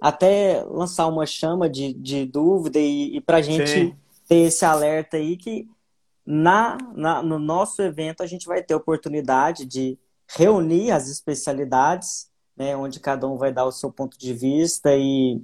até 0.00 0.62
lançar 0.64 1.06
uma 1.06 1.24
chama 1.24 1.70
de, 1.70 1.94
de 1.94 2.26
dúvida 2.26 2.78
e, 2.78 3.16
e 3.16 3.20
para 3.20 3.38
a 3.38 3.42
gente 3.42 3.70
Sim. 3.70 3.96
ter 4.28 4.36
esse 4.36 4.64
alerta 4.64 5.16
aí 5.16 5.36
que 5.36 5.66
na, 6.24 6.76
na, 6.94 7.22
no 7.22 7.38
nosso 7.38 7.82
evento 7.82 8.22
a 8.22 8.26
gente 8.26 8.46
vai 8.46 8.62
ter 8.62 8.74
oportunidade 8.74 9.64
de 9.64 9.98
reunir 10.28 10.90
as 10.90 11.08
especialidades, 11.08 12.30
né, 12.56 12.76
onde 12.76 13.00
cada 13.00 13.26
um 13.26 13.36
vai 13.36 13.52
dar 13.52 13.64
o 13.64 13.72
seu 13.72 13.90
ponto 13.90 14.18
de 14.18 14.32
vista 14.32 14.94
e 14.94 15.40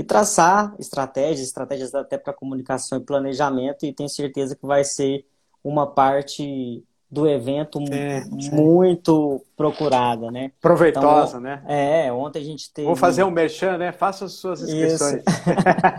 e 0.00 0.02
traçar 0.02 0.74
estratégias, 0.78 1.46
estratégias 1.46 1.94
até 1.94 2.16
para 2.16 2.32
comunicação 2.32 2.96
e 2.96 3.02
planejamento, 3.02 3.84
e 3.84 3.92
tenho 3.92 4.08
certeza 4.08 4.56
que 4.56 4.64
vai 4.64 4.82
ser 4.82 5.26
uma 5.62 5.86
parte 5.86 6.82
do 7.10 7.28
evento 7.28 7.78
é, 7.92 8.24
muito 8.50 9.44
procurada, 9.54 10.30
né? 10.30 10.52
Proveitosa, 10.58 11.36
então, 11.36 11.40
né? 11.40 11.62
É, 11.68 12.10
ontem 12.10 12.38
a 12.38 12.44
gente 12.44 12.72
teve... 12.72 12.86
Vou 12.86 12.96
fazer 12.96 13.24
um 13.24 13.30
merchan, 13.30 13.76
né? 13.76 13.92
Faça 13.92 14.24
as 14.24 14.32
suas 14.32 14.62
inscrições. 14.62 15.22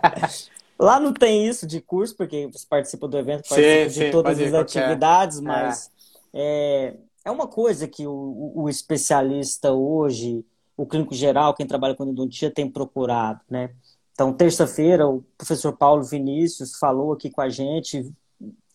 Lá 0.80 1.00
não 1.00 1.14
tem 1.14 1.46
isso 1.46 1.68
de 1.68 1.80
curso, 1.80 2.18
porque 2.18 2.50
você 2.52 2.66
participa 2.68 3.08
do 3.08 3.20
evento, 3.20 3.48
participa 3.48 3.84
sim, 3.84 4.00
de 4.00 4.06
sim, 4.06 4.12
todas 4.12 4.40
as 4.40 4.52
atividades, 4.52 5.40
qualquer... 5.40 5.64
mas 5.64 5.92
é. 6.34 6.96
é. 7.24 7.30
É, 7.30 7.30
uma 7.30 7.46
coisa 7.46 7.88
que 7.88 8.08
o, 8.08 8.52
o 8.56 8.68
especialista 8.68 9.72
hoje, 9.72 10.44
o 10.76 10.88
clínico 10.88 11.14
geral, 11.14 11.54
quem 11.54 11.68
trabalha 11.68 11.94
com 11.94 12.04
endodontia, 12.04 12.50
tem 12.50 12.68
procurado, 12.68 13.42
né? 13.48 13.70
Então, 14.14 14.34
terça-feira, 14.34 15.08
o 15.08 15.24
professor 15.38 15.76
Paulo 15.76 16.04
Vinícius 16.04 16.76
falou 16.78 17.14
aqui 17.14 17.30
com 17.30 17.42
a 17.42 17.50
gente, 17.50 18.12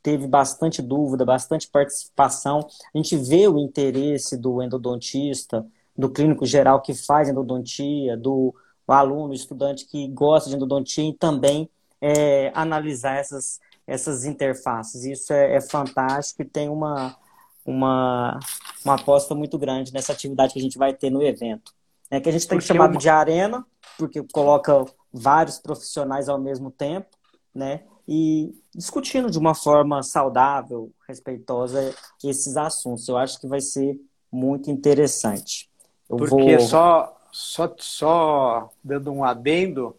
teve 0.02 0.26
bastante 0.26 0.80
dúvida, 0.80 1.24
bastante 1.24 1.68
participação. 1.68 2.66
A 2.94 2.98
gente 2.98 3.16
vê 3.16 3.48
o 3.48 3.58
interesse 3.58 4.36
do 4.36 4.62
endodontista, 4.62 5.66
do 5.96 6.08
clínico 6.08 6.46
geral 6.46 6.80
que 6.80 6.94
faz 6.94 7.28
endodontia, 7.28 8.16
do 8.16 8.54
aluno, 8.86 9.34
estudante 9.34 9.86
que 9.86 10.06
gosta 10.08 10.48
de 10.48 10.56
endodontia 10.56 11.08
e 11.08 11.12
também 11.12 11.68
é, 12.00 12.52
analisar 12.54 13.16
essas, 13.16 13.58
essas 13.86 14.24
interfaces. 14.24 15.04
Isso 15.04 15.32
é, 15.32 15.56
é 15.56 15.60
fantástico 15.60 16.42
e 16.42 16.44
tem 16.44 16.68
uma, 16.68 17.16
uma, 17.64 18.38
uma 18.84 18.94
aposta 18.94 19.34
muito 19.34 19.58
grande 19.58 19.92
nessa 19.92 20.12
atividade 20.12 20.52
que 20.52 20.58
a 20.58 20.62
gente 20.62 20.78
vai 20.78 20.94
ter 20.94 21.10
no 21.10 21.22
evento. 21.22 21.72
É 22.10 22.20
que 22.20 22.28
a 22.28 22.32
gente 22.32 22.46
tem 22.46 22.60
chamado 22.60 22.92
uma... 22.92 23.00
de 23.00 23.08
arena, 23.08 23.66
porque 23.98 24.22
coloca 24.32 24.84
vários 25.16 25.58
profissionais 25.58 26.28
ao 26.28 26.38
mesmo 26.38 26.70
tempo, 26.70 27.08
né? 27.54 27.82
E 28.06 28.54
discutindo 28.74 29.30
de 29.30 29.38
uma 29.38 29.54
forma 29.54 30.02
saudável, 30.02 30.92
respeitosa 31.08 31.94
esses 32.22 32.56
assuntos. 32.56 33.08
Eu 33.08 33.16
acho 33.16 33.40
que 33.40 33.48
vai 33.48 33.60
ser 33.60 33.98
muito 34.30 34.70
interessante. 34.70 35.68
Eu 36.08 36.16
Porque 36.16 36.56
vou... 36.56 36.60
só, 36.60 37.16
só, 37.32 37.74
só 37.78 38.70
dando 38.84 39.10
um 39.10 39.24
adendo, 39.24 39.96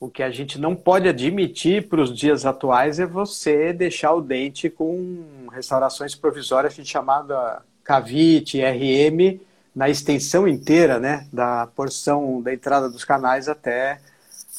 o 0.00 0.08
que 0.08 0.22
a 0.22 0.30
gente 0.30 0.58
não 0.58 0.74
pode 0.74 1.08
admitir 1.08 1.88
para 1.88 2.00
os 2.00 2.14
dias 2.14 2.44
atuais 2.44 2.98
é 2.98 3.06
você 3.06 3.72
deixar 3.72 4.14
o 4.14 4.20
dente 4.20 4.68
com 4.68 5.46
restaurações 5.52 6.14
provisórias, 6.14 6.74
chamada 6.84 7.62
cavite, 7.84 8.60
RM, 8.60 9.40
na 9.74 9.88
extensão 9.88 10.46
inteira, 10.48 10.98
né, 10.98 11.26
da 11.32 11.66
porção 11.68 12.40
da 12.40 12.52
entrada 12.52 12.88
dos 12.88 13.04
canais 13.04 13.48
até 13.48 14.00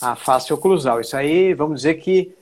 a 0.02 0.16
face 0.16 0.54
oclusal. 0.54 1.02
Isso 1.02 1.16
aí, 1.16 1.54
vamos 1.54 1.82
dizer 1.82 1.96
que 1.96 2.34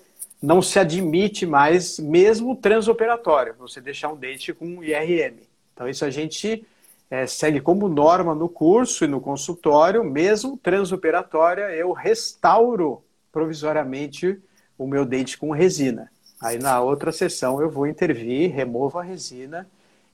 não 0.41 0.61
se 0.61 0.77
admite 0.77 1.45
mais, 1.45 1.97
mesmo 1.99 2.55
transoperatório, 2.55 3.55
você 3.57 3.79
deixar 3.79 4.09
um 4.09 4.17
dente 4.17 4.53
com 4.53 4.83
IRM. 4.83 5.37
Então, 5.73 5.87
isso 5.87 6.03
a 6.03 6.09
gente 6.09 6.65
é, 7.09 7.25
segue 7.25 7.61
como 7.61 7.87
norma 7.87 8.35
no 8.35 8.49
curso 8.49 9.05
e 9.05 9.07
no 9.07 9.21
consultório, 9.21 10.03
mesmo 10.03 10.57
transoperatória, 10.57 11.71
eu 11.71 11.91
restauro 11.91 13.01
provisoriamente 13.31 14.37
o 14.77 14.85
meu 14.85 15.05
dente 15.05 15.37
com 15.37 15.51
resina. 15.51 16.11
Aí, 16.41 16.59
na 16.59 16.81
outra 16.81 17.11
sessão, 17.11 17.61
eu 17.61 17.69
vou 17.69 17.87
intervir, 17.87 18.53
removo 18.53 18.99
a 18.99 19.03
resina 19.03 19.65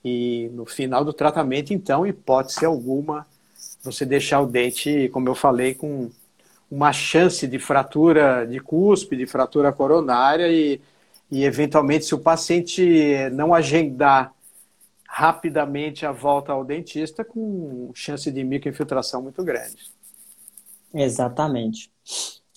e 0.06 0.50
no 0.54 0.66
final 0.66 1.04
do 1.04 1.12
tratamento, 1.12 1.74
então, 1.74 2.06
hipótese 2.06 2.66
alguma, 2.66 3.26
você 3.84 4.06
deixar 4.06 4.42
o 4.42 4.46
dente, 4.46 5.10
como 5.10 5.28
eu 5.28 5.36
falei, 5.36 5.74
com 5.74 6.10
uma 6.70 6.94
chance 6.94 7.48
de 7.48 7.60
fratura 7.60 8.46
de 8.46 8.60
cúspide, 8.60 9.26
de 9.26 9.32
fratura 9.32 9.72
coronária 9.72 10.48
e, 10.48 10.80
e 11.32 11.44
eventualmente 11.44 12.06
se 12.06 12.14
o 12.14 12.20
paciente 12.20 13.30
não 13.32 13.54
agendar 13.54 14.34
rapidamente 15.08 16.06
a 16.06 16.12
volta 16.12 16.52
ao 16.52 16.64
dentista 16.64 17.26
com 17.26 17.92
chance 17.96 18.32
de 18.32 18.44
microinfiltração 18.44 19.22
muito 19.22 19.44
grande. 19.44 19.92
Exatamente. 20.94 21.92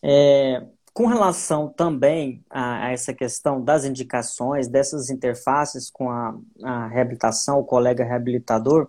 É, 0.02 0.62
com 0.92 1.06
relação 1.06 1.68
também 1.68 2.44
a, 2.50 2.86
a, 2.86 2.90
essa 2.92 3.14
questão 3.14 3.62
das 3.62 3.84
indicações, 3.84 4.68
dessas 4.68 5.08
interfaces 5.08 5.90
com 5.90 6.10
a, 6.10 6.36
a 6.62 6.88
reabilitação, 6.88 7.58
o 7.58 7.64
colega 7.64 8.04
reabilitador, 8.04 8.88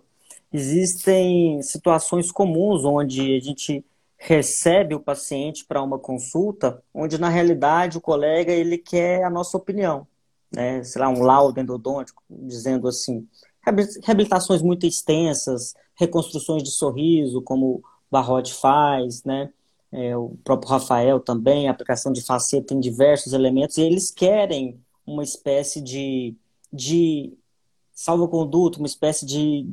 existem 0.52 1.62
situações 1.62 2.30
comuns 2.30 2.84
onde 2.84 3.36
a 3.36 3.40
gente 3.40 3.84
recebe 4.26 4.94
o 4.94 5.00
paciente 5.00 5.66
para 5.66 5.82
uma 5.82 5.98
consulta, 5.98 6.82
onde 6.94 7.18
na 7.18 7.28
realidade 7.28 7.98
o 7.98 8.00
colega 8.00 8.50
ele 8.50 8.78
quer 8.78 9.22
a 9.22 9.28
nossa 9.28 9.56
opinião, 9.56 10.06
né? 10.50 10.82
Sei 10.82 11.00
lá, 11.00 11.10
um 11.10 11.22
laudo 11.22 11.60
endodôntico, 11.60 12.22
dizendo 12.30 12.88
assim, 12.88 13.28
reabilitações 14.02 14.62
muito 14.62 14.86
extensas, 14.86 15.74
reconstruções 15.94 16.62
de 16.62 16.70
sorriso, 16.70 17.42
como 17.42 17.82
Barrote 18.10 18.54
faz, 18.54 19.22
né? 19.24 19.52
É, 19.92 20.16
o 20.16 20.36
próprio 20.42 20.70
Rafael 20.70 21.20
também, 21.20 21.68
aplicação 21.68 22.10
de 22.10 22.22
faceta 22.22 22.68
tem 22.68 22.80
diversos 22.80 23.34
elementos, 23.34 23.76
e 23.76 23.82
eles 23.82 24.10
querem 24.10 24.80
uma 25.06 25.22
espécie 25.22 25.82
de, 25.82 26.34
de 26.72 27.34
salvo-conduto, 27.92 28.78
uma 28.78 28.88
espécie 28.88 29.26
de, 29.26 29.68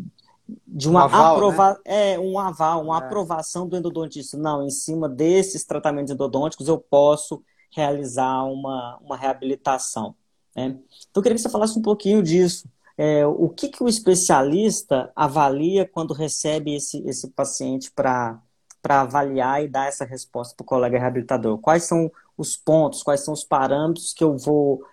de 0.67 0.89
uma 0.89 1.01
um 1.01 1.03
aval, 1.03 1.35
aprova 1.35 1.69
né? 1.85 2.13
é 2.13 2.19
um 2.19 2.37
aval, 2.39 2.83
uma 2.83 2.95
é. 2.95 2.99
aprovação 2.99 3.67
do 3.67 3.77
endodontista. 3.77 4.37
Não, 4.37 4.65
em 4.65 4.69
cima 4.69 5.07
desses 5.07 5.63
tratamentos 5.63 6.11
endodônticos 6.11 6.67
eu 6.67 6.77
posso 6.77 7.43
realizar 7.71 8.43
uma, 8.43 8.97
uma 9.01 9.17
reabilitação. 9.17 10.15
Né? 10.55 10.77
Então 11.09 11.19
eu 11.19 11.21
queria 11.21 11.35
que 11.35 11.41
você 11.41 11.49
falasse 11.49 11.77
um 11.77 11.81
pouquinho 11.81 12.21
disso. 12.21 12.67
É, 12.97 13.25
o 13.25 13.49
que, 13.49 13.69
que 13.69 13.83
o 13.83 13.87
especialista 13.87 15.11
avalia 15.15 15.87
quando 15.87 16.13
recebe 16.13 16.75
esse, 16.75 17.01
esse 17.07 17.29
paciente 17.29 17.91
para 17.91 18.39
avaliar 18.87 19.63
e 19.63 19.67
dar 19.67 19.87
essa 19.87 20.05
resposta 20.05 20.53
para 20.55 20.63
o 20.63 20.67
colega 20.67 20.99
reabilitador? 20.99 21.57
Quais 21.57 21.83
são 21.83 22.11
os 22.37 22.55
pontos, 22.55 23.01
quais 23.01 23.21
são 23.21 23.33
os 23.33 23.43
parâmetros 23.43 24.13
que 24.13 24.23
eu 24.23 24.37
vou 24.37 24.83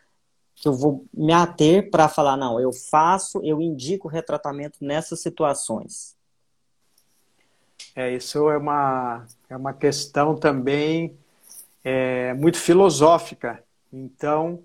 que 0.60 0.68
eu 0.68 0.72
vou 0.72 1.04
me 1.14 1.32
ater 1.32 1.90
para 1.90 2.08
falar, 2.08 2.36
não, 2.36 2.60
eu 2.60 2.72
faço, 2.72 3.40
eu 3.44 3.60
indico 3.62 4.08
retratamento 4.08 4.78
nessas 4.80 5.20
situações? 5.20 6.16
É, 7.94 8.12
isso 8.12 8.50
é 8.50 8.56
uma, 8.56 9.26
é 9.48 9.56
uma 9.56 9.72
questão 9.72 10.36
também 10.36 11.16
é, 11.84 12.34
muito 12.34 12.58
filosófica. 12.58 13.62
Então, 13.92 14.62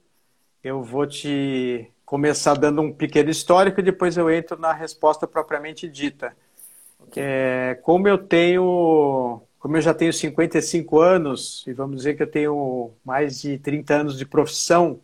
eu 0.63 0.83
vou 0.83 1.05
te 1.05 1.91
começar 2.05 2.55
dando 2.55 2.81
um 2.81 2.91
pequeno 2.91 3.29
histórico 3.29 3.79
e 3.79 3.83
depois 3.83 4.17
eu 4.17 4.29
entro 4.29 4.59
na 4.59 4.73
resposta 4.73 5.27
propriamente 5.27 5.87
dita. 5.87 6.35
É, 7.15 7.79
como 7.83 8.07
eu 8.07 8.17
tenho, 8.17 9.41
como 9.59 9.77
eu 9.77 9.81
já 9.81 9.93
tenho 9.93 10.11
55 10.11 10.99
anos, 10.99 11.63
e 11.67 11.73
vamos 11.73 11.97
dizer 11.97 12.15
que 12.15 12.23
eu 12.23 12.29
tenho 12.29 12.91
mais 13.05 13.41
de 13.41 13.57
30 13.59 13.93
anos 13.93 14.17
de 14.17 14.25
profissão, 14.25 14.99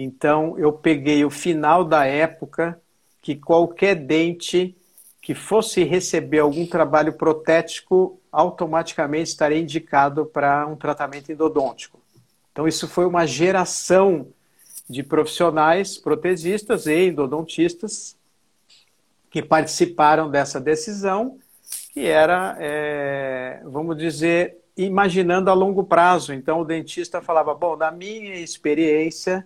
então, 0.00 0.56
eu 0.56 0.72
peguei 0.72 1.24
o 1.24 1.30
final 1.30 1.82
da 1.82 2.04
época 2.04 2.80
que 3.20 3.34
qualquer 3.34 3.96
dente 3.96 4.76
que 5.20 5.34
fosse 5.34 5.82
receber 5.82 6.38
algum 6.38 6.64
trabalho 6.64 7.14
protético 7.14 8.20
automaticamente 8.30 9.30
estaria 9.30 9.58
indicado 9.58 10.24
para 10.24 10.64
um 10.68 10.76
tratamento 10.76 11.32
endodôntico. 11.32 12.00
Então, 12.52 12.68
isso 12.68 12.86
foi 12.86 13.06
uma 13.06 13.26
geração 13.26 14.28
de 14.88 15.02
profissionais 15.02 15.98
protesistas 15.98 16.86
e 16.86 17.08
endodontistas 17.08 18.16
que 19.28 19.42
participaram 19.42 20.30
dessa 20.30 20.60
decisão, 20.60 21.38
que 21.92 22.06
era, 22.06 22.56
é, 22.60 23.60
vamos 23.64 23.96
dizer, 23.96 24.58
imaginando 24.76 25.50
a 25.50 25.54
longo 25.54 25.82
prazo. 25.82 26.32
Então, 26.32 26.60
o 26.60 26.64
dentista 26.64 27.20
falava: 27.20 27.52
bom, 27.52 27.76
da 27.76 27.90
minha 27.90 28.36
experiência, 28.36 29.44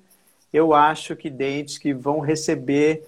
eu 0.52 0.74
acho 0.74 1.16
que 1.16 1.30
dentes 1.30 1.78
que 1.78 1.94
vão 1.94 2.20
receber 2.20 3.04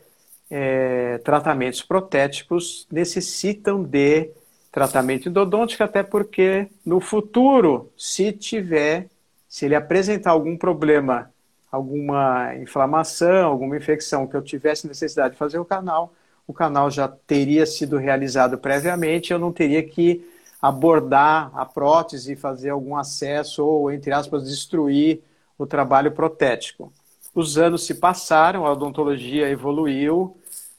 é, 0.51 1.19
tratamentos 1.19 1.83
protéticos 1.83 2.87
necessitam 2.91 3.83
de 3.83 4.31
tratamento 4.71 5.29
endodôntico, 5.29 5.85
até 5.85 6.03
porque 6.03 6.69
no 6.85 7.01
futuro, 7.01 7.93
se 7.97 8.33
tiver, 8.33 9.09
se 9.49 9.67
ele 9.67 9.75
apresentar 9.75 10.31
algum 10.31 10.57
problema, 10.57 11.31
alguma 11.71 12.55
inflamação, 12.57 13.47
alguma 13.47 13.77
infecção 13.77 14.27
que 14.27 14.37
eu 14.37 14.43
tivesse 14.43 14.87
necessidade 14.87 15.35
de 15.35 15.39
fazer 15.39 15.59
o 15.59 15.65
canal, 15.65 16.13
o 16.47 16.53
canal 16.53 16.91
já 16.91 17.09
teria 17.09 17.65
sido 17.67 17.97
realizado 17.97 18.59
previamente, 18.59 19.33
eu 19.33 19.39
não 19.39 19.53
teria 19.53 19.83
que 19.83 20.29
abordar 20.61 21.51
a 21.55 21.65
prótese 21.65 22.37
fazer 22.37 22.71
algum 22.71 22.97
acesso 22.97 23.65
ou, 23.65 23.93
entre 23.93 24.13
aspas, 24.13 24.45
destruir 24.45 25.21
o 25.59 25.67
trabalho 25.67 26.13
protético. 26.13 26.93
Os 27.35 27.59
anos 27.59 27.85
se 27.85 27.95
passaram, 27.95 28.65
a 28.65 28.73
odontologia 28.73 29.49
evoluiu, 29.49 30.37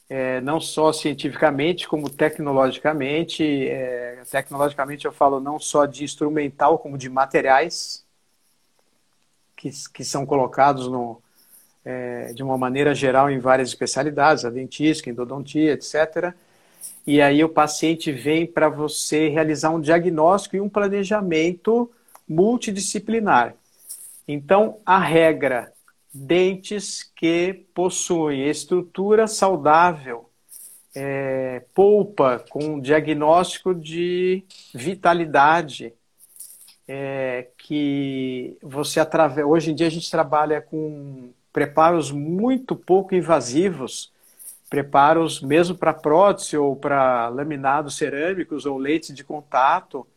é, 0.10 0.40
não 0.42 0.62
só 0.62 0.94
cientificamente, 0.94 1.88
como 1.88 2.10
tecnologicamente. 2.10 3.44
É, 3.68 4.24
tecnologicamente, 4.32 5.06
eu 5.06 5.12
falo 5.12 5.40
não 5.40 5.60
só 5.60 5.86
de 5.86 6.04
instrumental, 6.04 6.80
como 6.80 6.98
de 6.98 7.10
materiais 7.10 8.06
que, 9.56 9.70
que 9.94 10.04
são 10.04 10.26
colocados 10.26 10.88
no, 10.88 11.22
é, 11.84 12.34
de 12.34 12.44
uma 12.44 12.58
maneira 12.58 12.96
geral 12.96 13.30
em 13.30 13.40
várias 13.40 13.70
especialidades, 13.70 14.46
a 14.46 14.50
dentística, 14.50 15.10
endodontia, 15.10 15.74
etc. 15.74 16.34
E 17.06 17.22
aí 17.22 17.44
o 17.44 17.50
paciente 17.50 18.12
vem 18.12 18.48
para 18.48 18.70
você 18.70 19.28
realizar 19.28 19.72
um 19.72 19.82
diagnóstico 19.82 20.56
e 20.56 20.62
um 20.62 20.70
planejamento 20.70 21.92
multidisciplinar. 22.28 23.56
Então, 24.28 24.80
a 24.86 24.98
regra 24.98 25.75
dentes 26.16 27.04
que 27.14 27.66
possuem 27.74 28.48
estrutura 28.48 29.28
saudável, 29.28 30.30
é, 30.96 31.64
polpa 31.74 32.42
com 32.50 32.80
diagnóstico 32.80 33.76
de 33.76 34.46
vitalidade, 34.74 35.94
é, 36.88 37.50
que 37.58 38.58
você 38.62 39.02
através. 39.02 39.46
Hoje 39.46 39.72
em 39.72 39.76
dia 39.76 39.88
a 39.88 39.92
gente 39.92 40.10
trabalha 40.10 40.62
com 40.62 41.32
preparos 41.52 42.12
muito 42.12 42.78
pouco 42.78 43.14
invasivos, 43.14 44.10
preparos 44.70 45.42
mesmo 45.42 45.76
para 45.76 45.94
prótese 45.94 46.56
ou 46.56 46.78
para 46.78 47.28
laminados 47.28 47.98
cerâmicos 47.98 48.66
ou 48.66 48.78
leites 48.78 49.14
de 49.14 49.24
contato, 49.24 50.08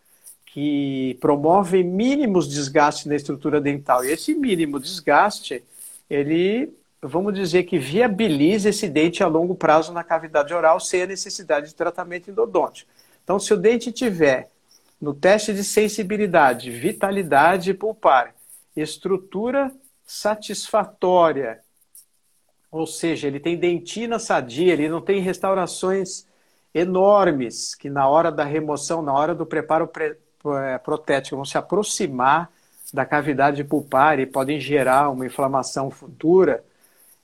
que 0.46 1.18
promovem 1.20 1.82
mínimos 1.82 2.48
desgastes 2.48 3.06
na 3.06 3.16
estrutura 3.16 3.60
dental. 3.60 4.04
E 4.04 4.12
esse 4.12 4.32
mínimo 4.32 4.78
desgaste 4.78 5.64
ele, 6.08 6.72
vamos 7.02 7.34
dizer 7.34 7.64
que 7.64 7.78
viabiliza 7.78 8.70
esse 8.70 8.88
dente 8.88 9.22
a 9.22 9.26
longo 9.26 9.54
prazo 9.54 9.92
na 9.92 10.02
cavidade 10.04 10.54
oral 10.54 10.80
sem 10.80 11.02
a 11.02 11.06
necessidade 11.06 11.68
de 11.68 11.74
tratamento 11.74 12.30
endodôntico. 12.30 12.90
Então, 13.22 13.38
se 13.38 13.52
o 13.52 13.56
dente 13.56 13.92
tiver 13.92 14.50
no 15.00 15.14
teste 15.14 15.52
de 15.52 15.62
sensibilidade, 15.62 16.70
vitalidade 16.70 17.74
pulpar, 17.74 18.34
estrutura 18.74 19.70
satisfatória, 20.04 21.60
ou 22.70 22.86
seja, 22.86 23.26
ele 23.26 23.40
tem 23.40 23.56
dentina 23.56 24.18
sadia, 24.18 24.72
ele 24.72 24.88
não 24.88 25.00
tem 25.00 25.20
restaurações 25.20 26.26
enormes 26.74 27.74
que 27.74 27.88
na 27.88 28.08
hora 28.08 28.30
da 28.30 28.44
remoção, 28.44 29.02
na 29.02 29.12
hora 29.12 29.34
do 29.34 29.46
preparo 29.46 29.90
é, 30.64 30.78
protético 30.78 31.36
vão 31.36 31.44
se 31.44 31.56
aproximar 31.56 32.50
da 32.92 33.04
cavidade 33.04 33.64
pulpar 33.64 34.18
e 34.18 34.26
podem 34.26 34.60
gerar 34.60 35.10
uma 35.10 35.26
inflamação 35.26 35.90
futura, 35.90 36.64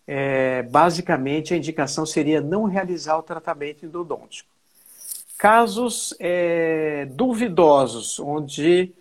é, 0.07 0.63
basicamente 0.63 1.55
a 1.55 1.57
indicação 1.57 2.05
seria 2.05 2.41
não 2.41 2.65
realizar 2.65 3.17
o 3.17 3.23
tratamento 3.23 3.87
endodôntico. 3.87 4.49
Casos 5.39 6.15
é, 6.21 7.07
duvidosos, 7.11 8.21
onde 8.21 8.93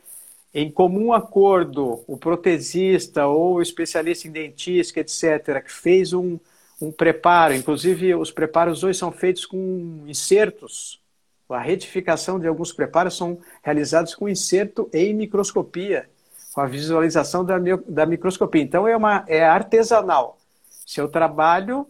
em 0.54 0.72
comum 0.72 1.14
acordo 1.14 2.04
o 2.08 2.16
protesista 2.16 3.26
ou 3.28 3.56
o 3.56 3.62
especialista 3.62 4.28
em 4.28 4.32
dentística, 4.32 5.00
etc., 5.00 5.64
que 5.64 5.72
fez 5.72 6.14
um, 6.14 6.40
um 6.80 6.92
preparo, 6.92 7.54
inclusive 7.54 8.16
os 8.16 8.32
preparos 8.32 8.84
hoje 8.84 8.98
são 8.98 9.12
feitos 9.12 9.46
com 9.46 10.04
insertos, 10.08 11.02
a 11.50 11.60
retificação 11.60 12.40
de 12.40 12.48
alguns 12.48 12.74
preparos 12.74 13.16
são 13.16 13.38
realizados 13.62 14.16
com 14.16 14.28
inserto 14.28 14.90
em 14.92 15.14
microscopia 15.14 16.10
com 16.54 16.62
a 16.62 16.68
visualização 16.68 17.44
da, 17.44 17.58
da 17.88 18.06
microscopia. 18.06 18.62
Então 18.62 18.88
é, 18.88 18.96
uma, 18.96 19.26
é 19.28 19.44
artesanal. 19.44 20.38
Se 20.86 21.02
eu 21.02 21.10
trabalho 21.10 21.88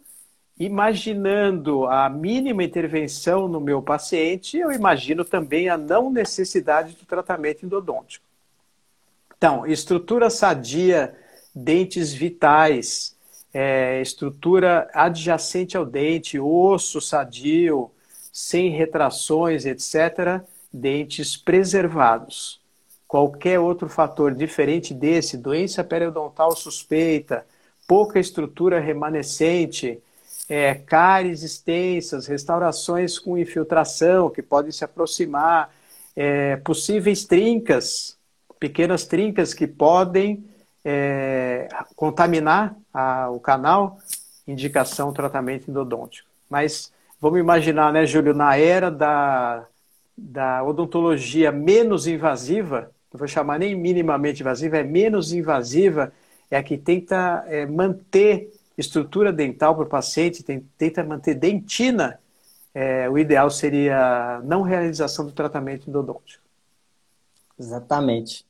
imaginando 0.57 1.85
a 1.87 2.07
mínima 2.09 2.63
intervenção 2.63 3.47
no 3.47 3.59
meu 3.59 3.81
paciente, 3.81 4.57
eu 4.57 4.71
imagino 4.71 5.25
também 5.25 5.67
a 5.67 5.77
não 5.77 6.09
necessidade 6.09 6.95
do 6.95 7.05
tratamento 7.05 7.65
endodôntico. 7.65 8.25
Então, 9.35 9.65
estrutura 9.67 10.29
sadia, 10.29 11.13
dentes 11.53 12.13
vitais, 12.13 13.17
é, 13.53 13.99
estrutura 14.01 14.89
adjacente 14.93 15.75
ao 15.75 15.85
dente, 15.85 16.39
osso 16.39 17.01
sadio, 17.01 17.91
sem 18.31 18.69
retrações, 18.69 19.65
etc., 19.65 20.41
dentes 20.71 21.35
preservados 21.35 22.62
qualquer 23.13 23.59
outro 23.59 23.87
fator 23.87 24.33
diferente 24.33 24.91
desse, 24.91 25.37
doença 25.37 25.83
periodontal 25.83 26.55
suspeita, 26.55 27.45
pouca 27.87 28.19
estrutura 28.19 28.79
remanescente, 28.79 30.01
é, 30.49 30.73
cáries 30.73 31.43
extensas, 31.43 32.25
restaurações 32.25 33.19
com 33.19 33.37
infiltração 33.37 34.31
que 34.31 34.41
podem 34.41 34.71
se 34.71 34.83
aproximar, 34.83 35.69
é, 36.15 36.55
possíveis 36.55 37.23
trincas, 37.23 38.17
pequenas 38.59 39.05
trincas 39.05 39.53
que 39.53 39.67
podem 39.67 40.43
é, 40.83 41.69
contaminar 41.95 42.75
a, 42.91 43.29
o 43.29 43.39
canal, 43.39 43.99
indicação 44.47 45.13
tratamento 45.13 45.69
endodôntico. 45.69 46.27
Mas 46.49 46.91
vamos 47.21 47.39
imaginar, 47.39 47.93
né, 47.93 48.07
Júlio, 48.07 48.33
na 48.33 48.57
era 48.57 48.89
da, 48.89 49.67
da 50.17 50.63
odontologia 50.63 51.51
menos 51.51 52.07
invasiva, 52.07 52.91
não 53.13 53.19
vou 53.19 53.27
chamar 53.27 53.59
nem 53.59 53.75
minimamente 53.75 54.41
invasiva, 54.41 54.77
é 54.77 54.83
menos 54.83 55.31
invasiva, 55.31 56.11
é 56.49 56.57
a 56.57 56.63
que 56.63 56.77
tenta 56.77 57.45
é, 57.47 57.65
manter 57.65 58.51
estrutura 58.75 59.31
dental 59.31 59.75
para 59.75 59.83
o 59.83 59.89
paciente, 59.89 60.41
tem, 60.41 60.67
tenta 60.77 61.03
manter 61.03 61.35
dentina, 61.35 62.19
é, 62.73 63.07
o 63.07 63.17
ideal 63.19 63.51
seria 63.51 64.41
não 64.43 64.63
realização 64.63 65.25
do 65.25 65.31
tratamento 65.31 65.87
endodôntico. 65.87 66.43
Exatamente. 67.59 68.43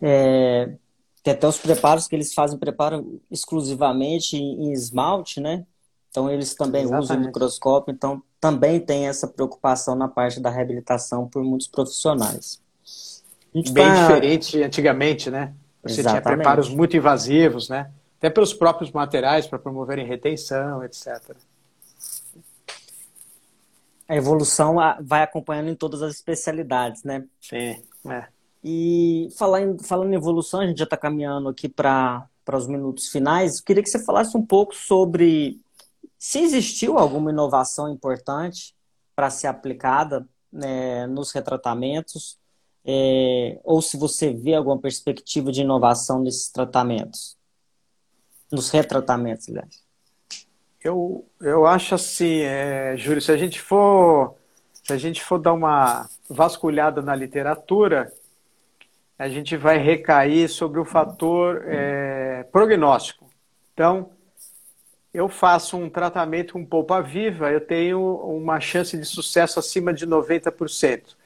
É, 0.00 0.74
tem 1.22 1.34
até 1.34 1.46
os 1.46 1.58
preparos 1.58 2.08
que 2.08 2.16
eles 2.16 2.32
fazem, 2.32 2.58
preparam 2.58 3.20
exclusivamente 3.30 4.36
em, 4.36 4.64
em 4.64 4.72
esmalte, 4.72 5.40
né? 5.40 5.66
Então 6.10 6.30
eles 6.30 6.54
também 6.54 6.82
Exatamente. 6.82 7.04
usam 7.04 7.16
o 7.18 7.20
microscópio, 7.26 7.92
então 7.92 8.22
também 8.40 8.80
tem 8.80 9.08
essa 9.08 9.26
preocupação 9.26 9.94
na 9.94 10.08
parte 10.08 10.40
da 10.40 10.48
reabilitação 10.48 11.28
por 11.28 11.42
muitos 11.42 11.66
profissionais. 11.66 12.63
Bem 13.54 13.86
tá... 13.86 14.00
diferente 14.00 14.62
antigamente, 14.62 15.30
né? 15.30 15.54
Você 15.82 16.00
Exatamente. 16.00 16.24
tinha 16.24 16.36
preparos 16.36 16.68
muito 16.68 16.96
invasivos, 16.96 17.68
né? 17.68 17.90
Até 18.18 18.28
pelos 18.28 18.52
próprios 18.52 18.90
materiais 18.90 19.46
para 19.46 19.58
promoverem 19.58 20.06
retenção, 20.06 20.82
etc. 20.82 21.36
A 24.08 24.16
evolução 24.16 24.76
vai 25.02 25.22
acompanhando 25.22 25.68
em 25.68 25.74
todas 25.74 26.02
as 26.02 26.14
especialidades, 26.14 27.04
né? 27.04 27.24
Sim, 27.40 27.82
é. 28.10 28.26
E 28.62 29.28
falando, 29.38 29.82
falando 29.84 30.12
em 30.12 30.16
evolução, 30.16 30.60
a 30.60 30.66
gente 30.66 30.78
já 30.78 30.84
está 30.84 30.96
caminhando 30.96 31.48
aqui 31.48 31.68
para 31.68 32.26
os 32.52 32.66
minutos 32.66 33.08
finais. 33.08 33.60
Queria 33.60 33.82
que 33.82 33.88
você 33.88 34.02
falasse 34.02 34.36
um 34.36 34.44
pouco 34.44 34.74
sobre 34.74 35.60
se 36.18 36.38
existiu 36.38 36.98
alguma 36.98 37.30
inovação 37.30 37.90
importante 37.90 38.74
para 39.14 39.28
ser 39.28 39.46
aplicada 39.46 40.26
né, 40.50 41.06
nos 41.06 41.30
retratamentos 41.30 42.38
é, 42.86 43.58
ou 43.64 43.80
se 43.80 43.96
você 43.96 44.32
vê 44.32 44.54
alguma 44.54 44.78
perspectiva 44.78 45.50
de 45.50 45.62
inovação 45.62 46.20
nesses 46.20 46.50
tratamentos, 46.50 47.36
nos 48.50 48.70
retratamentos, 48.70 49.48
aliás. 49.48 49.82
Eu, 50.82 51.24
eu 51.40 51.66
acho 51.66 51.94
assim, 51.94 52.40
é, 52.40 52.94
Júlio, 52.96 53.22
se 53.22 53.32
a 53.32 53.36
gente 53.36 53.60
for 53.60 54.36
se 54.84 54.92
a 54.92 54.98
gente 54.98 55.24
for 55.24 55.38
dar 55.38 55.54
uma 55.54 56.06
vasculhada 56.28 57.00
na 57.00 57.16
literatura, 57.16 58.12
a 59.18 59.30
gente 59.30 59.56
vai 59.56 59.78
recair 59.78 60.46
sobre 60.46 60.78
o 60.78 60.84
fator 60.84 61.64
é, 61.66 62.42
prognóstico. 62.52 63.26
Então, 63.72 64.10
eu 65.12 65.26
faço 65.26 65.78
um 65.78 65.88
tratamento 65.88 66.52
com 66.52 66.66
polpa 66.66 67.00
viva, 67.00 67.50
eu 67.50 67.62
tenho 67.62 67.98
uma 68.26 68.60
chance 68.60 68.94
de 68.94 69.06
sucesso 69.06 69.58
acima 69.58 69.94
de 69.94 70.06
90%. 70.06 71.16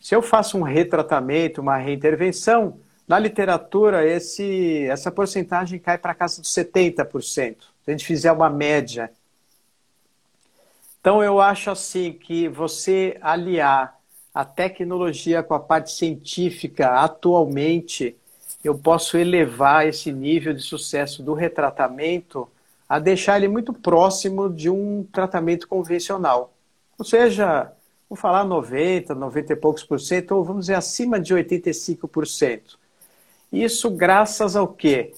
Se 0.00 0.14
eu 0.14 0.22
faço 0.22 0.56
um 0.56 0.62
retratamento, 0.62 1.60
uma 1.60 1.76
reintervenção, 1.76 2.78
na 3.06 3.18
literatura 3.18 4.06
esse, 4.06 4.86
essa 4.86 5.10
porcentagem 5.10 5.78
cai 5.78 5.96
para 5.96 6.14
casa 6.14 6.42
dos 6.42 6.50
70%. 6.50 7.56
Se 7.60 7.64
a 7.86 7.90
gente 7.90 8.04
fizer 8.04 8.30
uma 8.30 8.50
média. 8.50 9.10
Então 11.00 11.22
eu 11.22 11.40
acho 11.40 11.70
assim 11.70 12.12
que 12.12 12.48
você 12.48 13.16
aliar 13.22 13.98
a 14.34 14.44
tecnologia 14.44 15.42
com 15.42 15.54
a 15.54 15.60
parte 15.60 15.90
científica 15.90 17.00
atualmente, 17.00 18.14
eu 18.62 18.76
posso 18.76 19.16
elevar 19.16 19.86
esse 19.86 20.12
nível 20.12 20.52
de 20.52 20.62
sucesso 20.62 21.22
do 21.22 21.32
retratamento 21.32 22.48
a 22.88 22.98
deixar 22.98 23.36
ele 23.36 23.48
muito 23.48 23.72
próximo 23.72 24.48
de 24.48 24.68
um 24.68 25.04
tratamento 25.12 25.66
convencional. 25.66 26.52
Ou 26.98 27.04
seja, 27.04 27.72
vou 28.08 28.16
falar 28.16 28.44
90, 28.44 29.14
90 29.14 29.52
e 29.52 29.56
poucos 29.56 29.84
por 29.84 30.00
cento, 30.00 30.32
ou 30.32 30.44
vamos 30.44 30.66
dizer 30.66 30.74
acima 30.74 31.20
de 31.20 31.34
85%. 31.34 32.76
Isso 33.52 33.90
graças 33.90 34.56
ao 34.56 34.68
quê? 34.68 35.12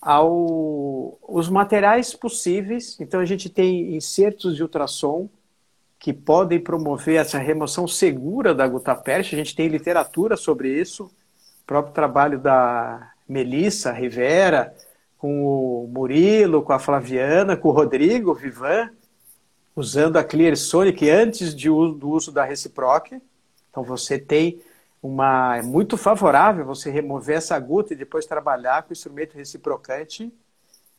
Ao 0.00 1.18
os 1.28 1.48
materiais 1.48 2.14
possíveis. 2.14 2.98
Então 3.00 3.20
a 3.20 3.24
gente 3.24 3.48
tem 3.48 3.94
insertos 3.96 4.56
de 4.56 4.62
ultrassom 4.62 5.28
que 5.98 6.12
podem 6.12 6.58
promover 6.58 7.20
essa 7.20 7.38
remoção 7.38 7.86
segura 7.86 8.54
da 8.54 8.66
gutapercha. 8.66 9.36
A 9.36 9.38
gente 9.38 9.54
tem 9.54 9.68
literatura 9.68 10.36
sobre 10.36 10.68
isso. 10.80 11.04
O 11.04 11.66
próprio 11.66 11.92
trabalho 11.92 12.38
da 12.38 13.12
Melissa 13.28 13.92
Rivera, 13.92 14.74
com 15.18 15.44
o 15.44 15.86
Murilo, 15.92 16.62
com 16.62 16.72
a 16.72 16.78
Flaviana, 16.78 17.56
com 17.56 17.68
o 17.68 17.72
Rodrigo 17.72 18.34
Vivan, 18.34 18.90
usando 19.74 20.16
a 20.16 20.24
Clear 20.24 20.56
Sonic 20.56 21.08
antes 21.08 21.54
de, 21.54 21.68
do 21.68 22.08
uso 22.08 22.32
da 22.32 22.44
Reciproc. 22.44 23.12
Então 23.70 23.82
você 23.82 24.18
tem 24.18 24.60
uma. 25.02 25.56
É 25.58 25.62
muito 25.62 25.96
favorável 25.96 26.64
você 26.64 26.90
remover 26.90 27.36
essa 27.36 27.58
guta 27.58 27.94
e 27.94 27.96
depois 27.96 28.26
trabalhar 28.26 28.82
com 28.82 28.90
o 28.90 28.92
instrumento 28.92 29.36
reciprocante, 29.36 30.32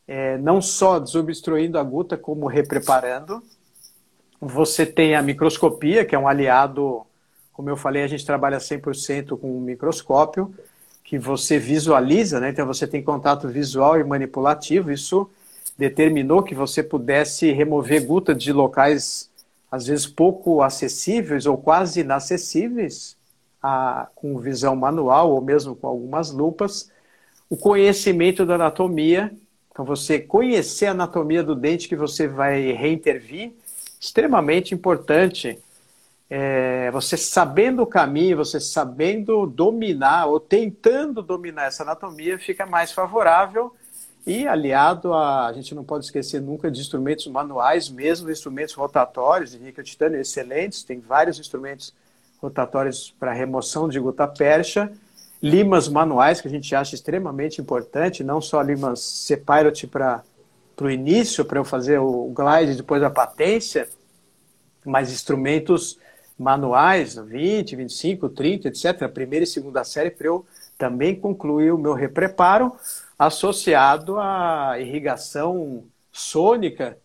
é, 0.06 0.36
não 0.38 0.60
só 0.60 0.98
desobstruindo 0.98 1.78
a 1.78 1.82
guta, 1.82 2.16
como 2.16 2.46
repreparando. 2.46 3.42
Você 4.40 4.84
tem 4.84 5.14
a 5.14 5.22
microscopia, 5.22 6.04
que 6.04 6.16
é 6.16 6.18
um 6.18 6.26
aliado, 6.26 7.06
como 7.52 7.70
eu 7.70 7.76
falei, 7.76 8.02
a 8.02 8.08
gente 8.08 8.26
trabalha 8.26 8.58
100% 8.58 9.38
com 9.38 9.56
o 9.56 9.60
microscópio 9.60 10.52
que 11.12 11.18
você 11.18 11.58
visualiza, 11.58 12.40
né? 12.40 12.48
então 12.48 12.66
você 12.66 12.86
tem 12.86 13.02
contato 13.02 13.46
visual 13.46 14.00
e 14.00 14.04
manipulativo, 14.04 14.90
isso 14.90 15.30
determinou 15.76 16.42
que 16.42 16.54
você 16.54 16.82
pudesse 16.82 17.50
remover 17.52 18.04
gutas 18.04 18.36
de 18.36 18.52
locais, 18.52 19.30
às 19.70 19.86
vezes, 19.86 20.06
pouco 20.06 20.62
acessíveis 20.62 21.46
ou 21.46 21.56
quase 21.56 22.00
inacessíveis, 22.00 23.16
a, 23.62 24.08
com 24.14 24.38
visão 24.38 24.76
manual 24.76 25.30
ou 25.30 25.40
mesmo 25.40 25.74
com 25.74 25.86
algumas 25.86 26.30
lupas. 26.30 26.90
O 27.48 27.56
conhecimento 27.56 28.44
da 28.44 28.54
anatomia, 28.54 29.32
então 29.70 29.84
você 29.84 30.18
conhecer 30.18 30.86
a 30.86 30.90
anatomia 30.90 31.42
do 31.42 31.54
dente 31.54 31.88
que 31.88 31.96
você 31.96 32.26
vai 32.26 32.72
reintervir, 32.72 33.52
extremamente 34.00 34.74
importante 34.74 35.58
é, 36.34 36.90
você 36.90 37.14
sabendo 37.14 37.82
o 37.82 37.86
caminho, 37.86 38.38
você 38.38 38.58
sabendo 38.58 39.46
dominar 39.46 40.26
ou 40.26 40.40
tentando 40.40 41.22
dominar 41.22 41.66
essa 41.66 41.82
anatomia, 41.82 42.38
fica 42.38 42.64
mais 42.64 42.90
favorável 42.90 43.70
e 44.26 44.46
aliado 44.46 45.12
a, 45.12 45.48
a 45.48 45.52
gente 45.52 45.74
não 45.74 45.82
pode 45.84 46.04
esquecer 46.04 46.40
nunca 46.40 46.70
de 46.70 46.80
instrumentos 46.80 47.26
manuais, 47.26 47.88
mesmo 47.88 48.30
instrumentos 48.30 48.74
rotatórios 48.74 49.52
de 49.52 49.58
níquel 49.58 49.82
titânio 49.82 50.20
excelentes, 50.20 50.84
tem 50.84 51.00
vários 51.00 51.38
instrumentos 51.38 51.92
rotatórios 52.40 53.14
para 53.18 53.32
remoção 53.32 53.88
de 53.88 53.98
gota 53.98 54.26
percha, 54.26 54.92
limas 55.42 55.88
manuais 55.88 56.40
que 56.40 56.48
a 56.48 56.50
gente 56.50 56.74
acha 56.74 56.94
extremamente 56.94 57.60
importante, 57.60 58.22
não 58.22 58.40
só 58.40 58.62
limas 58.62 59.00
Sepirot 59.00 59.86
para 59.88 60.22
o 60.80 60.90
início, 60.90 61.44
para 61.44 61.58
eu 61.58 61.64
fazer 61.64 61.98
o 61.98 62.32
glide 62.32 62.76
depois 62.76 63.00
da 63.00 63.10
patência, 63.10 63.88
mas 64.84 65.12
instrumentos 65.12 65.98
manuais, 66.38 67.16
20, 67.16 67.76
25, 67.76 68.28
30, 68.28 68.68
etc., 68.68 69.08
primeira 69.08 69.44
e 69.44 69.46
segunda 69.46 69.84
série, 69.84 70.10
para 70.10 70.26
eu 70.26 70.44
também 70.82 71.14
concluir 71.14 71.70
o 71.70 71.78
meu 71.78 71.92
repreparo 71.92 72.72
associado 73.16 74.18
à 74.18 74.74
irrigação 74.80 75.84
sônica, 76.10 76.98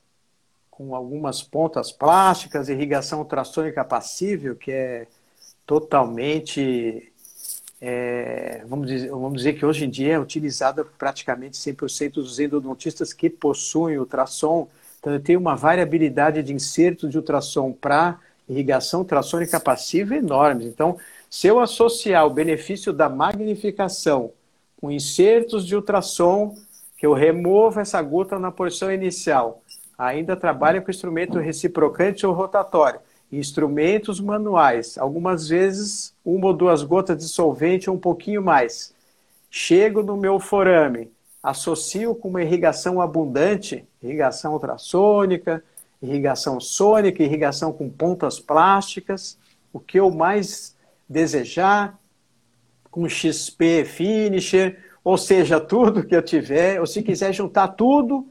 com 0.72 0.96
algumas 0.96 1.44
pontas 1.44 1.92
plásticas, 1.92 2.70
irrigação 2.70 3.20
ultrassônica 3.20 3.86
passível, 3.86 4.56
que 4.56 4.72
é 4.72 5.06
totalmente, 5.64 7.14
é, 7.80 8.64
vamos, 8.68 8.88
dizer, 8.88 9.12
vamos 9.12 9.38
dizer 9.38 9.54
que 9.54 9.64
hoje 9.64 9.86
em 9.86 9.92
dia 9.92 10.14
é 10.14 10.20
utilizada 10.20 10.84
praticamente 10.84 11.56
100% 11.56 12.14
dos 12.14 12.40
endodontistas 12.40 13.14
que 13.14 13.30
possuem 13.30 14.00
ultrassom. 14.00 14.68
Então, 15.00 15.20
tenho 15.20 15.40
uma 15.40 15.56
variabilidade 15.56 16.42
de 16.42 16.52
insertos 16.52 17.12
de 17.12 17.18
ultrassom 17.18 17.72
para 17.72 18.20
irrigação 18.50 19.02
ultrassônica 19.02 19.60
passiva 19.60 20.16
enormes. 20.16 20.66
Então, 20.66 20.98
se 21.30 21.48
eu 21.48 21.60
associar 21.60 22.26
o 22.26 22.30
benefício 22.30 22.94
da 22.94 23.10
magnificação 23.10 24.32
com 24.80 24.92
insertos 24.92 25.66
de 25.66 25.76
ultrassom, 25.76 26.56
que 26.98 27.06
eu 27.06 27.14
removo 27.14 27.80
essa 27.80 28.02
gota 28.02 28.40
na 28.40 28.52
porção 28.52 28.92
inicial, 28.92 29.62
ainda 29.98 30.36
trabalho 30.36 30.82
com 30.82 30.92
instrumento 30.92 31.40
reciprocante 31.40 32.26
ou 32.26 32.34
rotatório, 32.34 33.00
instrumentos 33.32 34.20
manuais, 34.20 34.98
algumas 34.98 35.50
vezes 35.50 36.14
uma 36.24 36.48
ou 36.48 36.54
duas 36.54 36.84
gotas 36.84 37.18
de 37.18 37.28
solvente 37.28 37.90
ou 37.90 37.96
um 37.96 38.00
pouquinho 38.00 38.42
mais. 38.42 38.94
Chego 39.50 40.02
no 40.02 40.16
meu 40.16 40.40
forame, 40.40 41.12
associo 41.44 42.16
com 42.16 42.30
uma 42.30 42.42
irrigação 42.42 43.02
abundante, 43.02 43.86
irrigação 44.02 44.54
ultrassônica, 44.54 45.64
irrigação 46.02 46.60
sônica, 46.60 47.24
irrigação 47.24 47.74
com 47.74 47.90
pontas 47.90 48.40
plásticas, 48.40 49.38
o 49.74 49.80
que 49.80 50.00
eu 50.00 50.10
mais 50.10 50.77
desejar, 51.08 52.00
com 52.90 53.08
XP 53.08 53.86
finisher, 53.86 54.80
ou 55.04 55.18
seja, 55.18 55.60
tudo 55.60 56.04
que 56.04 56.16
eu 56.16 56.22
tiver, 56.22 56.80
ou 56.80 56.88
se 56.88 57.02
quiser 57.02 57.34
juntar 57.34 57.70
tudo 57.70 58.28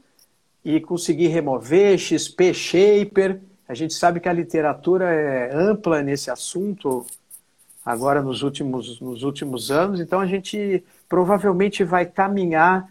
e 0.63 0.79
conseguir 0.79 1.27
remover, 1.27 1.97
XP 1.97 2.53
shaper, 2.53 3.41
a 3.67 3.73
gente 3.73 3.93
sabe 3.93 4.19
que 4.19 4.29
a 4.29 4.33
literatura 4.33 5.05
é 5.11 5.55
ampla 5.55 6.01
nesse 6.01 6.29
assunto 6.29 7.05
agora 7.85 8.21
nos 8.21 8.43
últimos, 8.43 8.99
nos 8.99 9.23
últimos 9.23 9.71
anos, 9.71 9.99
então 9.99 10.19
a 10.19 10.25
gente 10.25 10.83
provavelmente 11.07 11.83
vai 11.83 12.05
caminhar 12.05 12.89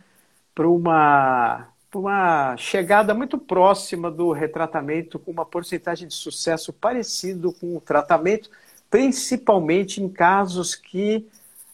para 0.54 0.68
uma 0.68 1.68
uma 1.98 2.56
chegada 2.56 3.14
muito 3.14 3.38
próxima 3.38 4.10
do 4.10 4.32
retratamento, 4.32 5.18
com 5.18 5.30
uma 5.30 5.46
porcentagem 5.46 6.06
de 6.06 6.14
sucesso 6.14 6.72
parecido 6.72 7.52
com 7.52 7.76
o 7.76 7.80
tratamento, 7.80 8.50
principalmente 8.96 10.02
em 10.02 10.08
casos 10.08 10.74
que 10.74 11.28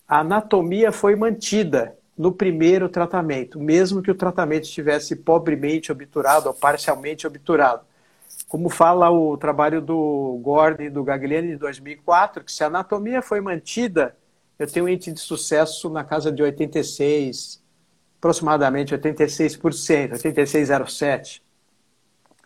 a 0.09 0.19
anatomia 0.19 0.91
foi 0.91 1.15
mantida 1.15 1.97
no 2.19 2.33
primeiro 2.33 2.89
tratamento, 2.89 3.61
mesmo 3.61 4.03
que 4.03 4.11
o 4.11 4.15
tratamento 4.17 4.65
estivesse 4.65 5.15
pobremente 5.15 5.93
obturado 5.93 6.49
ou 6.49 6.55
parcialmente 6.55 7.25
obturado. 7.25 7.83
Como 8.49 8.69
fala 8.69 9.09
o 9.09 9.37
trabalho 9.37 9.81
do 9.81 10.41
Gordon 10.43 10.83
e 10.83 10.91
do 10.91 11.05
Gagliani 11.05 11.51
de 11.51 11.57
2004, 11.59 12.43
que 12.43 12.51
se 12.51 12.65
a 12.65 12.67
anatomia 12.67 13.23
foi 13.23 13.41
mantida, 13.41 14.17
eu 14.59 14.67
tenho 14.67 14.87
um 14.87 14.89
índice 14.89 15.13
de 15.13 15.21
sucesso 15.21 15.89
na 15.89 16.03
casa 16.03 16.33
de 16.33 16.43
86, 16.43 17.63
aproximadamente 18.19 18.97
86%, 18.97 20.15
86,07%. 20.15 21.41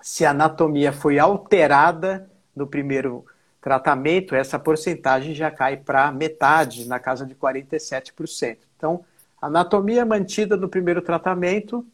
Se 0.03 0.27
a 0.27 0.33
anatomia 0.33 0.93
foi 0.93 1.18
alterada 1.18 2.31
no 2.55 2.66
primeiro 2.66 3.24
tratamento, 3.67 4.37
essa 4.37 4.61
porcentagem 4.61 5.35
já 5.35 5.51
cai 5.51 5.77
para 5.77 6.12
metade, 6.12 6.87
na 6.87 7.01
casa 7.01 7.27
de 7.27 7.35
47%. 7.35 8.59
Então, 8.77 9.05
anatomia 9.43 10.07
mantida 10.07 10.57
no 10.57 10.69
primeiro 10.69 11.03
tratamento, 11.03 11.85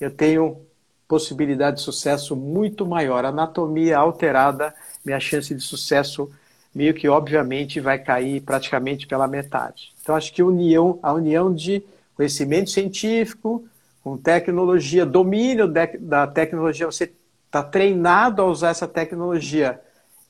eu 0.00 0.12
tenho 0.12 0.60
possibilidade 1.08 1.78
de 1.78 1.82
sucesso 1.82 2.36
muito 2.36 2.86
maior. 2.86 3.24
Anatomia 3.24 3.98
alterada, 3.98 4.72
minha 5.04 5.18
chance 5.18 5.52
de 5.52 5.60
sucesso 5.60 6.30
meio 6.72 6.94
que 6.94 7.08
obviamente 7.08 7.80
vai 7.80 7.98
cair 7.98 8.40
praticamente 8.40 9.04
pela 9.04 9.26
metade. 9.26 9.92
Então 10.00 10.14
acho 10.14 10.32
que 10.32 10.40
união, 10.40 11.00
a 11.02 11.12
união 11.12 11.52
de 11.52 11.82
conhecimento 12.14 12.70
científico, 12.70 13.64
com 14.04 14.16
tecnologia, 14.16 15.04
domínio 15.04 15.66
da 15.66 16.28
tecnologia, 16.28 16.86
você 16.86 17.12
está 17.46 17.60
treinado 17.60 18.40
a 18.40 18.46
usar 18.46 18.68
essa 18.68 18.86
tecnologia 18.86 19.80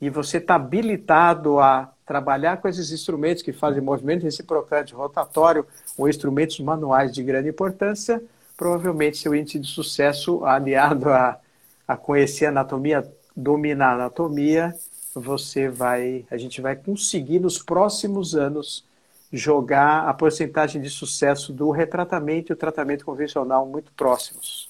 e 0.02 0.10
você 0.10 0.38
está 0.38 0.56
habilitado 0.56 1.60
a 1.60 1.92
trabalhar 2.04 2.56
com 2.56 2.66
esses 2.66 2.90
instrumentos 2.90 3.40
que 3.40 3.52
fazem 3.52 3.80
movimento 3.80 4.24
reciprocante, 4.24 4.92
rotatório 4.92 5.64
ou 5.96 6.08
instrumentos 6.08 6.58
manuais 6.58 7.12
de 7.12 7.22
grande 7.22 7.48
importância, 7.48 8.20
provavelmente 8.56 9.16
seu 9.16 9.32
índice 9.32 9.60
de 9.60 9.68
sucesso 9.68 10.44
aliado 10.44 11.08
a, 11.08 11.38
a 11.86 11.96
conhecer 11.96 12.46
a 12.46 12.48
anatomia, 12.48 13.08
dominar 13.36 13.90
a 13.90 13.94
anatomia, 13.94 14.74
você 15.14 15.68
vai, 15.68 16.26
a 16.28 16.36
gente 16.36 16.60
vai 16.60 16.74
conseguir 16.74 17.38
nos 17.38 17.62
próximos 17.62 18.34
anos 18.34 18.84
jogar 19.32 20.08
a 20.08 20.12
porcentagem 20.12 20.82
de 20.82 20.90
sucesso 20.90 21.52
do 21.52 21.70
retratamento 21.70 22.50
e 22.50 22.54
o 22.54 22.56
tratamento 22.56 23.04
convencional 23.04 23.64
muito 23.66 23.92
próximos. 23.92 24.68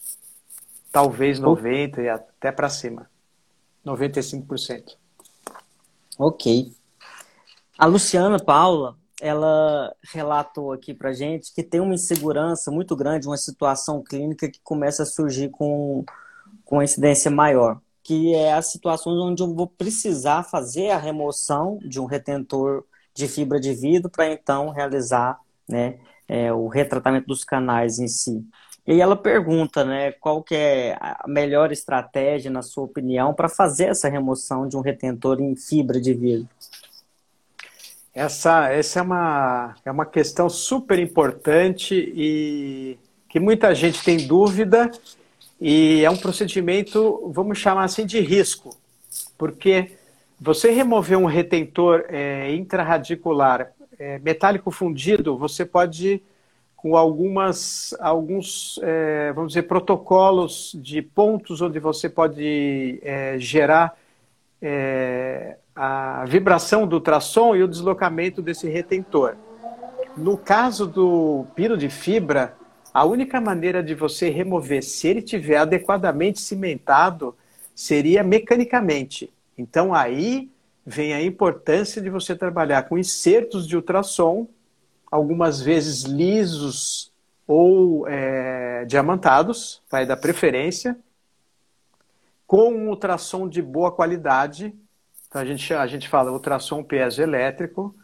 Talvez 0.93 1.41
90% 1.41 2.03
e 2.03 2.09
até 2.11 2.53
para 2.53 2.69
cima. 2.69 3.11
95%. 3.87 5.01
Ok. 6.19 6.73
A 7.79 7.87
Luciana 7.87 8.39
Paula, 8.39 8.97
ela 9.21 9.95
relatou 10.13 10.73
aqui 10.73 10.93
para 10.93 11.13
gente 11.13 11.55
que 11.55 11.63
tem 11.63 11.81
uma 11.81 11.95
insegurança 11.95 12.71
muito 12.71 12.95
grande, 12.95 13.27
uma 13.27 13.37
situação 13.37 14.03
clínica 14.03 14.49
que 14.49 14.61
começa 14.63 15.05
a 15.05 15.07
surgir 15.07 15.49
com, 15.51 16.05
com 16.65 16.83
incidência 16.83 17.31
maior, 17.31 17.81
que 18.03 18.35
é 18.35 18.53
as 18.53 18.67
situações 18.71 19.19
onde 19.19 19.43
eu 19.43 19.55
vou 19.55 19.67
precisar 19.67 20.43
fazer 20.43 20.91
a 20.91 20.99
remoção 20.99 21.79
de 21.83 22.01
um 22.01 22.05
retentor 22.05 22.85
de 23.15 23.29
fibra 23.29 23.61
de 23.61 23.75
vidro 23.75 24.11
para 24.11 24.33
então 24.33 24.71
realizar 24.71 25.39
né, 25.69 25.99
é, 26.29 26.53
o 26.53 26.69
retratamento 26.69 27.27
dos 27.27 27.45
canais 27.45 27.99
em 27.99 28.09
si. 28.09 28.45
E 28.87 29.01
ela 29.01 29.15
pergunta, 29.15 29.85
né, 29.85 30.13
qual 30.13 30.43
que 30.43 30.55
é 30.55 30.97
a 31.01 31.25
melhor 31.29 31.71
estratégia, 31.71 32.51
na 32.51 32.63
sua 32.63 32.85
opinião, 32.85 33.33
para 33.33 33.49
fazer 33.49 33.85
essa 33.85 34.09
remoção 34.09 34.69
de 34.69 34.77
um 34.77 34.81
retentor 34.81 35.41
em 35.41 35.55
fibra 35.55 36.01
de 36.01 36.13
vidro? 36.13 36.49
Essa, 38.15 38.69
essa 38.69 38.99
é, 38.99 39.03
uma, 39.03 39.75
é 39.85 39.91
uma 39.91 40.05
questão 40.05 40.51
super 40.51 40.99
importante 40.99 41.95
e 41.95 42.99
que 43.29 43.41
muita 43.41 43.75
gente 43.75 44.05
tem 44.05 44.27
dúvida 44.27 44.91
e 45.59 46.05
é 46.05 46.11
um 46.11 46.17
procedimento, 46.17 47.31
vamos 47.33 47.57
chamar 47.57 47.85
assim, 47.85 48.05
de 48.05 48.21
risco, 48.21 48.77
porque 49.39 49.93
você 50.39 50.71
remover 50.73 51.17
um 51.17 51.25
retentor 51.25 52.05
é, 52.09 52.53
intraradicular 52.55 53.73
é, 53.99 54.19
metálico 54.19 54.71
fundido, 54.73 55.39
você 55.39 55.65
pode, 55.65 56.21
com 56.83 56.97
algumas, 56.97 57.95
alguns, 58.01 58.81
é, 58.83 59.33
vamos 59.33 59.53
dizer, 59.53 59.63
protocolos 59.63 60.73
de 60.75 61.01
pontos 61.01 61.61
onde 61.61 61.79
você 61.79 62.09
pode 62.09 62.99
é, 63.05 63.39
gerar 63.39 63.97
é, 64.61 65.59
a 65.77 66.25
vibração 66.27 66.85
do 66.85 66.97
ultrassom 66.97 67.55
e 67.55 67.63
o 67.63 67.69
deslocamento 67.69 68.43
desse 68.43 68.69
retentor. 68.69 69.37
No 70.17 70.37
caso 70.37 70.89
do 70.89 71.47
pino 71.55 71.77
de 71.77 71.89
fibra, 71.89 72.57
a 72.93 73.05
única 73.05 73.41
maneira 73.41 73.81
de 73.81 73.95
você 73.95 74.29
remover, 74.29 74.83
se 74.83 75.07
ele 75.07 75.23
tiver 75.23 75.59
adequadamente 75.59 76.41
cimentado, 76.41 77.33
seria 77.77 78.25
mecanicamente. 78.25 79.33
Então 79.57 79.95
aí 79.95 80.51
vem 80.85 81.15
a 81.15 81.23
importância 81.23 82.03
de 82.03 82.11
você 82.11 82.35
trabalhar 82.35 82.83
com 82.89 82.99
insertos 82.99 83.69
de 83.69 83.77
ultrassom, 83.77 84.49
algumas 85.13 85.61
vezes 85.61 86.03
lisos 86.03 87.13
ou 87.47 88.09
é, 88.09 88.85
diamantados, 88.87 89.81
vai 89.89 90.05
dar 90.05 90.17
preferência, 90.17 90.99
com 92.47 92.73
um 92.73 92.89
ultrassom 92.89 93.49
de 93.49 93.63
boa 93.63 93.93
qualidade, 93.93 94.75
então 95.29 95.41
a 95.41 95.45
gente, 95.45 95.73
a 95.73 95.87
gente 95.87 96.09
fala 96.09 96.31
ultrassom 96.33 96.83
piezoelétrico, 96.83 97.95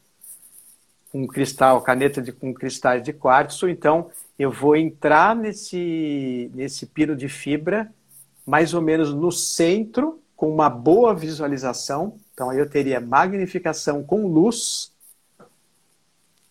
um 1.12 1.26
cristal, 1.26 1.80
caneta 1.82 2.22
de, 2.22 2.32
com 2.32 2.54
cristais 2.54 3.02
de 3.02 3.12
quartzo. 3.12 3.68
Então 3.68 4.11
eu 4.38 4.50
vou 4.50 4.76
entrar 4.76 5.36
nesse, 5.36 6.50
nesse 6.54 6.86
pino 6.86 7.14
de 7.14 7.28
fibra, 7.28 7.92
mais 8.46 8.72
ou 8.72 8.80
menos 8.80 9.12
no 9.12 9.30
centro, 9.30 10.20
com 10.34 10.50
uma 10.50 10.70
boa 10.70 11.14
visualização. 11.14 12.16
Então 12.32 12.48
aí 12.48 12.59
eu 12.59 12.68
teria 12.68 13.00
magnificação 13.00 14.02
com 14.02 14.26
luz, 14.26 14.90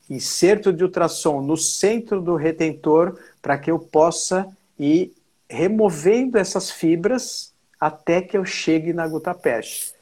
inserto 0.10 0.72
de 0.72 0.84
ultrassom 0.84 1.42
no 1.42 1.58
centro 1.58 2.22
do 2.22 2.36
retentor, 2.36 3.18
para 3.42 3.58
que 3.58 3.70
eu 3.70 3.78
possa 3.80 4.48
ir 4.80 5.14
removendo 5.50 6.38
essas 6.38 6.72
fibras 6.72 7.54
até 7.80 8.22
que 8.22 8.38
eu 8.38 8.46
chegue 8.46 8.94
na 8.94 9.08
gutapeche 9.08 9.98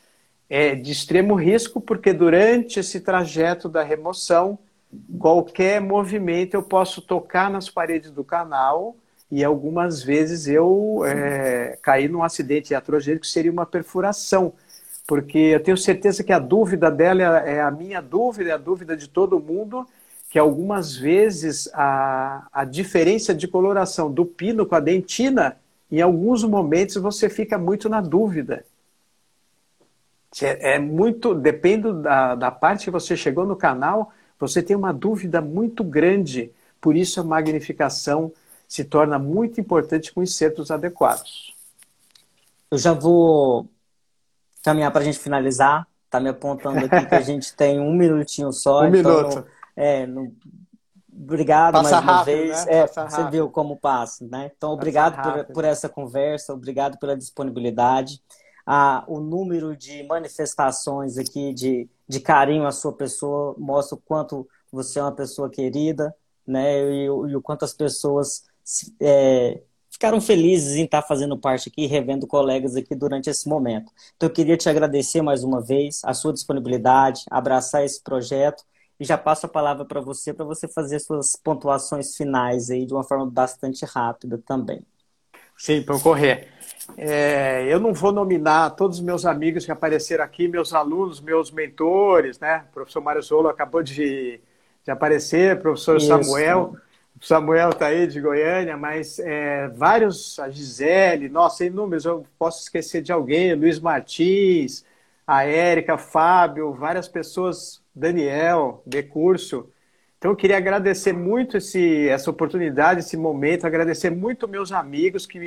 é 0.49 0.76
de 0.76 0.91
extremo 0.91 1.36
risco, 1.36 1.82
porque 1.82 2.14
durante 2.14 2.80
esse 2.80 2.99
trajeto 2.99 3.68
da 3.68 3.84
remoção, 3.84 4.58
qualquer 5.20 5.82
movimento 5.82 6.53
eu 6.53 6.64
posso 6.64 7.01
tocar 7.01 7.49
nas 7.49 7.70
paredes 7.70 8.12
do 8.12 8.24
canal 8.24 8.95
e 9.32 9.43
algumas 9.43 10.03
vezes 10.03 10.47
eu 10.47 11.01
é, 11.06 11.78
num 12.10 12.24
acidente 12.24 12.72
iatrogênico 12.72 13.26
que 13.26 13.32
seria 13.32 13.51
uma 13.51 13.66
perfuração, 13.66 14.53
porque 15.08 15.38
eu 15.38 15.62
tenho 15.62 15.78
certeza 15.78 16.24
que 16.24 16.34
a 16.34 16.39
dúvida 16.39 16.89
dela 16.89 17.39
é 17.39 17.62
a 17.62 17.70
minha 17.70 18.01
dúvida, 18.01 18.49
é 18.49 18.53
a 18.53 18.58
dúvida 18.58 18.97
de 18.97 19.08
todo 19.08 19.39
mundo, 19.39 19.88
que 20.30 20.39
algumas 20.39 20.95
vezes 20.95 21.70
a, 21.74 22.47
a 22.51 22.66
diferença 22.66 23.34
de 23.34 23.47
coloração 23.47 24.12
do 24.12 24.26
pino 24.26 24.66
com 24.66 24.76
a 24.76 24.80
dentina, 24.80 25.58
em 25.91 26.01
alguns 26.01 26.43
momentos 26.43 26.95
você 26.95 27.30
fica 27.30 27.58
muito 27.58 27.88
na 27.88 28.01
dúvida. 28.01 28.66
É, 30.41 30.76
é 30.76 30.80
muito, 30.80 31.34
depende 31.34 31.93
da, 32.01 32.36
da 32.36 32.51
parte 32.51 32.86
que 32.86 32.91
você 32.91 33.16
chegou 33.16 33.45
no 33.45 33.56
canal, 33.56 34.12
você 34.39 34.62
tem 34.62 34.76
uma 34.76 34.91
dúvida 34.91 35.39
muito 35.39 35.84
grande. 35.84 36.51
Por 36.82 36.95
isso 36.95 37.22
a 37.22 37.24
magnificação 37.24 38.34
se 38.68 38.84
torna 38.84 39.18
muito 39.18 39.62
importante 39.62 40.12
com 40.12 40.22
insertos 40.22 40.72
adequados. 40.72 41.56
Eu 42.70 42.78
já 42.78 42.91
vou 42.91 43.70
caminhar 44.66 44.91
para 44.91 45.01
a 45.01 45.05
gente 45.05 45.20
finalizar. 45.20 45.88
Está 46.05 46.20
me 46.20 46.30
apontando 46.30 46.80
aqui 46.80 47.05
que 47.05 47.16
a 47.16 47.22
gente 47.22 47.55
tem 47.55 47.80
um 47.80 47.93
minutinho 47.93 48.51
só. 48.51 48.82
Um 48.82 48.95
então, 48.95 49.18
minuto. 49.18 49.45
É. 49.78 50.07
Obrigado 51.18 51.74
passa 51.74 51.91
mais 51.91 52.03
uma 52.03 52.13
rápido, 52.18 52.36
vez. 52.36 52.66
Né? 52.66 52.74
É, 52.74 52.88
você 52.88 53.30
viu 53.30 53.49
como 53.49 53.78
passa, 53.78 54.28
né? 54.28 54.51
Então, 54.55 54.72
obrigado 54.72 55.22
por, 55.22 55.53
por 55.53 55.63
essa 55.63 55.88
conversa, 55.88 56.53
obrigado 56.53 56.97
pela 56.97 57.16
disponibilidade 57.16 58.22
a, 58.66 59.03
o 59.07 59.20
número 59.20 59.78
de 59.78 60.03
manifestações 60.03 61.18
aqui 61.18 61.53
de, 61.53 61.88
de 62.07 62.20
carinho 62.20 62.66
à 62.66 62.72
sua 62.72 62.91
pessoa 62.91 63.55
mostra 63.57 63.95
o 63.95 64.01
quanto 64.01 64.47
você 64.72 64.99
é 64.99 65.03
uma 65.03 65.11
pessoa 65.11 65.49
querida, 65.49 66.16
né? 66.47 66.82
E, 66.82 67.05
e 67.05 67.36
o 67.36 67.41
quanto 67.41 67.63
as 67.63 67.74
pessoas 67.74 68.43
é, 68.99 69.61
ficaram 69.96 70.20
felizes 70.20 70.76
em 70.76 70.84
estar 70.84 71.02
fazendo 71.02 71.38
parte 71.38 71.70
aqui, 71.70 71.86
revendo 71.86 72.28
colegas 72.28 72.76
aqui 72.76 72.93
durante 72.93 73.30
esse 73.30 73.48
momento. 73.48 73.93
Então, 74.18 74.28
eu 74.28 74.34
queria 74.34 74.58
te 74.58 74.68
agradecer 74.68 75.22
mais 75.22 75.41
uma 75.41 75.62
vez 75.62 76.02
a 76.04 76.14
sua 76.14 76.34
disponibilidade, 76.34 77.24
abraçar 77.32 77.86
esse 77.86 78.04
projeto 78.04 78.62
e 79.00 79.06
já 79.06 79.18
passo 79.18 79.46
a 79.46 79.50
palavra 79.50 79.86
para 79.86 80.02
você, 80.02 80.34
para 80.34 80.43
você 80.43 80.68
fazer 80.68 81.00
suas 81.00 81.38
pontuações 81.38 82.14
finais 82.14 82.70
aí 82.70 82.86
de 82.86 82.93
uma 82.93 83.06
forma 83.06 83.26
bastante 83.26 83.86
rápida 83.86 84.38
também. 84.46 84.82
Sim, 85.58 85.82
para 85.82 85.98
correr. 85.98 86.50
É, 86.98 87.66
eu 87.70 87.80
não 87.80 87.93
vou 87.93 88.12
nominar 88.12 88.72
todos 88.72 88.98
os 88.98 89.04
meus 89.04 89.26
amigos 89.26 89.66
que 89.66 89.72
apareceram 89.72 90.26
aqui, 90.26 90.46
meus 90.46 90.74
alunos, 90.74 91.22
meus 91.22 91.52
mentores, 91.52 92.38
né? 92.38 92.66
O 92.70 92.74
professor 92.74 93.00
Mário 93.00 93.22
Zolo 93.22 93.48
acabou 93.48 93.82
de, 93.82 94.41
de 94.84 94.91
aparecer, 94.91 95.62
professor 95.62 95.96
Isso. 95.96 96.08
Samuel. 96.08 96.76
O 97.22 97.26
Samuel 97.26 97.70
está 97.70 97.88
aí 97.88 98.07
de 98.07 98.20
Goiânia, 98.20 98.76
mas 98.78 99.20
é, 99.20 99.70
vários, 99.70 100.38
a 100.39 100.49
Gisele, 100.49 101.30
nossa, 101.30 101.66
inúmeros, 101.66 102.05
eu 102.05 102.26
posso 102.38 102.63
esquecer 102.63 103.01
de 103.01 103.11
alguém, 103.11 103.55
Luiz 103.55 103.80
Martins, 103.80 104.84
a 105.26 105.43
Érica, 105.45 105.97
Fábio, 105.97 106.74
várias 106.74 107.07
pessoas, 107.07 107.82
Daniel, 107.95 108.84
de 108.86 109.01
curso. 109.01 109.70
Então 110.18 110.32
eu 110.32 110.36
queria 110.36 110.57
agradecer 110.57 111.13
muito 111.13 111.57
esse, 111.57 112.09
essa 112.09 112.30
oportunidade, 112.30 112.99
esse 112.99 113.16
momento, 113.18 113.66
agradecer 113.66 114.09
muito 114.09 114.47
meus 114.47 114.72
amigos 114.72 115.26
que 115.26 115.39